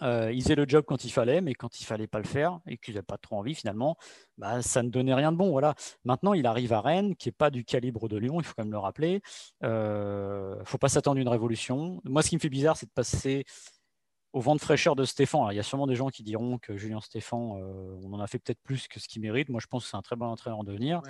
Euh, 0.01 0.31
il 0.33 0.41
faisait 0.41 0.55
le 0.55 0.65
job 0.67 0.83
quand 0.87 1.03
il 1.05 1.11
fallait, 1.11 1.41
mais 1.41 1.53
quand 1.53 1.79
il 1.79 1.85
fallait 1.85 2.07
pas 2.07 2.17
le 2.17 2.25
faire 2.25 2.59
et 2.65 2.77
qu'il 2.77 2.95
n'avait 2.95 3.03
pas 3.03 3.17
trop 3.17 3.37
envie, 3.37 3.53
finalement, 3.53 3.97
bah, 4.37 4.61
ça 4.61 4.81
ne 4.81 4.89
donnait 4.89 5.13
rien 5.13 5.31
de 5.31 5.37
bon. 5.37 5.51
Voilà. 5.51 5.75
Maintenant, 6.05 6.33
il 6.33 6.47
arrive 6.47 6.73
à 6.73 6.81
Rennes, 6.81 7.15
qui 7.15 7.27
n'est 7.27 7.33
pas 7.33 7.51
du 7.51 7.63
calibre 7.63 8.07
de 8.09 8.17
Lyon, 8.17 8.39
il 8.39 8.43
faut 8.43 8.53
quand 8.55 8.63
même 8.63 8.71
le 8.71 8.79
rappeler. 8.79 9.21
Il 9.61 9.67
euh, 9.67 10.59
ne 10.59 10.63
faut 10.65 10.79
pas 10.79 10.89
s'attendre 10.89 11.19
à 11.19 11.21
une 11.21 11.27
révolution. 11.27 12.01
Moi, 12.03 12.23
ce 12.23 12.29
qui 12.29 12.35
me 12.35 12.41
fait 12.41 12.49
bizarre, 12.49 12.77
c'est 12.77 12.87
de 12.87 12.91
passer 12.91 13.45
au 14.33 14.39
vent 14.39 14.55
de 14.55 14.61
fraîcheur 14.61 14.95
de 14.95 15.03
Stéphane. 15.03 15.47
il 15.51 15.55
y 15.55 15.59
a 15.59 15.63
sûrement 15.63 15.87
des 15.87 15.95
gens 15.95 16.09
qui 16.09 16.23
diront 16.23 16.57
que 16.57 16.77
Julien 16.77 17.01
Stéphane, 17.01 17.57
euh, 17.57 17.99
on 18.03 18.13
en 18.13 18.19
a 18.19 18.27
fait 18.27 18.39
peut-être 18.39 18.61
plus 18.63 18.87
que 18.87 18.99
ce 18.99 19.07
qu'il 19.07 19.21
mérite. 19.21 19.49
Moi, 19.49 19.59
je 19.61 19.67
pense 19.67 19.83
que 19.83 19.89
c'est 19.89 19.97
un 19.97 20.01
très 20.01 20.15
bon 20.15 20.27
entraîneur 20.27 20.59
en 20.59 20.63
devenir. 20.63 21.01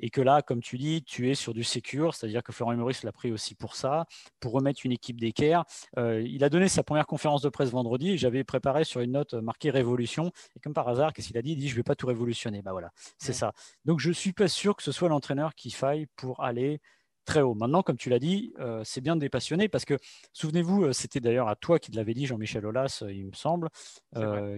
et 0.00 0.10
que 0.10 0.20
là, 0.20 0.42
comme 0.42 0.62
tu 0.62 0.78
dis, 0.78 1.02
tu 1.02 1.30
es 1.30 1.34
sur 1.34 1.54
du 1.54 1.64
sécure, 1.64 2.14
c'est-à-dire 2.14 2.42
que 2.42 2.52
Florent 2.52 2.74
Maurice 2.76 3.02
l'a 3.02 3.12
pris 3.12 3.30
aussi 3.30 3.54
pour 3.54 3.76
ça, 3.76 4.06
pour 4.40 4.52
remettre 4.52 4.80
une 4.84 4.92
équipe 4.92 5.20
d'équerre. 5.20 5.64
Euh, 5.98 6.22
il 6.22 6.44
a 6.44 6.48
donné 6.48 6.68
sa 6.68 6.82
première 6.82 7.06
conférence 7.06 7.42
de 7.42 7.48
presse 7.48 7.70
vendredi. 7.70 8.16
J'avais 8.16 8.44
préparé 8.44 8.84
sur 8.84 9.00
une 9.00 9.12
note 9.12 9.34
marquée 9.34 9.70
révolution. 9.70 10.32
Et 10.56 10.60
comme 10.60 10.74
par 10.74 10.88
hasard, 10.88 11.12
qu'est-ce 11.12 11.28
qu'il 11.28 11.38
a 11.38 11.42
dit? 11.42 11.52
Il 11.52 11.56
dit 11.56 11.68
Je 11.68 11.74
ne 11.74 11.76
vais 11.76 11.82
pas 11.82 11.94
tout 11.94 12.06
révolutionner. 12.06 12.62
Bah 12.62 12.72
voilà, 12.72 12.90
c'est 13.18 13.32
ça. 13.32 13.52
Donc, 13.84 14.00
je 14.00 14.08
ne 14.08 14.14
suis 14.14 14.32
pas 14.32 14.48
sûr 14.48 14.76
que 14.76 14.82
ce 14.82 14.92
soit 14.92 15.08
l'entraîneur 15.08 15.54
qui 15.54 15.70
faille 15.70 16.06
pour 16.16 16.42
aller 16.42 16.80
très 17.24 17.40
haut. 17.40 17.54
Maintenant, 17.54 17.82
comme 17.82 17.96
tu 17.96 18.10
l'as 18.10 18.18
dit, 18.18 18.52
euh, 18.58 18.82
c'est 18.84 19.00
bien 19.00 19.16
de 19.16 19.20
dépassionner 19.20 19.68
parce 19.68 19.84
que, 19.84 19.94
souvenez-vous, 20.32 20.84
euh, 20.84 20.92
c'était 20.92 21.20
d'ailleurs 21.20 21.48
à 21.48 21.56
toi 21.56 21.78
qui 21.78 21.92
l'avait 21.92 22.14
dit, 22.14 22.26
Jean-Michel 22.26 22.66
Aulas, 22.66 23.00
euh, 23.02 23.12
il 23.12 23.26
me 23.26 23.32
semble, 23.32 23.68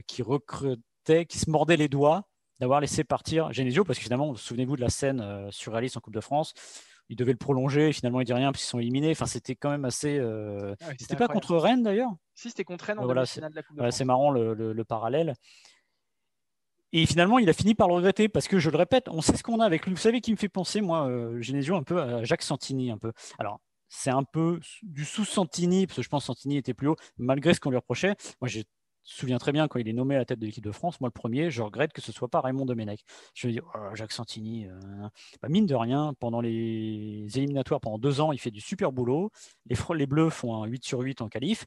qui 0.06 0.22
recrutait, 0.22 1.26
qui 1.26 1.38
se 1.38 1.50
mordait 1.50 1.76
les 1.76 1.88
doigts 1.88 2.28
d'avoir 2.60 2.80
laissé 2.80 3.04
partir 3.04 3.52
Genesio 3.52 3.84
parce 3.84 3.98
que 3.98 4.04
finalement, 4.04 4.34
souvenez-vous 4.34 4.76
de 4.76 4.80
la 4.80 4.88
scène 4.88 5.48
surréaliste 5.50 5.96
en 5.96 6.00
Coupe 6.00 6.14
de 6.14 6.20
France. 6.20 6.54
Il 7.10 7.16
devait 7.16 7.32
le 7.32 7.38
prolonger, 7.38 7.92
finalement 7.92 8.20
il 8.20 8.24
dit 8.24 8.32
rien, 8.32 8.50
puis 8.52 8.62
ils 8.62 8.66
sont 8.66 8.78
éliminés. 8.78 9.10
Enfin, 9.10 9.26
c'était 9.26 9.54
quand 9.54 9.70
même 9.70 9.84
assez. 9.84 10.18
Ah 10.18 10.92
c'était 10.98 11.16
pas 11.16 11.28
contre 11.28 11.56
Rennes 11.56 11.82
d'ailleurs? 11.82 12.10
Si, 12.34 12.48
c'était 12.48 12.64
contre 12.64 12.86
Rennes 12.86 12.98
en 12.98 13.04
voilà, 13.04 13.24
de 13.24 13.54
la 13.54 13.62
Coupe 13.62 13.76
de 13.78 13.90
C'est 13.90 14.04
marrant 14.04 14.30
le 14.30 14.82
parallèle. 14.84 15.34
Et 16.96 17.06
finalement, 17.06 17.40
il 17.40 17.50
a 17.50 17.52
fini 17.52 17.74
par 17.74 17.88
le 17.88 17.94
regretter 17.94 18.28
parce 18.28 18.46
que, 18.46 18.60
je 18.60 18.70
le 18.70 18.76
répète, 18.76 19.08
on 19.08 19.20
sait 19.20 19.36
ce 19.36 19.42
qu'on 19.42 19.58
a 19.58 19.66
avec 19.66 19.84
lui. 19.84 19.92
Vous 19.92 20.00
savez 20.00 20.20
qui 20.20 20.30
me 20.30 20.36
fait 20.36 20.48
penser, 20.48 20.80
moi, 20.80 21.08
euh, 21.08 21.42
Genesio, 21.42 21.74
un 21.74 21.82
peu 21.82 22.00
à 22.00 22.22
Jacques 22.22 22.44
Santini, 22.44 22.92
un 22.92 22.98
peu. 22.98 23.12
Alors, 23.40 23.58
c'est 23.88 24.10
un 24.10 24.22
peu 24.22 24.60
du 24.84 25.04
sous-Santini, 25.04 25.88
parce 25.88 25.96
que 25.96 26.02
je 26.02 26.08
pense 26.08 26.22
que 26.22 26.26
Santini 26.26 26.56
était 26.56 26.72
plus 26.72 26.86
haut, 26.86 26.96
malgré 27.18 27.52
ce 27.52 27.58
qu'on 27.58 27.70
lui 27.70 27.78
reprochait. 27.78 28.14
Moi, 28.40 28.46
je 28.46 28.60
me 28.60 28.64
souviens 29.02 29.38
très 29.38 29.50
bien 29.50 29.66
quand 29.66 29.80
il 29.80 29.88
est 29.88 29.92
nommé 29.92 30.14
à 30.14 30.18
la 30.18 30.24
tête 30.24 30.38
de 30.38 30.46
l'équipe 30.46 30.62
de 30.62 30.70
France, 30.70 31.00
moi 31.00 31.08
le 31.08 31.12
premier, 31.12 31.50
je 31.50 31.62
regrette 31.62 31.92
que 31.92 32.00
ce 32.00 32.12
soit 32.12 32.28
pas 32.28 32.40
Raymond 32.40 32.64
Domenech. 32.64 33.00
Je 33.34 33.48
me 33.48 33.52
dis, 33.52 33.60
oh, 33.60 33.94
Jacques 33.94 34.12
Santini, 34.12 34.68
euh, 34.68 34.78
bah, 35.42 35.48
mine 35.48 35.66
de 35.66 35.74
rien, 35.74 36.14
pendant 36.20 36.40
les 36.40 37.26
éliminatoires, 37.34 37.80
pendant 37.80 37.98
deux 37.98 38.20
ans, 38.20 38.30
il 38.30 38.38
fait 38.38 38.52
du 38.52 38.60
super 38.60 38.92
boulot. 38.92 39.32
Les, 39.66 39.76
les 39.96 40.06
Bleus 40.06 40.30
font 40.30 40.62
un 40.62 40.66
8 40.66 40.84
sur 40.84 41.00
8 41.00 41.22
en 41.22 41.28
qualif. 41.28 41.64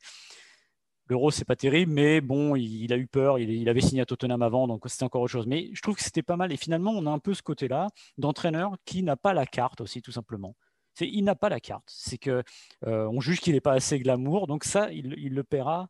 L'euro, 1.10 1.32
c'est 1.32 1.46
pas 1.46 1.56
terrible, 1.56 1.94
mais 1.94 2.20
bon, 2.22 2.56
il, 2.56 2.92
a 2.92 2.98
eu 2.98 3.08
peur. 3.08 3.40
Il, 3.40 3.70
avait 3.70 3.82
signé 3.82 4.02
à 4.02 4.06
Tottenham 4.06 4.42
avant, 4.42 4.68
donc 4.68 4.84
c'était 4.88 5.04
encore 5.04 5.22
autre 5.22 5.32
chose. 5.32 5.48
Mais 5.48 5.70
je 5.74 5.82
trouve 5.82 5.96
que 5.96 6.04
c'était 6.04 6.24
pas 6.24 6.36
mal. 6.36 6.52
Et 6.52 6.58
finalement, 6.58 6.92
on 6.92 7.06
a 7.06 7.10
un 7.10 7.20
peu 7.20 7.34
ce 7.34 7.42
côté-là 7.42 7.88
d'entraîneur 8.18 8.76
qui 8.86 9.04
n'a 9.04 9.16
pas 9.16 9.34
la 9.34 9.46
carte 9.46 9.82
aussi, 9.82 10.02
tout 10.02 10.12
simplement. 10.12 10.56
Il 11.00 11.24
n'a 11.24 11.36
pas 11.36 11.50
la 11.50 11.60
carte. 11.60 11.86
C'est 11.88 12.18
que 12.18 12.44
euh, 12.86 13.08
on 13.08 13.22
juge 13.22 13.40
qu'il 13.40 13.54
n'est 13.54 13.62
pas 13.62 13.74
assez 13.74 14.00
glamour, 14.00 14.48
donc 14.48 14.64
ça, 14.64 14.92
il, 14.92 15.10
le 15.10 15.44
paiera 15.44 15.90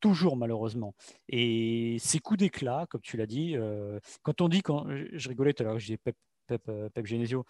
toujours 0.00 0.36
malheureusement. 0.36 0.94
Et 1.28 1.96
ces 1.98 2.18
coups 2.20 2.38
d'éclat, 2.38 2.86
comme 2.90 3.00
tu 3.00 3.16
l'as 3.16 3.26
dit, 3.26 3.56
euh, 3.56 3.98
quand 4.22 4.40
on 4.40 4.48
dit, 4.48 4.62
quand 4.62 4.86
je 5.12 5.28
rigolais 5.28 5.54
tout 5.54 5.62
à 5.62 5.66
l'heure, 5.66 5.78
je 5.78 5.86
disais 5.86 5.98
Pep, 5.98 6.16
Pep, 6.46 6.62
euh, 6.68 6.88
Pep 6.90 7.06
Genesio, 7.06 7.44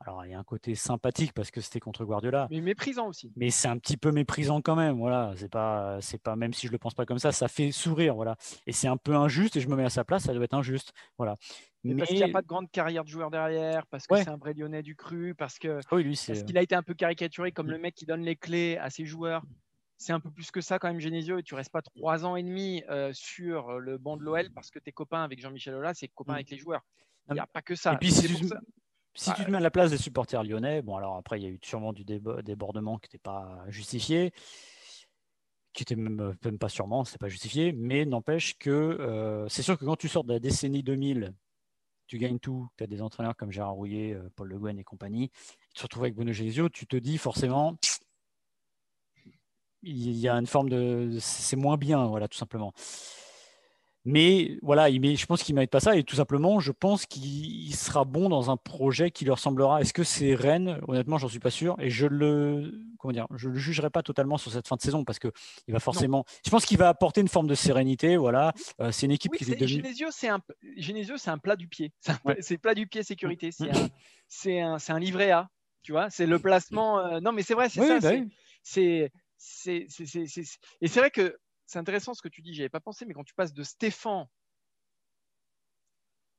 alors, 0.00 0.24
il 0.24 0.30
y 0.30 0.34
a 0.34 0.38
un 0.38 0.44
côté 0.44 0.76
sympathique 0.76 1.32
parce 1.32 1.50
que 1.50 1.60
c'était 1.60 1.80
contre 1.80 2.04
Guardiola. 2.04 2.46
Mais 2.50 2.60
méprisant 2.60 3.08
aussi. 3.08 3.32
Mais 3.36 3.50
c'est 3.50 3.66
un 3.66 3.78
petit 3.78 3.96
peu 3.96 4.12
méprisant 4.12 4.60
quand 4.60 4.76
même. 4.76 4.98
Voilà, 4.98 5.32
c'est 5.36 5.50
pas, 5.50 5.98
c'est 6.00 6.22
pas, 6.22 6.36
même 6.36 6.52
si 6.52 6.68
je 6.68 6.72
le 6.72 6.78
pense 6.78 6.94
pas 6.94 7.04
comme 7.04 7.18
ça, 7.18 7.32
ça 7.32 7.48
fait 7.48 7.72
sourire. 7.72 8.14
Voilà. 8.14 8.36
Et 8.66 8.72
c'est 8.72 8.86
un 8.86 8.96
peu 8.96 9.16
injuste 9.16 9.56
et 9.56 9.60
je 9.60 9.68
me 9.68 9.74
mets 9.74 9.84
à 9.84 9.90
sa 9.90 10.04
place, 10.04 10.24
ça 10.24 10.34
doit 10.34 10.44
être 10.44 10.54
injuste. 10.54 10.92
Voilà. 11.16 11.34
Mais, 11.82 11.96
parce 11.96 12.08
qu'il 12.08 12.18
n'y 12.18 12.22
a 12.22 12.28
pas 12.28 12.42
de 12.42 12.46
grande 12.46 12.70
carrière 12.70 13.04
de 13.04 13.08
joueur 13.08 13.30
derrière, 13.30 13.86
parce 13.86 14.06
que 14.06 14.16
c'est 14.16 14.28
un 14.28 14.36
vrai 14.36 14.52
lyonnais 14.52 14.82
du 14.82 14.94
cru, 14.94 15.34
parce 15.34 15.58
que 15.58 15.80
ah 15.90 15.96
oui, 15.96 16.04
lui, 16.04 16.20
parce 16.26 16.42
qu'il 16.42 16.58
a 16.58 16.62
été 16.62 16.74
un 16.74 16.82
peu 16.82 16.94
caricaturé 16.94 17.52
comme 17.52 17.70
le 17.70 17.78
mec 17.78 17.94
qui 17.94 18.04
donne 18.04 18.22
les 18.22 18.36
clés 18.36 18.76
à 18.78 18.90
ses 18.90 19.04
joueurs. 19.04 19.42
C'est 19.96 20.12
un 20.12 20.20
peu 20.20 20.30
plus 20.30 20.50
que 20.52 20.60
ça 20.60 20.78
quand 20.78 20.88
même, 20.88 21.00
Genesio, 21.00 21.38
et 21.38 21.42
tu 21.42 21.54
restes 21.54 21.72
pas 21.72 21.82
trois 21.82 22.24
ans 22.24 22.36
et 22.36 22.42
demi 22.42 22.84
euh, 22.88 23.10
sur 23.12 23.80
le 23.80 23.98
banc 23.98 24.16
de 24.16 24.22
l'OL 24.22 24.50
parce 24.54 24.70
que 24.70 24.78
tes 24.78 24.92
copains 24.92 25.24
avec 25.24 25.40
Jean-Michel 25.40 25.74
Aulas, 25.74 25.94
c'est 25.94 26.08
copains 26.08 26.34
mm. 26.34 26.36
avec 26.36 26.50
les 26.50 26.58
joueurs. 26.58 26.82
Il 27.30 27.34
n'y 27.34 27.40
a 27.40 27.46
pas 27.46 27.62
que 27.62 27.74
ça. 27.74 27.94
Et 27.94 27.96
puis, 27.98 28.12
tu, 28.12 28.26
si 29.18 29.32
tu 29.34 29.44
te 29.44 29.50
mets 29.50 29.58
à 29.58 29.60
la 29.60 29.70
place 29.70 29.90
des 29.90 29.98
supporters 29.98 30.42
lyonnais, 30.44 30.82
bon, 30.82 30.96
alors 30.96 31.16
après, 31.16 31.38
il 31.40 31.42
y 31.44 31.46
a 31.46 31.50
eu 31.50 31.58
sûrement 31.62 31.92
du 31.92 32.04
débordement 32.04 32.98
qui 32.98 33.06
n'était 33.06 33.18
pas 33.18 33.64
justifié 33.68 34.32
qui 35.74 35.82
était 35.84 35.96
même, 35.96 36.34
même 36.44 36.58
pas 36.58 36.68
sûrement, 36.68 37.04
c'est 37.04 37.20
pas 37.20 37.28
justifié, 37.28 37.72
mais 37.72 38.04
n'empêche 38.04 38.58
que 38.58 39.46
c'est 39.48 39.62
sûr 39.62 39.78
que 39.78 39.84
quand 39.84 39.94
tu 39.94 40.08
sors 40.08 40.24
de 40.24 40.32
la 40.32 40.40
décennie 40.40 40.82
2000 40.82 41.34
tu 42.08 42.18
gagnes 42.18 42.38
tout, 42.38 42.68
tu 42.76 42.82
as 42.82 42.86
des 42.86 43.02
entraîneurs 43.02 43.36
comme 43.36 43.52
Gérard 43.52 43.74
Rouillet, 43.74 44.14
euh, 44.14 44.28
Paul 44.34 44.48
Le 44.48 44.58
Guen 44.58 44.78
et 44.78 44.84
compagnie, 44.84 45.30
tu 45.74 45.74
te 45.74 45.82
retrouves 45.82 46.04
avec 46.04 46.14
Bruno 46.14 46.32
Genesio, 46.32 46.68
tu 46.70 46.86
te 46.86 46.96
dis 46.96 47.18
forcément, 47.18 47.76
il 49.82 50.12
y 50.12 50.26
a 50.26 50.34
une 50.34 50.46
forme 50.46 50.70
de. 50.70 51.18
C'est 51.20 51.56
moins 51.56 51.76
bien, 51.76 52.06
voilà, 52.06 52.26
tout 52.26 52.38
simplement. 52.38 52.72
Mais 54.08 54.58
voilà, 54.62 54.90
je 54.90 55.26
pense 55.26 55.42
qu'il 55.42 55.54
ne 55.54 55.56
mérite 55.56 55.70
pas 55.70 55.80
ça. 55.80 55.94
Et 55.94 56.02
tout 56.02 56.16
simplement, 56.16 56.60
je 56.60 56.72
pense 56.72 57.04
qu'il 57.04 57.74
sera 57.74 58.06
bon 58.06 58.30
dans 58.30 58.50
un 58.50 58.56
projet 58.56 59.10
qui 59.10 59.26
lui 59.26 59.32
ressemblera. 59.32 59.82
Est-ce 59.82 59.92
que 59.92 60.02
c'est 60.02 60.34
Rennes? 60.34 60.80
Honnêtement, 60.88 61.18
j'en 61.18 61.28
suis 61.28 61.40
pas 61.40 61.50
sûr. 61.50 61.76
Et 61.78 61.90
je 61.90 62.06
le, 62.06 62.72
comment 62.98 63.12
dire, 63.12 63.26
je 63.36 63.50
le 63.50 63.58
jugerai 63.58 63.90
pas 63.90 64.02
totalement 64.02 64.38
sur 64.38 64.50
cette 64.50 64.66
fin 64.66 64.76
de 64.76 64.80
saison 64.80 65.04
parce 65.04 65.18
que 65.18 65.28
il 65.66 65.74
va 65.74 65.78
forcément. 65.78 66.24
Je 66.42 66.48
pense 66.48 66.64
qu'il 66.64 66.78
va 66.78 66.88
apporter 66.88 67.20
une 67.20 67.28
forme 67.28 67.48
de 67.48 67.54
sérénité. 67.54 68.16
Voilà, 68.16 68.54
euh, 68.80 68.90
c'est 68.92 69.04
une 69.04 69.12
équipe 69.12 69.34
qui 69.34 69.44
est, 69.44 69.54
devenue. 69.54 69.82
Genesio, 69.82 70.08
c'est 70.10 70.28
un, 70.28 70.40
c'est 71.18 71.30
un 71.30 71.38
plat 71.38 71.56
du 71.56 71.68
pied. 71.68 71.92
C'est 72.40 72.56
plat 72.56 72.74
du 72.74 72.86
pied 72.86 73.02
sécurité. 73.02 73.50
C'est 74.26 74.58
un, 74.62 74.76
un, 74.76 74.78
un, 74.88 74.98
livret 74.98 75.32
A. 75.32 75.50
Tu 75.82 75.92
vois, 75.92 76.08
c'est 76.08 76.26
le 76.26 76.38
placement. 76.38 76.98
Euh, 76.98 77.20
non, 77.20 77.32
mais 77.32 77.42
c'est 77.42 77.54
vrai, 77.54 77.68
c'est 77.68 77.86
ça. 77.86 78.00
Bah 78.00 78.16
c'est, 78.62 79.12
c'est, 79.36 79.86
et 80.80 80.88
c'est 80.88 81.00
vrai 81.00 81.10
que 81.10 81.38
c'est 81.68 81.78
intéressant 81.78 82.14
ce 82.14 82.22
que 82.22 82.28
tu 82.28 82.40
dis, 82.40 82.54
j'avais 82.54 82.70
pas 82.70 82.80
pensé, 82.80 83.04
mais 83.04 83.12
quand 83.12 83.24
tu 83.24 83.34
passes 83.34 83.52
de 83.52 83.62
Stéphane, 83.62 84.26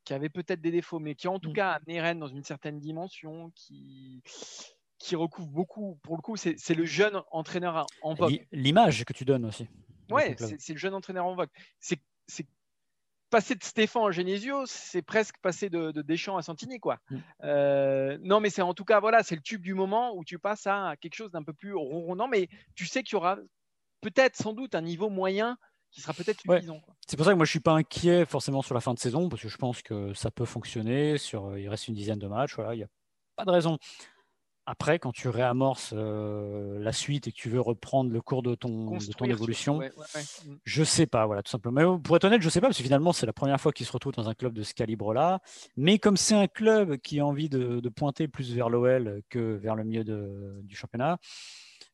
qui 0.03 0.15
avait 0.15 0.29
peut-être 0.29 0.59
des 0.59 0.71
défauts, 0.71 0.97
mais 0.97 1.13
qui 1.13 1.27
en 1.27 1.39
tout 1.39 1.51
mm. 1.51 1.53
cas 1.53 1.69
a 1.69 1.73
amené 1.75 2.01
Rennes 2.01 2.19
dans 2.19 2.27
une 2.27 2.43
certaine 2.43 2.79
dimension, 2.79 3.51
qui, 3.51 4.23
qui 4.97 5.15
recouvre 5.15 5.49
beaucoup, 5.49 5.99
pour 6.01 6.15
le 6.15 6.21
coup, 6.23 6.35
c'est 6.35 6.73
le 6.73 6.85
jeune 6.85 7.21
entraîneur 7.29 7.85
en 8.01 8.15
vogue. 8.15 8.43
L'image 8.51 9.05
que 9.05 9.13
tu 9.13 9.23
donnes 9.23 9.45
aussi. 9.45 9.67
Ouais, 10.09 10.35
c'est 10.57 10.73
le 10.73 10.79
jeune 10.79 10.95
entraîneur 10.95 11.27
en 11.27 11.35
vogue. 11.35 11.49
C'est 11.79 12.01
passer 13.29 13.53
de 13.53 13.63
Stéphane 13.63 14.07
à 14.07 14.11
Genesio, 14.11 14.65
c'est 14.65 15.03
presque 15.03 15.37
passer 15.43 15.69
de, 15.69 15.91
Deschamps 16.01 16.37
à 16.37 16.41
Santini, 16.41 16.79
quoi. 16.79 16.97
Mm. 17.11 17.17
Euh, 17.43 18.17
non, 18.23 18.39
mais 18.39 18.49
c'est 18.49 18.63
en 18.63 18.73
tout 18.73 18.85
cas, 18.85 18.99
voilà, 18.99 19.21
c'est 19.21 19.35
le 19.35 19.41
tube 19.43 19.61
du 19.61 19.75
moment 19.75 20.15
où 20.15 20.25
tu 20.25 20.39
passes 20.39 20.65
à 20.65 20.95
quelque 20.99 21.13
chose 21.13 21.29
d'un 21.29 21.43
peu 21.43 21.53
plus 21.53 21.75
ronronnant, 21.75 22.27
mais 22.27 22.49
tu 22.73 22.87
sais 22.87 23.03
qu'il 23.03 23.13
y 23.13 23.17
aura 23.17 23.37
peut-être 24.01 24.35
sans 24.35 24.53
doute 24.53 24.75
un 24.75 24.81
niveau 24.81 25.09
moyen 25.09 25.57
qui 25.91 26.01
sera 26.01 26.13
peut-être 26.13 26.41
suffisant. 26.41 26.81
C'est 27.07 27.17
pour 27.17 27.25
ça 27.25 27.31
que 27.31 27.37
moi 27.37 27.45
je 27.45 27.51
suis 27.51 27.59
pas 27.59 27.73
inquiet 27.73 28.25
forcément 28.25 28.61
sur 28.61 28.75
la 28.75 28.81
fin 28.81 28.93
de 28.93 28.99
saison 28.99 29.29
parce 29.29 29.41
que 29.41 29.49
je 29.49 29.57
pense 29.57 29.81
que 29.81 30.13
ça 30.13 30.31
peut 30.31 30.45
fonctionner. 30.45 31.17
Sur, 31.17 31.47
euh, 31.47 31.59
il 31.59 31.67
reste 31.67 31.87
une 31.87 31.95
dizaine 31.95 32.19
de 32.19 32.27
matchs, 32.27 32.55
voilà, 32.55 32.75
il 32.75 32.77
n'y 32.77 32.83
a 32.83 32.89
pas 33.35 33.45
de 33.45 33.51
raison. 33.51 33.77
Après, 34.71 34.99
quand 34.99 35.11
tu 35.11 35.29
réamorces 35.29 35.95
euh, 35.97 36.77
la 36.77 36.91
suite 36.93 37.27
et 37.27 37.31
que 37.31 37.37
tu 37.37 37.49
veux 37.49 37.59
reprendre 37.59 38.11
le 38.11 38.21
cours 38.21 38.43
de 38.43 38.53
ton, 38.53 38.97
de 38.97 39.13
ton 39.13 39.25
évolution, 39.25 39.79
mm. 39.79 40.59
je 40.63 40.83
sais 40.83 41.07
pas, 41.07 41.25
voilà, 41.25 41.41
tout 41.41 41.49
simplement. 41.49 41.95
Mais 41.95 42.01
pour 42.03 42.15
être 42.15 42.25
honnête, 42.25 42.43
je 42.43 42.49
sais 42.49 42.61
pas, 42.61 42.67
parce 42.67 42.77
que 42.77 42.83
finalement, 42.83 43.11
c'est 43.11 43.25
la 43.25 43.33
première 43.33 43.59
fois 43.59 43.71
qu'il 43.71 43.87
se 43.87 43.91
retrouve 43.91 44.13
dans 44.13 44.29
un 44.29 44.35
club 44.35 44.53
de 44.53 44.61
ce 44.61 44.75
calibre-là. 44.75 45.39
Mais 45.75 45.97
comme 45.97 46.17
c'est 46.17 46.35
un 46.35 46.45
club 46.45 46.97
qui 46.97 47.19
a 47.19 47.25
envie 47.25 47.49
de, 47.49 47.79
de 47.79 47.89
pointer 47.89 48.27
plus 48.27 48.53
vers 48.53 48.69
l'OL 48.69 49.23
que 49.29 49.55
vers 49.55 49.73
le 49.73 49.83
milieu 49.83 50.03
de, 50.03 50.59
du 50.61 50.75
championnat, 50.75 51.17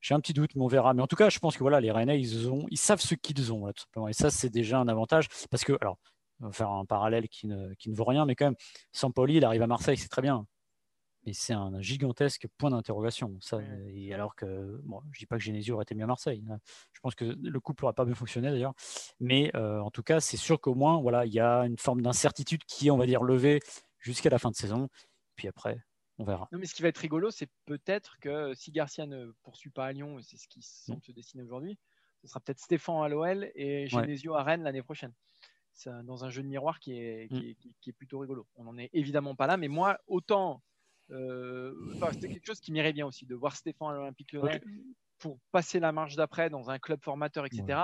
j'ai 0.06 0.14
un 0.14 0.20
petit 0.20 0.34
doute, 0.34 0.52
mais 0.56 0.62
on 0.62 0.68
verra. 0.68 0.94
Mais 0.94 1.02
en 1.02 1.08
tout 1.08 1.16
cas, 1.16 1.30
je 1.30 1.40
pense 1.40 1.56
que 1.56 1.64
voilà, 1.64 1.82
les 1.82 1.90
Rennais, 1.90 2.20
ils, 2.20 2.48
ont, 2.48 2.68
ils 2.70 2.78
savent 2.78 3.02
ce 3.02 3.16
qu'ils 3.16 3.52
ont, 3.52 3.66
tout 3.74 3.82
simplement. 3.86 4.08
Et 4.08 4.14
ça, 4.14 4.30
c'est 4.30 4.52
déjà 4.52 4.78
un 4.78 4.88
avantage. 4.88 5.28
Parce 5.50 5.64
que, 5.64 5.74
alors, 5.82 5.98
on 6.42 6.46
va 6.46 6.52
faire 6.52 6.70
un 6.70 6.86
parallèle 6.86 7.28
qui 7.28 7.48
ne, 7.48 7.74
qui 7.74 7.90
ne 7.90 7.96
vaut 7.96 8.04
rien, 8.04 8.24
mais 8.26 8.36
quand 8.36 8.46
même, 8.46 8.56
Sampoli, 8.92 9.38
il 9.38 9.46
arrive 9.46 9.64
à 9.64 9.68
Marseille, 9.68 9.98
c'est 9.98 10.08
très 10.08 10.22
bien. 10.22 10.46
Mais 11.26 11.34
c'est 11.34 11.54
un 11.54 11.82
gigantesque 11.82 12.46
point 12.60 12.70
d'interrogation. 12.70 13.36
Ça, 13.42 13.58
et 13.88 14.14
alors 14.14 14.36
que, 14.36 14.80
bon, 14.84 15.02
je 15.12 15.18
dis 15.18 15.26
pas 15.26 15.38
que 15.38 15.44
Genesio 15.44 15.74
aurait 15.74 15.82
été 15.82 15.96
mieux 15.96 16.04
à 16.04 16.08
Marseille. 16.08 16.44
Hein. 16.52 16.60
Je 16.94 17.00
pense 17.00 17.16
que 17.16 17.26
le 17.26 17.60
couple 17.60 17.84
n'aurait 17.84 17.96
pas 17.96 18.06
bien 18.06 18.14
fonctionné 18.14 18.52
d'ailleurs. 18.52 18.76
Mais 19.20 19.50
euh, 19.56 19.80
en 19.80 19.90
tout 19.90 20.04
cas, 20.04 20.20
c'est 20.20 20.38
sûr 20.38 20.62
qu'au 20.62 20.76
moins, 20.76 21.02
voilà, 21.02 21.26
il 21.26 21.34
y 21.34 21.40
a 21.40 21.62
une 21.62 21.80
forme 21.80 22.04
d'incertitude 22.04 22.64
qui 22.66 22.88
est, 22.88 22.92
on 22.92 22.98
va 22.98 23.08
dire, 23.08 23.24
levée 23.24 23.60
jusqu'à 23.98 24.30
la 24.30 24.38
fin 24.38 24.52
de 24.52 24.56
saison. 24.56 24.88
Puis 25.36 25.48
après, 25.48 25.80
on 26.18 26.24
verra. 26.24 26.48
Non, 26.52 26.60
mais 26.60 26.66
ce 26.66 26.74
qui 26.74 26.82
va 26.82 26.88
être 26.90 26.98
rigolo, 26.98 27.32
c'est 27.32 27.50
peut-être 27.66 28.18
que 28.20 28.54
si 28.54 28.72
Garcia 28.72 29.06
ne 29.06 29.32
poursuit 29.44 29.70
pas 29.70 29.86
à 29.86 29.92
Lyon, 29.92 30.20
et 30.20 30.24
c'est 30.24 30.38
ce 30.38 30.48
qui 30.48 30.62
semble 30.62 31.02
se 31.04 31.12
dessiner 31.12 31.44
aujourd'hui, 31.44 31.78
ce 32.22 32.28
sera 32.28 32.40
peut-être 32.40 32.60
Stéphane 32.60 33.04
à 33.04 33.10
l'OL 33.10 33.52
et 33.56 33.88
Genesio 33.88 34.36
à 34.36 34.44
Rennes 34.44 34.64
l'année 34.64 34.82
prochaine. 34.82 35.14
C'est 35.74 35.92
dans 36.06 36.24
un 36.24 36.30
jeu 36.30 36.42
de 36.42 36.48
miroir 36.48 36.80
qui 36.80 36.98
est, 36.98 37.28
qui, 37.30 37.90
est, 37.90 37.94
plutôt 37.94 38.20
rigolo. 38.20 38.48
On 38.56 38.64
n'en 38.64 38.78
est 38.78 38.90
évidemment 38.94 39.36
pas 39.36 39.46
là, 39.48 39.58
mais 39.58 39.68
moi, 39.68 40.00
autant. 40.08 40.62
Euh, 41.12 41.74
c'était 42.14 42.30
quelque 42.30 42.48
chose 42.48 42.60
qui 42.60 42.72
m'irait 42.72 42.94
bien 42.94 43.06
aussi, 43.06 43.26
de 43.26 43.36
voir 43.36 43.56
Stéphane 43.56 43.90
à 43.90 43.94
l'Olympique 43.94 44.32
Lyonnais 44.32 44.62
pour 45.20 45.38
passer 45.52 45.80
la 45.80 45.92
marche 45.92 46.16
d'après 46.16 46.50
dans 46.50 46.70
un 46.70 46.80
club 46.80 47.04
formateur, 47.04 47.46
etc 47.46 47.84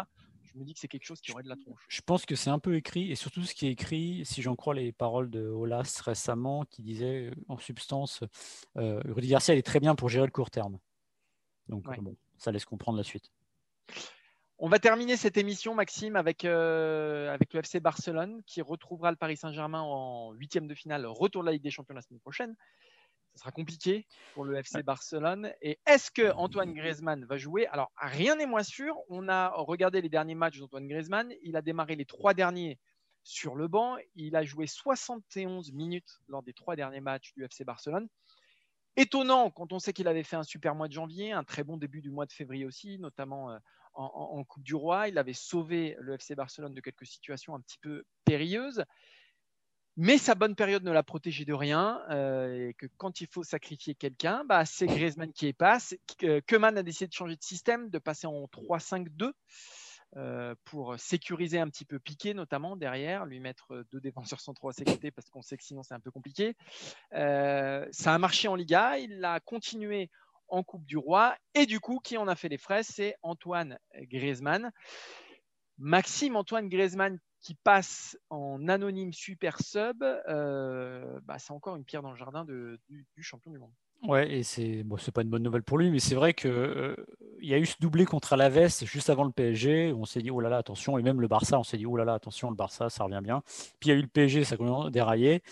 je 0.54 0.60
me 0.60 0.66
dis 0.66 0.74
que 0.74 0.80
c'est 0.80 0.88
quelque 0.88 1.06
chose 1.06 1.22
qui 1.22 1.32
aurait 1.32 1.44
de 1.44 1.50
la 1.50 1.56
tronche. 1.56 1.86
Je 1.88 2.02
pense 2.02 2.26
que 2.26 2.36
c'est 2.36 2.50
un 2.50 2.60
peu 2.60 2.76
écrit, 2.76 3.12
et 3.12 3.16
surtout 3.16 3.44
ce 3.44 3.54
qui 3.54 3.68
est 3.68 3.72
écrit, 3.72 4.24
si 4.26 4.42
j'en 4.42 4.56
crois 4.56 4.74
les 4.74 4.92
paroles 4.92 5.30
de 5.30 5.48
Olas 5.48 6.02
récemment, 6.04 6.66
qui 6.66 6.82
disait 6.82 7.32
en 7.48 7.58
substance, 7.58 8.24
euh, 8.78 9.02
Rudy 9.06 9.30
Garcia 9.30 9.56
est 9.56 9.62
très 9.62 9.80
bien 9.80 9.96
pour 9.96 10.10
gérer 10.10 10.26
le 10.26 10.32
court 10.32 10.52
terme. 10.52 10.80
Donc 11.68 11.86
bon, 12.02 12.16
ça 12.38 12.52
laisse 12.52 12.66
comprendre 12.66 12.98
la 12.98 13.04
suite. 13.04 13.32
On 14.64 14.70
va 14.70 14.78
terminer 14.78 15.18
cette 15.18 15.38
émission, 15.38 15.74
Maxime, 15.74 16.16
avec, 16.16 16.46
euh, 16.46 17.34
avec 17.34 17.54
le 17.54 17.62
FC 17.62 17.80
Barcelone, 17.80 18.44
qui 18.46 18.62
retrouvera 18.62 19.10
le 19.10 19.18
Paris 19.18 19.38
Saint-Germain 19.38 19.82
en 19.82 20.34
huitième 20.34 20.68
de 20.68 20.76
finale, 20.76 21.08
retour 21.08 21.42
de 21.42 21.48
la 21.48 21.54
Ligue 21.54 21.64
des 21.64 21.72
Champions 21.72 21.96
la 21.96 22.02
semaine 22.02 22.20
prochaine 22.20 22.56
ce 23.34 23.40
sera 23.40 23.52
compliqué 23.52 24.06
pour 24.34 24.44
le 24.44 24.58
FC 24.58 24.84
Barcelone. 24.84 25.52
Et 25.62 25.80
est-ce 25.86 26.12
que 26.12 26.34
Antoine 26.34 26.74
Griezmann 26.74 27.26
va 27.26 27.38
jouer? 27.38 27.66
Alors, 27.68 27.92
rien 27.98 28.36
n'est 28.36 28.46
moins 28.46 28.64
sûr. 28.64 28.98
On 29.10 29.30
a 29.30 29.50
regardé 29.50 30.02
les 30.02 30.10
derniers 30.10 30.36
matchs 30.36 30.60
d'Antoine 30.60 30.88
Griezmann. 30.88 31.34
Il 31.42 31.56
a 31.56 31.62
démarré 31.62 31.96
les 31.96 32.06
trois 32.06 32.34
derniers 32.34 32.78
sur 33.24 33.56
le 33.56 33.68
banc. 33.68 33.98
Il 34.16 34.36
a 34.36 34.44
joué 34.44 34.68
71 34.68 35.72
minutes 35.72 36.20
lors 36.28 36.44
des 36.44 36.54
trois 36.54 36.76
derniers 36.76 37.02
matchs 37.02 37.34
du 37.34 37.46
FC 37.46 37.64
Barcelone. 37.64 38.08
Étonnant 38.98 39.50
quand 39.50 39.72
on 39.72 39.80
sait 39.80 39.94
qu'il 39.94 40.10
avait 40.10 40.24
fait 40.24 40.36
un 40.36 40.44
super 40.44 40.76
mois 40.76 40.90
de 40.90 40.94
janvier, 40.94 41.32
un 41.32 41.46
très 41.46 41.64
bon 41.64 41.78
début 41.78 42.02
du 42.02 42.10
mois 42.10 42.26
de 42.26 42.34
février 42.34 42.66
aussi, 42.66 43.00
notamment 43.00 43.52
euh, 43.52 43.58
en 43.94 44.44
Coupe 44.44 44.64
du 44.64 44.76
Roi. 44.76 45.08
Il 45.08 45.18
avait 45.18 45.34
sauvé 45.34 45.96
le 46.00 46.16
FC 46.16 46.36
Barcelone 46.36 46.74
de 46.74 46.82
quelques 46.82 47.06
situations 47.06 47.56
un 47.56 47.62
petit 47.62 47.78
peu 47.78 48.04
périlleuses. 48.26 48.84
Mais 49.98 50.18
sa 50.18 50.36
bonne 50.36 50.56
période 50.56 50.84
ne 50.84 50.92
l'a 50.92 51.04
protégé 51.04 51.46
de 51.46 51.54
rien. 51.54 52.02
Euh, 52.10 52.70
et 52.70 52.74
que 52.74 52.86
quand 52.98 53.22
il 53.22 53.28
faut 53.28 53.44
sacrifier 53.44 53.94
quelqu'un, 53.96 54.44
bah, 54.46 54.66
c'est 54.66 54.88
Griezmann 54.88 55.34
qui 55.34 55.48
est 55.48 55.54
passe. 55.54 55.96
Keman 56.48 56.78
a 56.78 56.84
décidé 56.84 57.08
de 57.08 57.14
changer 57.14 57.36
de 57.36 57.44
système, 57.44 57.90
de 57.90 58.00
passer 58.00 58.28
en 58.28 58.46
3-5-2 58.46 59.34
euh, 60.18 60.56
pour 60.66 61.00
sécuriser 61.00 61.60
un 61.60 61.68
petit 61.70 61.86
peu 61.86 62.00
Piqué, 62.00 62.34
notamment 62.34 62.76
derrière, 62.76 63.26
lui 63.26 63.40
mettre 63.40 63.86
deux 63.92 64.02
défenseurs 64.02 64.42
centraux 64.42 64.70
à 64.70 64.74
ses 64.74 64.84
parce 64.84 65.30
qu'on 65.30 65.42
sait 65.42 65.56
que 65.56 65.64
sinon 65.64 65.84
c'est 65.84 65.94
un 65.94 66.00
peu 66.00 66.12
compliqué. 66.12 66.56
Euh, 67.14 67.88
ça 67.92 68.14
a 68.14 68.18
marché 68.18 68.48
en 68.48 68.56
Liga, 68.56 68.98
il 68.98 69.20
l'a 69.20 69.40
continué 69.40 70.10
en 70.50 70.64
Coupe 70.64 70.86
du 70.86 70.98
Roi. 70.98 71.36
Et 71.54 71.66
du 71.66 71.80
coup, 71.80 72.00
qui 72.04 72.18
en 72.18 72.28
a 72.28 72.36
fait 72.36 72.50
les 72.50 72.58
frais 72.58 72.84
C'est 72.84 73.16
Antoine 73.24 73.80
Griezmann. 73.96 74.72
Maxime 75.78 76.36
Antoine 76.36 76.68
Griezmann 76.68 77.18
qui 77.42 77.56
passe 77.56 78.18
en 78.30 78.68
anonyme 78.68 79.14
super 79.14 79.62
sub, 79.62 80.04
euh, 80.04 81.20
bah, 81.24 81.40
c'est 81.40 81.52
encore 81.52 81.76
une 81.76 81.84
pierre 81.84 82.04
dans 82.04 82.12
le 82.12 82.18
jardin 82.18 82.46
du, 82.46 82.80
champion 83.20 83.52
du 83.52 83.58
monde. 83.58 83.72
Ouais, 84.04 84.32
et 84.32 84.44
c'est 84.44 84.84
bon, 84.84 84.98
pas 85.14 85.22
une 85.22 85.30
bonne 85.30 85.44
nouvelle 85.44 85.64
pour 85.64 85.78
lui, 85.78 85.92
mais 85.92 86.00
c'est 86.00 86.16
vrai 86.16 86.34
que 86.34 86.48
euh, 86.48 86.96
il 87.40 87.50
y 87.50 87.54
a 87.54 87.60
eu 87.60 87.66
ce 87.66 87.76
doublé 87.80 88.06
contre 88.06 88.34
Alaves 88.34 88.84
juste 88.84 89.10
avant 89.10 89.24
le 89.24 89.32
PSG 89.32 89.92
où 89.92 90.02
on 90.02 90.06
s'est 90.06 90.22
dit 90.22 90.32
oh 90.32 90.40
là 90.40 90.50
là 90.50 90.58
attention, 90.58 90.98
et 90.98 91.04
même 91.04 91.22
le 91.22 91.28
Barça, 91.28 91.60
on 91.60 91.64
s'est 91.64 91.78
dit 91.78 91.86
oh 91.86 91.98
là 91.98 92.06
là 92.06 92.14
attention, 92.14 92.50
le 92.50 92.56
Barça 92.56 92.90
ça 92.90 93.04
revient 93.04 93.22
bien. 93.24 93.44
Puis 93.80 93.90
il 93.90 93.94
y 93.94 93.96
a 93.96 93.96
eu 93.96 94.02
le 94.02 94.08
PSG, 94.08 94.44
ça 94.44 94.56
a 94.56 94.90
déraillé. 94.90 95.44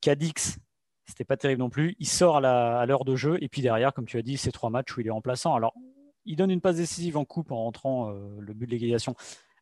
Cadix, 0.00 0.58
c'était 1.06 1.24
pas 1.24 1.36
terrible 1.36 1.60
non 1.60 1.70
plus. 1.70 1.96
Il 1.98 2.08
sort 2.08 2.36
à 2.44 2.86
l'heure 2.86 3.04
de 3.04 3.16
jeu 3.16 3.38
et 3.40 3.48
puis 3.48 3.62
derrière, 3.62 3.92
comme 3.92 4.06
tu 4.06 4.18
as 4.18 4.22
dit, 4.22 4.36
c'est 4.36 4.52
trois 4.52 4.70
matchs 4.70 4.96
où 4.96 5.00
il 5.00 5.06
est 5.06 5.10
remplaçant. 5.10 5.54
Alors 5.54 5.74
il 6.24 6.36
donne 6.36 6.50
une 6.50 6.60
passe 6.60 6.76
décisive 6.76 7.16
en 7.16 7.24
coupe 7.24 7.50
en 7.50 7.64
rentrant 7.64 8.10
euh, 8.10 8.36
le 8.38 8.54
but 8.54 8.66
de 8.66 8.70
l'égalisation 8.72 9.14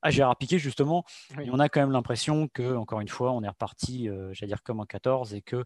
à 0.03 0.11
Gérard 0.11 0.37
Piquet, 0.37 0.59
justement. 0.59 1.05
on 1.37 1.59
a 1.59 1.69
quand 1.69 1.81
même 1.81 1.93
l'impression 1.93 2.49
que, 2.49 2.77
encore 2.77 3.01
une 3.01 3.09
fois, 3.09 3.33
on 3.33 3.43
est 3.43 3.49
reparti, 3.49 4.09
euh, 4.09 4.33
j'allais 4.33 4.51
dire, 4.51 4.63
comme 4.63 4.81
en 4.81 4.87
14 4.87 5.35
et 5.35 5.43
que, 5.43 5.65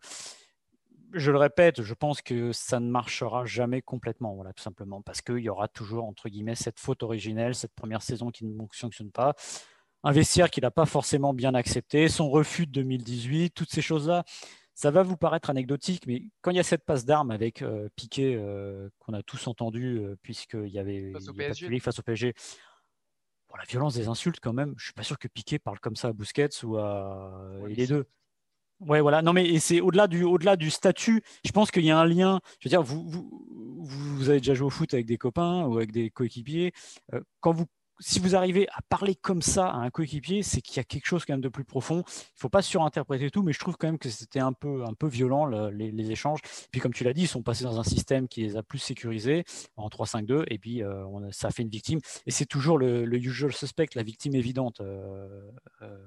je 1.12 1.32
le 1.32 1.38
répète, 1.38 1.82
je 1.82 1.94
pense 1.94 2.22
que 2.22 2.52
ça 2.52 2.78
ne 2.78 2.88
marchera 2.88 3.44
jamais 3.44 3.82
complètement, 3.82 4.34
voilà, 4.34 4.52
tout 4.52 4.62
simplement, 4.62 5.02
parce 5.02 5.20
qu'il 5.22 5.38
y 5.38 5.48
aura 5.48 5.66
toujours, 5.66 6.04
entre 6.04 6.28
guillemets, 6.28 6.54
cette 6.54 6.78
faute 6.78 7.02
originelle, 7.02 7.54
cette 7.54 7.74
première 7.74 8.02
saison 8.02 8.30
qui 8.30 8.44
ne 8.44 8.56
fonctionne 8.72 9.10
pas, 9.10 9.34
un 10.04 10.12
vestiaire 10.12 10.50
qu'il 10.50 10.62
n'a 10.62 10.70
pas 10.70 10.86
forcément 10.86 11.34
bien 11.34 11.54
accepté, 11.54 12.08
son 12.08 12.30
refus 12.30 12.66
de 12.66 12.72
2018, 12.72 13.50
toutes 13.50 13.70
ces 13.70 13.82
choses-là. 13.82 14.24
Ça 14.74 14.90
va 14.90 15.02
vous 15.02 15.16
paraître 15.16 15.50
anecdotique, 15.50 16.06
mais 16.06 16.22
quand 16.40 16.52
il 16.52 16.56
y 16.56 16.60
a 16.60 16.62
cette 16.62 16.86
passe 16.86 17.04
d'armes 17.04 17.32
avec 17.32 17.60
euh, 17.60 17.88
Piquet 17.96 18.34
euh, 18.36 18.88
qu'on 19.00 19.12
a 19.12 19.22
tous 19.22 19.46
entendu, 19.46 20.00
puisqu'il 20.22 20.70
y 20.70 20.78
avait 20.78 21.12
face 21.12 21.28
face 21.82 21.98
au 21.98 22.02
PSG, 22.02 22.34
la 23.58 23.64
violence 23.64 23.94
des 23.94 24.08
insultes, 24.08 24.40
quand 24.40 24.52
même, 24.52 24.74
je 24.76 24.84
suis 24.84 24.92
pas 24.92 25.02
sûr 25.02 25.18
que 25.18 25.28
Piqué 25.28 25.58
parle 25.58 25.80
comme 25.80 25.96
ça 25.96 26.08
à 26.08 26.12
Busquets 26.12 26.64
ou 26.64 26.76
à 26.76 27.50
les 27.66 27.86
deux. 27.86 28.06
Ouais, 28.80 29.00
voilà. 29.00 29.20
Non, 29.20 29.32
mais 29.32 29.58
c'est 29.58 29.80
au-delà 29.80 30.06
du, 30.06 30.24
au-delà 30.24 30.56
du 30.56 30.70
statut. 30.70 31.22
Je 31.44 31.52
pense 31.52 31.70
qu'il 31.70 31.84
y 31.84 31.90
a 31.90 31.98
un 31.98 32.06
lien. 32.06 32.40
Je 32.58 32.68
veux 32.68 32.70
dire, 32.70 32.82
vous, 32.82 33.06
vous, 33.06 33.44
vous, 33.84 34.30
avez 34.30 34.38
déjà 34.38 34.54
joué 34.54 34.66
au 34.66 34.70
foot 34.70 34.94
avec 34.94 35.04
des 35.04 35.18
copains 35.18 35.66
ou 35.66 35.76
avec 35.76 35.92
des 35.92 36.10
coéquipiers. 36.10 36.72
Euh, 37.12 37.20
quand 37.40 37.52
vous 37.52 37.66
si 38.00 38.18
vous 38.18 38.34
arrivez 38.34 38.66
à 38.70 38.82
parler 38.88 39.14
comme 39.14 39.42
ça 39.42 39.68
à 39.68 39.76
un 39.76 39.90
coéquipier, 39.90 40.42
c'est 40.42 40.60
qu'il 40.60 40.78
y 40.78 40.80
a 40.80 40.84
quelque 40.84 41.06
chose 41.06 41.24
quand 41.24 41.34
même 41.34 41.40
de 41.40 41.48
plus 41.48 41.64
profond. 41.64 42.02
Il 42.06 42.36
ne 42.36 42.40
faut 42.40 42.48
pas 42.48 42.62
surinterpréter 42.62 43.30
tout, 43.30 43.42
mais 43.42 43.52
je 43.52 43.58
trouve 43.58 43.76
quand 43.76 43.86
même 43.86 43.98
que 43.98 44.08
c'était 44.08 44.40
un 44.40 44.52
peu, 44.52 44.84
un 44.84 44.94
peu 44.94 45.06
violent 45.06 45.46
les, 45.46 46.10
échanges. 46.10 46.40
Puis 46.72 46.80
comme 46.80 46.92
tu 46.92 47.04
l'as 47.04 47.12
dit, 47.12 47.22
ils 47.22 47.28
sont 47.28 47.42
passés 47.42 47.64
dans 47.64 47.78
un 47.78 47.84
système 47.84 48.26
qui 48.26 48.42
les 48.42 48.56
a 48.56 48.62
plus 48.62 48.78
sécurisés 48.78 49.44
en 49.76 49.88
3-5-2, 49.88 50.44
et 50.48 50.58
puis 50.58 50.82
euh, 50.82 51.04
ça 51.30 51.50
fait 51.50 51.62
une 51.62 51.68
victime. 51.68 52.00
Et 52.26 52.30
c'est 52.30 52.46
toujours 52.46 52.78
le, 52.78 53.14
usual 53.14 53.52
suspect, 53.52 53.86
la 53.94 54.02
victime 54.02 54.34
évidente, 54.34 54.80
euh, 54.80 55.50
euh, 55.82 56.06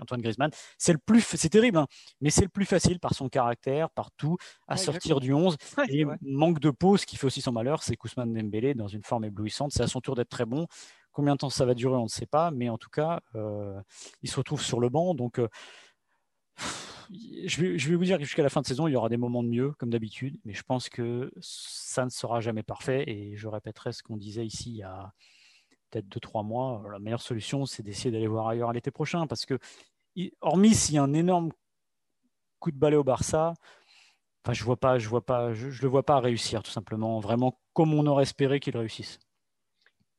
Antoine 0.00 0.22
Griezmann. 0.22 0.50
C'est 0.78 0.92
le 0.92 0.98
plus, 0.98 1.20
c'est 1.20 1.50
terrible, 1.50 1.78
hein, 1.78 1.86
mais 2.20 2.30
c'est 2.30 2.42
le 2.42 2.48
plus 2.48 2.64
facile 2.64 2.98
par 2.98 3.14
son 3.14 3.28
caractère, 3.28 3.90
par 3.90 4.10
tout, 4.12 4.38
à 4.66 4.76
sortir 4.76 5.20
du 5.20 5.32
11. 5.32 5.56
et 5.90 6.04
manque 6.22 6.58
de 6.58 6.70
pause, 6.70 7.04
qui 7.04 7.16
fait 7.16 7.26
aussi 7.26 7.42
son 7.42 7.52
malheur, 7.52 7.82
c'est 7.82 7.96
Kousman 7.96 8.32
Dembélé 8.32 8.74
dans 8.74 8.88
une 8.88 9.02
forme 9.02 9.24
éblouissante. 9.24 9.72
C'est 9.72 9.82
à 9.82 9.88
son 9.88 10.00
tour 10.00 10.14
d'être 10.14 10.30
très 10.30 10.46
bon. 10.46 10.66
Combien 11.14 11.34
de 11.34 11.38
temps 11.38 11.48
ça 11.48 11.64
va 11.64 11.74
durer, 11.74 11.94
on 11.94 12.02
ne 12.02 12.08
sait 12.08 12.26
pas, 12.26 12.50
mais 12.50 12.68
en 12.68 12.76
tout 12.76 12.90
cas, 12.90 13.20
euh, 13.36 13.80
il 14.22 14.28
se 14.28 14.36
retrouve 14.36 14.60
sur 14.60 14.80
le 14.80 14.88
banc. 14.88 15.14
Donc, 15.14 15.38
euh, 15.38 15.48
je, 17.46 17.60
vais, 17.62 17.94
vous 17.94 18.04
dire 18.04 18.18
que 18.18 18.24
jusqu'à 18.24 18.42
la 18.42 18.48
fin 18.48 18.60
de 18.62 18.66
saison, 18.66 18.88
il 18.88 18.92
y 18.92 18.96
aura 18.96 19.08
des 19.08 19.16
moments 19.16 19.44
de 19.44 19.48
mieux, 19.48 19.70
comme 19.78 19.90
d'habitude, 19.90 20.40
mais 20.44 20.54
je 20.54 20.64
pense 20.64 20.88
que 20.88 21.32
ça 21.40 22.04
ne 22.04 22.10
sera 22.10 22.40
jamais 22.40 22.64
parfait. 22.64 23.04
Et 23.06 23.36
je 23.36 23.46
répéterai 23.46 23.92
ce 23.92 24.02
qu'on 24.02 24.16
disait 24.16 24.44
ici 24.44 24.70
il 24.70 24.76
y 24.78 24.82
a 24.82 25.12
peut-être 25.90 26.08
2-3 26.08 26.44
mois. 26.44 26.82
La 26.90 26.98
meilleure 26.98 27.22
solution, 27.22 27.64
c'est 27.64 27.84
d'essayer 27.84 28.10
d'aller 28.10 28.26
voir 28.26 28.48
ailleurs 28.48 28.72
l'été 28.72 28.90
prochain, 28.90 29.28
parce 29.28 29.46
que, 29.46 29.58
hormis 30.40 30.74
s'il 30.74 30.96
y 30.96 30.98
a 30.98 31.02
un 31.04 31.14
énorme 31.14 31.52
coup 32.58 32.72
de 32.72 32.78
balai 32.78 32.96
au 32.96 33.04
Barça, 33.04 33.54
Enfin, 34.44 34.52
je 34.52 34.64
vois 34.64 34.76
pas, 34.76 34.98
je 34.98 35.08
vois 35.08 35.24
pas, 35.24 35.54
je, 35.54 35.70
je, 35.70 35.80
le 35.80 35.88
vois 35.88 36.02
pas 36.02 36.20
réussir 36.20 36.62
tout 36.62 36.70
simplement, 36.70 37.18
vraiment 37.18 37.58
comme 37.72 37.94
on 37.94 38.06
aurait 38.06 38.24
espéré 38.24 38.60
qu'il 38.60 38.76
réussisse 38.76 39.18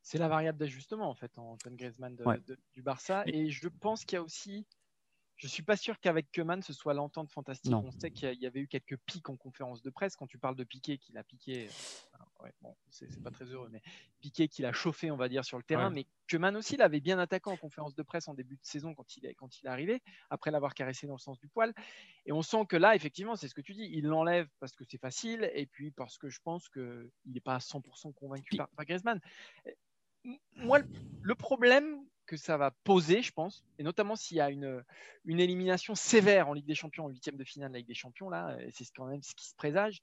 c'est 0.06 0.18
la 0.18 0.28
variable 0.28 0.56
d'ajustement 0.56 1.10
en 1.10 1.16
fait 1.16 1.36
en 1.36 1.50
Antoine 1.50 1.74
Griezmann 1.74 2.16
du 2.72 2.82
Barça. 2.82 3.24
Et 3.26 3.50
je 3.50 3.66
pense 3.66 4.04
qu'il 4.04 4.14
y 4.14 4.18
a 4.18 4.22
aussi, 4.22 4.64
je 5.34 5.48
suis 5.48 5.64
pas 5.64 5.76
sûr 5.76 5.98
qu'avec 5.98 6.30
Keman 6.30 6.62
ce 6.62 6.72
soit 6.72 6.94
l'entente 6.94 7.28
fantastique. 7.28 7.74
On 7.74 7.90
sait 7.90 8.12
qu'il 8.12 8.40
y 8.40 8.46
avait 8.46 8.60
eu 8.60 8.68
quelques 8.68 8.98
pics 8.98 9.28
en 9.28 9.36
conférence 9.36 9.82
de 9.82 9.90
presse. 9.90 10.14
Quand 10.14 10.28
tu 10.28 10.38
parles 10.38 10.54
de 10.54 10.62
Piqué, 10.62 10.98
qu'il 10.98 11.18
a 11.18 11.24
piqué, 11.24 11.68
euh, 12.44 12.48
bon, 12.60 12.76
c'est 12.88 13.20
pas 13.20 13.32
très 13.32 13.46
heureux, 13.46 13.68
mais 13.68 13.82
Piqué 14.20 14.46
qu'il 14.46 14.64
a 14.64 14.72
chauffé, 14.72 15.10
on 15.10 15.16
va 15.16 15.28
dire, 15.28 15.44
sur 15.44 15.58
le 15.58 15.64
terrain. 15.64 15.90
Mais 15.90 16.06
Keman 16.28 16.56
aussi 16.56 16.76
l'avait 16.76 17.00
bien 17.00 17.18
attaqué 17.18 17.50
en 17.50 17.56
conférence 17.56 17.96
de 17.96 18.02
presse 18.04 18.28
en 18.28 18.34
début 18.34 18.54
de 18.54 18.64
saison 18.64 18.94
quand 18.94 19.16
il 19.16 19.26
est, 19.26 19.34
quand 19.34 19.58
il 19.60 19.66
est 19.66 19.70
arrivé, 19.70 20.02
après 20.30 20.52
l'avoir 20.52 20.74
caressé 20.74 21.08
dans 21.08 21.14
le 21.14 21.18
sens 21.18 21.40
du 21.40 21.48
poil. 21.48 21.74
Et 22.26 22.32
on 22.32 22.42
sent 22.42 22.64
que 22.68 22.76
là, 22.76 22.94
effectivement, 22.94 23.34
c'est 23.34 23.48
ce 23.48 23.54
que 23.54 23.60
tu 23.60 23.74
dis, 23.74 23.90
il 23.92 24.04
l'enlève 24.04 24.46
parce 24.60 24.76
que 24.76 24.84
c'est 24.84 24.98
facile 24.98 25.50
et 25.52 25.66
puis 25.66 25.90
parce 25.90 26.16
que 26.16 26.28
je 26.28 26.38
pense 26.44 26.68
qu'il 26.68 27.10
n'est 27.26 27.40
pas 27.40 27.56
à 27.56 27.58
100% 27.58 28.14
convaincu 28.14 28.56
par, 28.56 28.68
par 28.68 28.84
Griezmann 28.84 29.20
moi, 30.56 30.80
le 31.22 31.34
problème 31.34 32.04
que 32.26 32.36
ça 32.36 32.56
va 32.56 32.72
poser, 32.84 33.22
je 33.22 33.32
pense, 33.32 33.64
et 33.78 33.82
notamment 33.82 34.16
s'il 34.16 34.36
y 34.36 34.40
a 34.40 34.50
une, 34.50 34.84
une 35.24 35.40
élimination 35.40 35.94
sévère 35.94 36.48
en 36.48 36.54
Ligue 36.54 36.66
des 36.66 36.74
Champions, 36.74 37.04
en 37.04 37.08
huitième 37.08 37.36
de 37.36 37.44
finale 37.44 37.68
de 37.68 37.74
la 37.74 37.78
Ligue 37.78 37.88
des 37.88 37.94
Champions, 37.94 38.28
là, 38.28 38.56
c'est 38.72 38.86
quand 38.94 39.06
même 39.06 39.22
ce 39.22 39.34
qui 39.34 39.46
se 39.46 39.54
présage, 39.54 40.02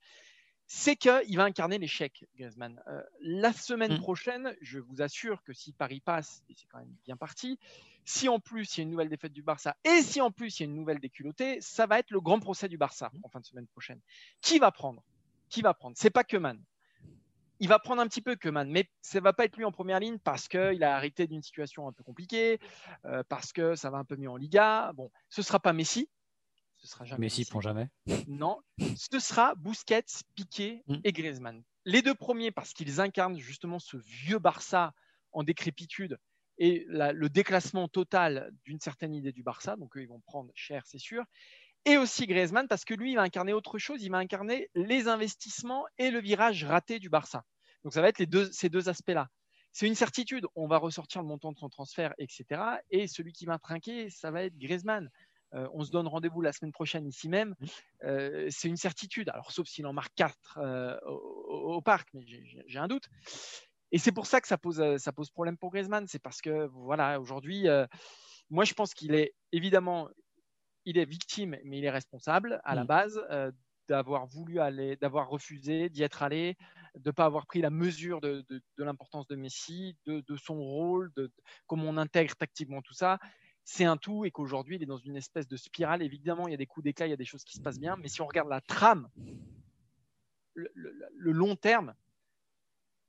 c'est 0.66 0.96
qu'il 0.96 1.36
va 1.38 1.44
incarner 1.44 1.78
l'échec, 1.78 2.26
Griezmann. 2.36 2.82
Euh, 2.88 3.02
la 3.20 3.54
semaine 3.54 3.96
mm. 3.96 4.00
prochaine, 4.00 4.56
je 4.62 4.80
vous 4.80 5.02
assure 5.02 5.44
que 5.44 5.54
si 5.54 5.74
Paris 5.74 6.00
passe, 6.00 6.44
et 6.50 6.56
c'est 6.56 6.68
quand 6.68 6.80
même 6.80 6.96
bien 7.06 7.18
parti, 7.18 7.60
si 8.06 8.30
en 8.30 8.40
plus 8.40 8.76
il 8.76 8.80
y 8.80 8.82
a 8.82 8.84
une 8.84 8.92
nouvelle 8.92 9.10
défaite 9.10 9.34
du 9.34 9.44
Barça, 9.44 9.76
et 9.84 10.02
si 10.02 10.22
en 10.22 10.32
plus 10.32 10.60
il 10.60 10.64
y 10.64 10.66
a 10.66 10.70
une 10.70 10.76
nouvelle 10.76 11.00
déculottée, 11.00 11.60
ça 11.62 11.86
va 11.86 12.00
être 12.00 12.12
le 12.12 12.22
grand 12.22 12.40
procès 12.40 12.68
du 12.68 12.78
Barça 12.78 13.12
en 13.24 13.30
fin 13.30 13.40
de 13.40 13.46
semaine 13.46 13.68
prochaine. 13.68 14.00
Qui 14.42 14.60
va 14.60 14.72
prendre? 14.72 15.04
Qui 15.50 15.62
va 15.62 15.74
prendre? 15.74 15.96
C'est 15.98 16.10
pas 16.10 16.24
que 16.24 16.38
Man 16.38 16.62
il 17.60 17.68
va 17.68 17.80
prendre 17.80 18.02
un 18.02 18.08
petit 18.08 18.22
peu 18.22 18.36
Keman, 18.36 18.70
mais 18.70 18.90
ça 19.02 19.20
va 19.20 19.34
pas 19.34 19.46
être 19.46 19.58
lui 19.58 19.66
en 19.66 19.72
première 19.72 20.00
ligne 20.00 20.18
parce 20.20 20.48
qu'il 20.48 20.84
a 20.84 20.96
arrêté 20.96 21.28
d'une 21.28 21.42
situation 21.42 21.88
un 21.88 21.92
peu 21.94 22.04
compliquée, 22.04 22.60
euh, 23.06 23.24
parce 23.30 23.54
que 23.54 23.76
ça 23.76 23.90
va 23.90 23.98
un 23.98 24.06
peu 24.06 24.16
mieux 24.16 24.30
en 24.30 24.38
Liga. 24.38 24.92
Bon, 24.96 25.12
ce 25.30 25.42
sera 25.42 25.60
pas 25.60 25.74
Messi. 25.74 26.10
Ce 26.78 26.88
sera 26.88 27.06
jamais 27.06 27.28
Messi, 27.28 27.46
pour 27.46 27.62
jamais. 27.62 27.88
Non, 28.28 28.60
ce 28.78 29.20
sera 29.20 29.56
Busquets, 29.56 30.04
Piqué 30.36 30.84
mm. 30.88 30.98
et 31.04 31.12
Griezmann. 31.14 31.64
Les 31.86 32.02
deux 32.02 32.16
premiers 32.16 32.52
parce 32.52 32.74
qu'ils 32.74 33.00
incarnent 33.00 33.38
justement 33.38 33.80
ce 33.80 33.98
vieux 33.98 34.40
Barça 34.40 34.94
en 35.32 35.44
décrépitude 35.44 36.18
et 36.58 36.86
le 36.90 37.28
déclassement 37.30 37.88
total 37.88 38.52
d'une 38.66 38.80
certaine 38.80 39.16
idée 39.16 39.32
du 39.32 39.44
Barça. 39.44 39.76
Donc 39.76 39.98
eux, 39.98 40.02
ils 40.02 40.08
vont 40.08 40.22
prendre 40.22 40.52
cher, 40.56 40.84
c'est 40.86 41.00
sûr 41.00 41.24
et 41.86 41.98
aussi 41.98 42.28
Griezmann 42.28 42.68
parce 42.68 42.86
que 42.86 42.94
lui, 42.94 43.12
il 43.12 43.16
va 43.16 43.24
incarner 43.24 43.54
autre 43.54 43.78
chose, 43.78 44.04
il 44.04 44.12
va 44.12 44.18
incarner 44.18 44.70
les 44.76 45.08
investissements 45.08 45.86
et 45.98 46.12
le 46.12 46.20
virage 46.20 46.64
raté 46.64 47.00
du 47.00 47.10
Barça. 47.10 47.44
Donc 47.84 47.94
ça 47.94 48.02
va 48.02 48.10
être 48.10 48.20
les 48.20 48.26
deux, 48.26 48.52
ces 48.52 48.70
deux 48.70 48.90
aspects-là. 48.90 49.28
C'est 49.74 49.88
une 49.88 49.96
certitude, 49.96 50.46
on 50.56 50.68
va 50.68 50.78
ressortir 50.78 51.22
le 51.22 51.28
montant 51.28 51.52
de 51.52 51.58
son 51.58 51.68
transfert, 51.68 52.14
etc. 52.20 52.62
Et 52.92 53.08
celui 53.08 53.34
qui 53.34 53.46
va 53.46 53.58
trinquer, 53.58 54.10
ça 54.10 54.30
va 54.30 54.44
être 54.44 54.58
Griezmann. 54.58 55.10
Euh, 55.56 55.68
on 55.74 55.84
se 55.84 55.92
donne 55.92 56.08
rendez-vous 56.08 56.42
la 56.42 56.52
semaine 56.52 56.72
prochaine 56.72 57.08
ici 57.08 57.30
même. 57.30 57.56
Euh, 58.04 58.48
c'est 58.50 58.68
une 58.68 58.78
certitude. 58.78 59.30
Alors, 59.30 59.52
sauf 59.52 59.68
s'il 59.68 59.86
en 59.86 59.94
marque 59.94 60.14
4 60.16 60.58
euh, 60.58 61.00
au, 61.06 61.82
parc, 61.82 62.10
mais 62.14 62.24
j'ai 62.26 62.80
un 62.80 62.88
doute. 62.88 63.10
Et 63.92 63.98
c'est 63.98 64.12
pour 64.12 64.26
ça 64.26 64.42
que 64.42 64.48
ça 64.48 64.58
pose, 64.58 64.98
ça 64.98 65.12
pose 65.12 65.30
problème 65.30 65.58
pour 65.58 65.72
Griezmann. 65.72 66.08
C'est 66.08 66.22
parce 66.22 66.42
que, 66.42 66.68
voilà, 66.68 67.20
aujourd'hui, 67.20 67.68
moi, 68.50 68.66
je 68.66 68.74
pense 68.74 68.94
qu'il 68.94 69.14
est 69.14 69.34
évidemment, 69.52 70.10
il 70.86 70.98
est 70.98 71.06
victime, 71.06 71.58
mais 71.64 71.78
il 71.80 71.86
est 71.86 71.90
responsable 71.90 72.62
à 72.64 72.76
la 72.76 72.84
mm. 72.84 72.88
base 72.88 73.22
d'avoir 73.88 74.26
voulu 74.28 74.60
aller, 74.60 74.96
d'avoir 74.98 75.30
refusé 75.30 75.90
d'y 75.90 76.04
être 76.04 76.24
allé, 76.24 76.56
de 76.96 77.10
ne 77.10 77.12
pas 77.12 77.26
avoir 77.26 77.46
pris 77.46 77.62
la 77.62 77.70
mesure 77.70 78.22
de, 78.22 78.46
l'importance 78.78 79.28
de 79.28 79.36
Messi, 79.36 79.98
de, 80.06 80.24
son 80.38 80.56
rôle, 80.56 81.12
de, 81.16 81.32
comment 81.68 81.86
on 81.86 81.98
intègre 81.98 82.36
tactiquement 82.36 82.82
tout 82.82 82.94
ça. 82.94 83.20
C'est 83.66 83.86
un 83.86 83.98
tout 83.98 84.26
et 84.26 84.32
qu'aujourd'hui, 84.32 84.76
il 84.76 84.84
est 84.84 84.88
dans 84.88 84.98
une 84.98 85.16
espèce 85.16 85.48
de 85.48 85.58
spirale. 85.58 86.02
Évidemment, 86.02 86.48
il 86.48 86.52
y 86.52 86.54
a 86.54 86.58
des 86.58 86.66
coups 86.66 86.84
d'éclat, 86.84 87.08
il 87.08 87.12
y 87.12 87.14
a 87.14 87.18
des 87.18 87.26
choses 87.26 87.44
qui 87.44 87.58
se 87.58 87.62
passent 87.62 87.80
bien, 87.80 87.96
mais 87.98 88.10
si 88.10 88.22
on 88.22 88.28
regarde 88.28 88.50
la 88.50 88.62
trame, 88.62 89.10
le 90.56 91.32
long 91.32 91.56
terme, 91.56 91.96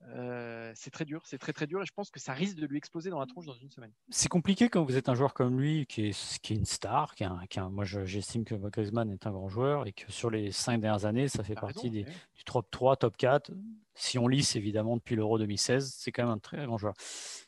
euh, 0.09 0.73
c'est 0.75 0.90
très 0.90 1.05
dur, 1.05 1.23
c'est 1.25 1.38
très 1.38 1.53
très 1.53 1.67
dur 1.67 1.83
et 1.83 1.87
je 1.87 1.93
pense 1.93 2.11
que 2.11 2.21
ça 2.21 2.33
risque 2.33 2.57
de 2.57 2.67
lui 2.67 2.77
exploser 2.77 3.11
dans 3.11 3.21
la 3.21 3.27
tronche 3.27 3.47
dans 3.47 3.55
une 3.55 3.71
semaine. 3.71 3.93
C'est 4.11 4.29
compliqué 4.29 4.69
quand 4.69 4.85
vous 4.85 4.97
êtes 4.97 5.09
un 5.09 5.14
joueur 5.14 5.35
comme 5.35 5.59
lui 5.59 5.87
qui 5.87 6.09
est, 6.09 6.40
qui 6.40 6.53
est 6.53 6.57
une 6.57 6.67
star, 6.67 7.14
qui, 7.14 7.25
moi 7.71 7.85
j'estime 7.85 8.45
que 8.45 8.55
Griezmann 8.55 9.11
est 9.11 9.27
un 9.27 9.33
grand 9.33 9.49
joueur 9.49 9.87
et 9.87 9.93
que 9.93 10.11
sur 10.12 10.31
les 10.31 10.53
cinq 10.53 10.81
dernières 10.81 11.07
années 11.07 11.29
ça 11.29 11.43
fait 11.43 11.55
partie 11.55 11.90
du 11.90 12.05
top 12.45 12.71
3, 12.71 12.97
top 12.97 13.17
4 13.17 13.51
si 13.95 14.19
on 14.19 14.27
lisse 14.27 14.57
évidemment 14.57 14.97
depuis 14.97 15.17
l'Euro 15.17 15.39
2016, 15.39 15.95
c'est 15.97 16.13
quand 16.13 16.25
même 16.25 16.33
un 16.33 16.39
très 16.39 16.65
grand 16.67 16.79
joueur. 16.79 16.95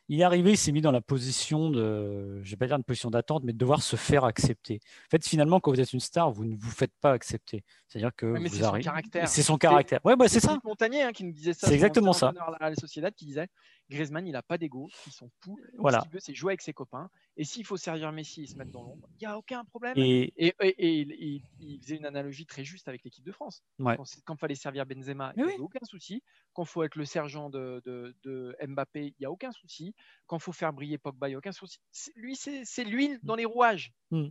Il 0.09 0.21
est 0.21 0.25
arrivé, 0.25 0.53
il 0.53 0.57
s'est 0.57 0.71
mis 0.71 0.81
dans 0.81 0.93
la 0.93 1.01
position 1.01 1.71
de, 1.71 2.41
je 2.43 2.51
vais 2.51 2.57
pas 2.57 2.67
dire 2.67 2.77
une 2.77 2.85
position 2.85 3.11
d'attente, 3.11 3.43
mais 3.45 3.53
de 3.53 3.59
devoir 3.59 3.83
se 3.83 3.97
faire 3.97 4.25
accepter. 4.25 4.81
En 5.07 5.11
fait, 5.11 5.27
finalement, 5.27 5.59
quand 5.59 5.73
vous 5.73 5.81
êtes 5.81 5.93
une 5.93 6.01
star, 6.01 6.31
vous 6.31 6.45
ne 6.45 6.57
vous 6.57 6.71
faites 6.71 6.93
pas 7.01 7.11
accepter. 7.11 7.65
C'est-à-dire 7.89 8.13
que 8.15 8.27
vous 8.27 8.49
c'est 8.49 8.63
son 8.63 8.79
caractère. 8.79 9.29
C'est 9.29 9.43
son 9.43 9.59
caractère. 9.59 10.01
Ouais, 10.05 10.15
bah, 10.15 10.29
c'est 10.29 10.41
ça. 10.41 10.59
Montagnier 10.63 11.03
hein, 11.03 11.13
qui 11.13 11.25
nous 11.25 11.33
disait 11.33 11.53
ça. 11.53 11.67
C'est 11.67 11.75
exactement 11.75 12.13
ça. 12.13 12.33
La 12.61 12.75
Sociedad 12.77 13.13
qui 13.15 13.27
disait 13.27 13.49
Griezmann, 13.89 14.27
il 14.27 14.33
n'a 14.33 14.43
pas 14.43 14.59
d'ego, 14.59 14.89
ils 15.07 15.13
sont 15.13 15.31
fous. 15.41 15.59
Voilà. 15.79 16.01
Ce 16.01 16.05
qu'il 16.05 16.13
veut, 16.13 16.21
c'est 16.21 16.35
jouer 16.35 16.53
avec 16.53 16.63
ses 16.63 16.73
copains. 16.73 17.09
Et 17.37 17.45
s'il 17.45 17.65
faut 17.65 17.77
servir 17.77 18.11
Messi 18.13 18.43
et 18.43 18.47
se 18.47 18.57
mettre 18.57 18.71
dans 18.71 18.83
l'ombre, 18.83 19.09
il 19.15 19.19
n'y 19.21 19.27
a 19.27 19.39
aucun 19.39 19.65
problème. 19.65 19.95
Et, 19.97 20.33
et, 20.39 21.41
il 21.61 21.81
faisait 21.81 21.97
une 21.97 22.07
analogie 22.07 22.47
très 22.47 22.65
juste 22.65 22.89
avec 22.89 23.05
l'équipe 23.05 23.25
de 23.25 23.33
France. 23.33 23.63
Quand 23.79 24.35
il 24.35 24.39
fallait 24.39 24.55
servir 24.55 24.87
Benzema, 24.87 25.33
il 25.37 25.45
n'y 25.45 25.53
a 25.53 25.61
aucun 25.61 25.85
souci. 25.85 26.23
Quand 26.53 26.65
il 26.65 26.69
faut 26.69 26.83
être 26.83 26.97
le 26.97 27.05
sergent 27.05 27.51
de, 27.51 27.83
de, 27.85 28.57
Mbappé, 28.67 29.07
il 29.07 29.15
n'y 29.21 29.27
a 29.27 29.31
aucun 29.31 29.53
souci. 29.53 29.95
Quand 30.27 30.39
il 30.39 30.43
faut 30.43 30.53
faire 30.53 30.73
briller 30.73 30.99
Pogba, 30.99 31.29
il 31.29 31.33
n'y 31.33 31.35
a 31.37 31.39
aucun 31.39 31.53
souci. 31.53 31.79
Lui, 32.17 32.37
c'est 32.37 32.85
l'huile 32.85 33.21
dans 33.23 33.37
les 33.37 33.45
rouages. 33.45 33.93
Hmm. 34.11 34.29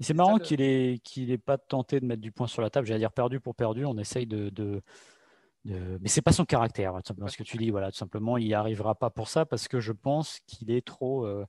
C'est 0.00 0.14
marrant 0.14 0.38
qu'il 0.38 0.60
n'ait 0.60 1.38
pas 1.38 1.58
tenté 1.58 1.98
de 2.00 2.06
mettre 2.06 2.22
du 2.22 2.32
point 2.32 2.46
sur 2.46 2.62
la 2.62 2.70
table. 2.70 2.86
J'allais 2.86 3.00
dire 3.00 3.12
perdu 3.12 3.40
pour 3.40 3.54
perdu. 3.54 3.84
On 3.84 3.98
essaye 3.98 4.26
de, 4.26 4.50
de... 4.50 4.82
Mais 5.64 6.08
c'est 6.08 6.22
pas 6.22 6.32
son 6.32 6.44
caractère, 6.44 6.94
tout 6.94 7.08
simplement, 7.08 7.28
ce 7.28 7.36
que 7.36 7.42
tu 7.42 7.56
dis. 7.56 7.70
Voilà, 7.70 7.90
tout 7.90 7.98
simplement, 7.98 8.36
il 8.36 8.46
n'y 8.46 8.54
arrivera 8.54 8.94
pas 8.94 9.10
pour 9.10 9.28
ça 9.28 9.46
parce 9.46 9.68
que 9.68 9.80
je 9.80 9.92
pense 9.92 10.40
qu'il 10.46 10.70
est 10.70 10.84
trop. 10.84 11.26
Euh, 11.26 11.46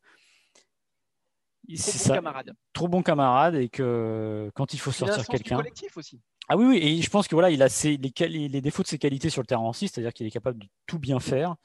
trop 1.76 2.08
bon 2.08 2.14
camarade. 2.14 2.54
Trop 2.74 2.88
bon 2.88 3.02
camarade 3.02 3.56
et 3.56 3.70
que 3.70 4.52
quand 4.54 4.74
il 4.74 4.80
faut 4.80 4.92
sortir 4.92 5.26
quelqu'un. 5.26 5.58
collectif 5.58 5.98
aussi. 5.98 6.22
Ah 6.50 6.58
oui, 6.58 6.66
oui, 6.66 6.78
et 6.78 7.02
je 7.02 7.10
pense 7.10 7.28
que 7.28 7.36
voilà, 7.36 7.50
il 7.50 7.62
a 7.64 7.70
ses, 7.70 7.98
les, 7.98 8.50
les, 8.50 8.62
défauts 8.62 8.84
de 8.84 8.88
ses 8.88 8.98
qualités 8.98 9.30
sur 9.30 9.42
le 9.42 9.48
terrain 9.48 9.68
aussi, 9.70 9.88
c'est-à-dire 9.88 10.12
qu'il 10.12 10.28
est 10.28 10.32
capable 10.32 10.60
de 10.60 10.68
tout 10.88 11.00
bien 11.00 11.22
faire. 11.22 11.56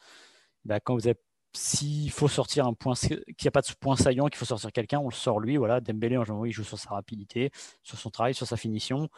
Bah, 0.65 0.79
quand 0.79 0.95
vous 0.95 1.09
avez 1.09 1.19
s'il 1.55 2.11
faut 2.11 2.29
sortir 2.29 2.67
un 2.67 2.75
point, 2.75 2.95
qu'il 2.95 3.25
n'y 3.43 3.49
a 3.49 3.51
pas 3.51 3.63
de 3.63 3.67
point 3.81 3.97
saillant, 3.97 4.27
qu'il 4.27 4.37
faut 4.37 4.45
sortir 4.45 4.73
quelqu'un, 4.73 4.99
on 4.99 5.09
le 5.09 5.15
sort 5.15 5.41
lui. 5.41 5.57
Voilà, 5.57 5.81
Dembélé 5.81 6.17
en 6.17 6.25
général, 6.25 6.49
il 6.49 6.53
joue 6.53 6.65
sur 6.65 6.79
sa 6.79 6.91
rapidité, 6.91 7.51
sur 7.83 7.99
son 7.99 8.11
travail, 8.11 8.35
sur 8.35 8.47
sa 8.47 8.57
finition. 8.57 9.09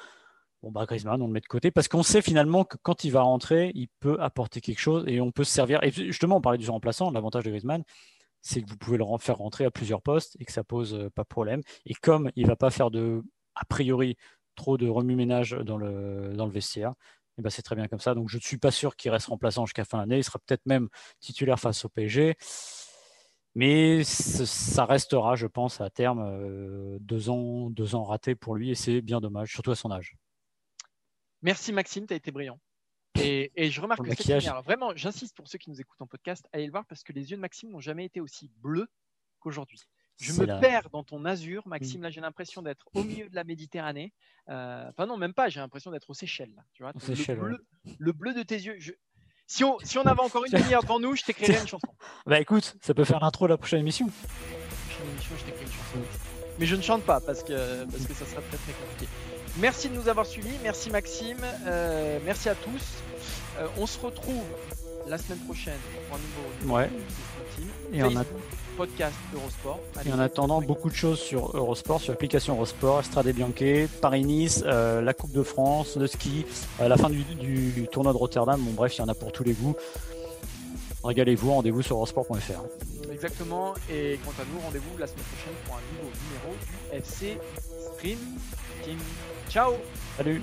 Bon, 0.62 0.70
bah, 0.70 0.84
Griezmann, 0.84 1.22
on 1.22 1.26
le 1.26 1.32
met 1.32 1.40
de 1.40 1.46
côté 1.46 1.70
parce 1.70 1.88
qu'on 1.88 2.02
sait 2.02 2.20
finalement 2.20 2.64
que 2.64 2.76
quand 2.82 3.04
il 3.04 3.10
va 3.10 3.22
rentrer, 3.22 3.72
il 3.74 3.88
peut 4.00 4.18
apporter 4.20 4.60
quelque 4.60 4.78
chose 4.78 5.04
et 5.06 5.20
on 5.20 5.32
peut 5.32 5.44
se 5.44 5.52
servir. 5.52 5.82
Et 5.82 5.90
justement, 5.90 6.36
on 6.36 6.40
parlait 6.42 6.58
du 6.58 6.68
remplaçant. 6.68 7.10
L'avantage 7.10 7.44
de 7.44 7.50
Griezmann, 7.50 7.82
c'est 8.42 8.62
que 8.62 8.68
vous 8.68 8.76
pouvez 8.76 8.98
le 8.98 9.04
faire 9.18 9.38
rentrer 9.38 9.64
à 9.64 9.70
plusieurs 9.70 10.02
postes 10.02 10.36
et 10.38 10.44
que 10.44 10.52
ça 10.52 10.64
pose 10.64 10.94
euh, 10.94 11.10
pas 11.10 11.22
de 11.22 11.28
problème. 11.28 11.62
Et 11.86 11.94
comme 11.94 12.30
il 12.36 12.46
va 12.46 12.56
pas 12.56 12.70
faire 12.70 12.90
de 12.90 13.22
a 13.54 13.64
priori 13.64 14.16
trop 14.54 14.76
de 14.76 14.88
remue-ménage 14.88 15.52
dans 15.52 15.78
le, 15.78 16.32
dans 16.34 16.46
le 16.46 16.52
vestiaire. 16.52 16.94
Et 17.38 17.42
ben 17.42 17.50
c'est 17.50 17.62
très 17.62 17.76
bien 17.76 17.88
comme 17.88 18.00
ça. 18.00 18.14
Donc 18.14 18.28
je 18.28 18.36
ne 18.36 18.42
suis 18.42 18.58
pas 18.58 18.70
sûr 18.70 18.96
qu'il 18.96 19.10
reste 19.10 19.26
remplaçant 19.28 19.64
jusqu'à 19.66 19.84
fin 19.84 19.98
d'année. 19.98 20.18
Il 20.18 20.24
sera 20.24 20.38
peut-être 20.46 20.66
même 20.66 20.88
titulaire 21.20 21.58
face 21.58 21.84
au 21.84 21.88
PSG. 21.88 22.36
Mais 23.54 24.04
ça 24.04 24.84
restera, 24.84 25.34
je 25.34 25.46
pense, 25.46 25.80
à 25.80 25.90
terme, 25.90 26.20
euh, 26.20 26.98
deux, 27.00 27.30
ans, 27.30 27.68
deux 27.70 27.94
ans 27.94 28.04
ratés 28.04 28.34
pour 28.34 28.54
lui. 28.54 28.70
Et 28.70 28.74
c'est 28.74 29.00
bien 29.00 29.20
dommage, 29.20 29.52
surtout 29.52 29.72
à 29.72 29.76
son 29.76 29.90
âge. 29.90 30.16
Merci 31.42 31.72
Maxime, 31.72 32.06
tu 32.06 32.14
as 32.14 32.16
été 32.16 32.30
brillant. 32.30 32.58
Et, 33.16 33.70
je 33.70 33.80
remarque 33.80 34.06
que 34.06 34.14
cette 34.14 34.46
alors 34.46 34.62
vraiment, 34.62 34.94
j'insiste 34.94 35.36
pour 35.36 35.48
ceux 35.48 35.58
qui 35.58 35.70
nous 35.70 35.80
écoutent 35.80 36.00
en 36.00 36.06
podcast, 36.06 36.46
allez 36.52 36.66
le 36.66 36.70
voir 36.70 36.86
parce 36.86 37.02
que 37.02 37.12
les 37.12 37.30
yeux 37.30 37.36
de 37.36 37.40
Maxime 37.40 37.70
n'ont 37.70 37.80
jamais 37.80 38.04
été 38.04 38.20
aussi 38.20 38.50
bleus 38.62 38.88
qu'aujourd'hui. 39.40 39.80
Je 40.20 40.32
me 40.34 40.60
perds 40.60 40.90
dans 40.90 41.02
ton 41.02 41.24
azur, 41.24 41.66
Maxime. 41.66 42.00
Mm. 42.00 42.02
Là, 42.02 42.10
j'ai 42.10 42.20
l'impression 42.20 42.62
d'être 42.62 42.86
au 42.94 43.02
milieu 43.02 43.28
de 43.28 43.34
la 43.34 43.42
Méditerranée. 43.42 44.12
Euh, 44.50 44.88
enfin, 44.90 45.06
non, 45.06 45.16
même 45.16 45.32
pas. 45.32 45.48
J'ai 45.48 45.60
l'impression 45.60 45.90
d'être 45.90 46.10
aux 46.10 46.14
Seychelles. 46.14 46.62
tu 46.74 46.82
vois, 46.82 46.92
le, 46.92 48.12
bleu, 48.12 48.34
de 48.34 48.42
tes 48.42 48.56
yeux. 48.56 48.78
Si, 49.46 49.64
on, 49.64 49.78
si 49.78 49.98
on 49.98 50.02
avait 50.02 50.20
encore 50.20 50.44
une 50.44 50.52
demi-heure 50.52 50.82
devant 50.82 51.00
nous, 51.00 51.16
je 51.16 51.24
t'écrirais 51.24 51.60
une 51.60 51.66
chanson. 51.66 51.88
Bah 52.26 52.38
écoute, 52.38 52.76
ça 52.82 52.92
peut 52.92 53.04
faire 53.04 53.20
l'intro 53.20 53.46
de 53.46 53.50
la 53.50 53.56
prochaine 53.56 53.80
émission. 53.80 54.06
La 54.06 54.12
prochaine 54.12 55.10
émission, 55.10 55.34
je 55.38 55.44
t'écris 55.44 55.64
une 55.64 55.72
chanson. 55.72 55.98
Mais 56.58 56.66
je 56.66 56.76
ne 56.76 56.82
chante 56.82 57.02
pas 57.04 57.20
parce 57.20 57.42
que, 57.42 57.84
parce 57.86 58.06
que 58.06 58.12
ça 58.12 58.26
sera 58.26 58.42
très 58.42 58.58
très 58.58 58.72
compliqué. 58.72 59.08
Merci 59.58 59.88
de 59.88 59.94
nous 59.94 60.08
avoir 60.08 60.26
suivis. 60.26 60.56
Merci 60.62 60.90
Maxime. 60.90 61.38
Euh, 61.66 62.18
merci 62.24 62.48
à 62.48 62.54
tous. 62.54 62.82
Euh, 63.58 63.66
on 63.78 63.86
se 63.86 63.98
retrouve 63.98 64.44
la 65.08 65.18
semaine 65.18 65.38
prochaine 65.40 65.78
pour 66.08 66.16
un 66.16 66.68
nouveau 66.68 66.76
ouais. 66.76 66.90
Et 67.92 68.00
a 68.00 68.08
podcast 68.76 69.16
Eurosport. 69.34 69.80
et 70.06 70.12
en 70.12 70.18
attendant, 70.18 70.62
beaucoup 70.62 70.88
de 70.88 70.94
choses 70.94 71.18
sur 71.18 71.54
Eurosport, 71.54 72.00
sur 72.00 72.12
l'application 72.12 72.54
Eurosport, 72.54 73.00
Estrade 73.00 73.28
Bianche, 73.28 73.88
Paris-Nice, 74.00 74.62
euh, 74.64 75.02
la 75.02 75.12
Coupe 75.12 75.32
de 75.32 75.42
France, 75.42 75.96
le 75.96 76.06
ski, 76.06 76.46
la 76.78 76.96
fin 76.96 77.10
du, 77.10 77.24
du, 77.24 77.88
tournoi 77.90 78.12
de 78.12 78.18
Rotterdam. 78.18 78.58
Bon, 78.60 78.70
bref, 78.70 78.96
il 78.96 79.00
y 79.00 79.02
en 79.02 79.08
a 79.08 79.14
pour 79.14 79.32
tous 79.32 79.44
les 79.44 79.52
goûts. 79.52 79.76
Régalez-vous, 81.02 81.50
rendez-vous 81.50 81.82
sur 81.82 81.96
eurosport.fr. 81.96 82.62
Exactement. 83.12 83.74
Et 83.90 84.18
quant 84.24 84.30
à 84.42 84.46
nous, 84.50 84.60
rendez-vous 84.60 84.96
la 84.98 85.06
semaine 85.06 85.24
prochaine 85.24 85.54
pour 85.66 85.74
un 85.74 85.80
nouveau 85.92 86.10
numéro 86.24 86.56
du 86.64 86.96
FC 86.96 87.38
Stream 87.94 88.18
Team. 88.82 88.98
Ciao. 89.50 89.76
Salut. 90.16 90.42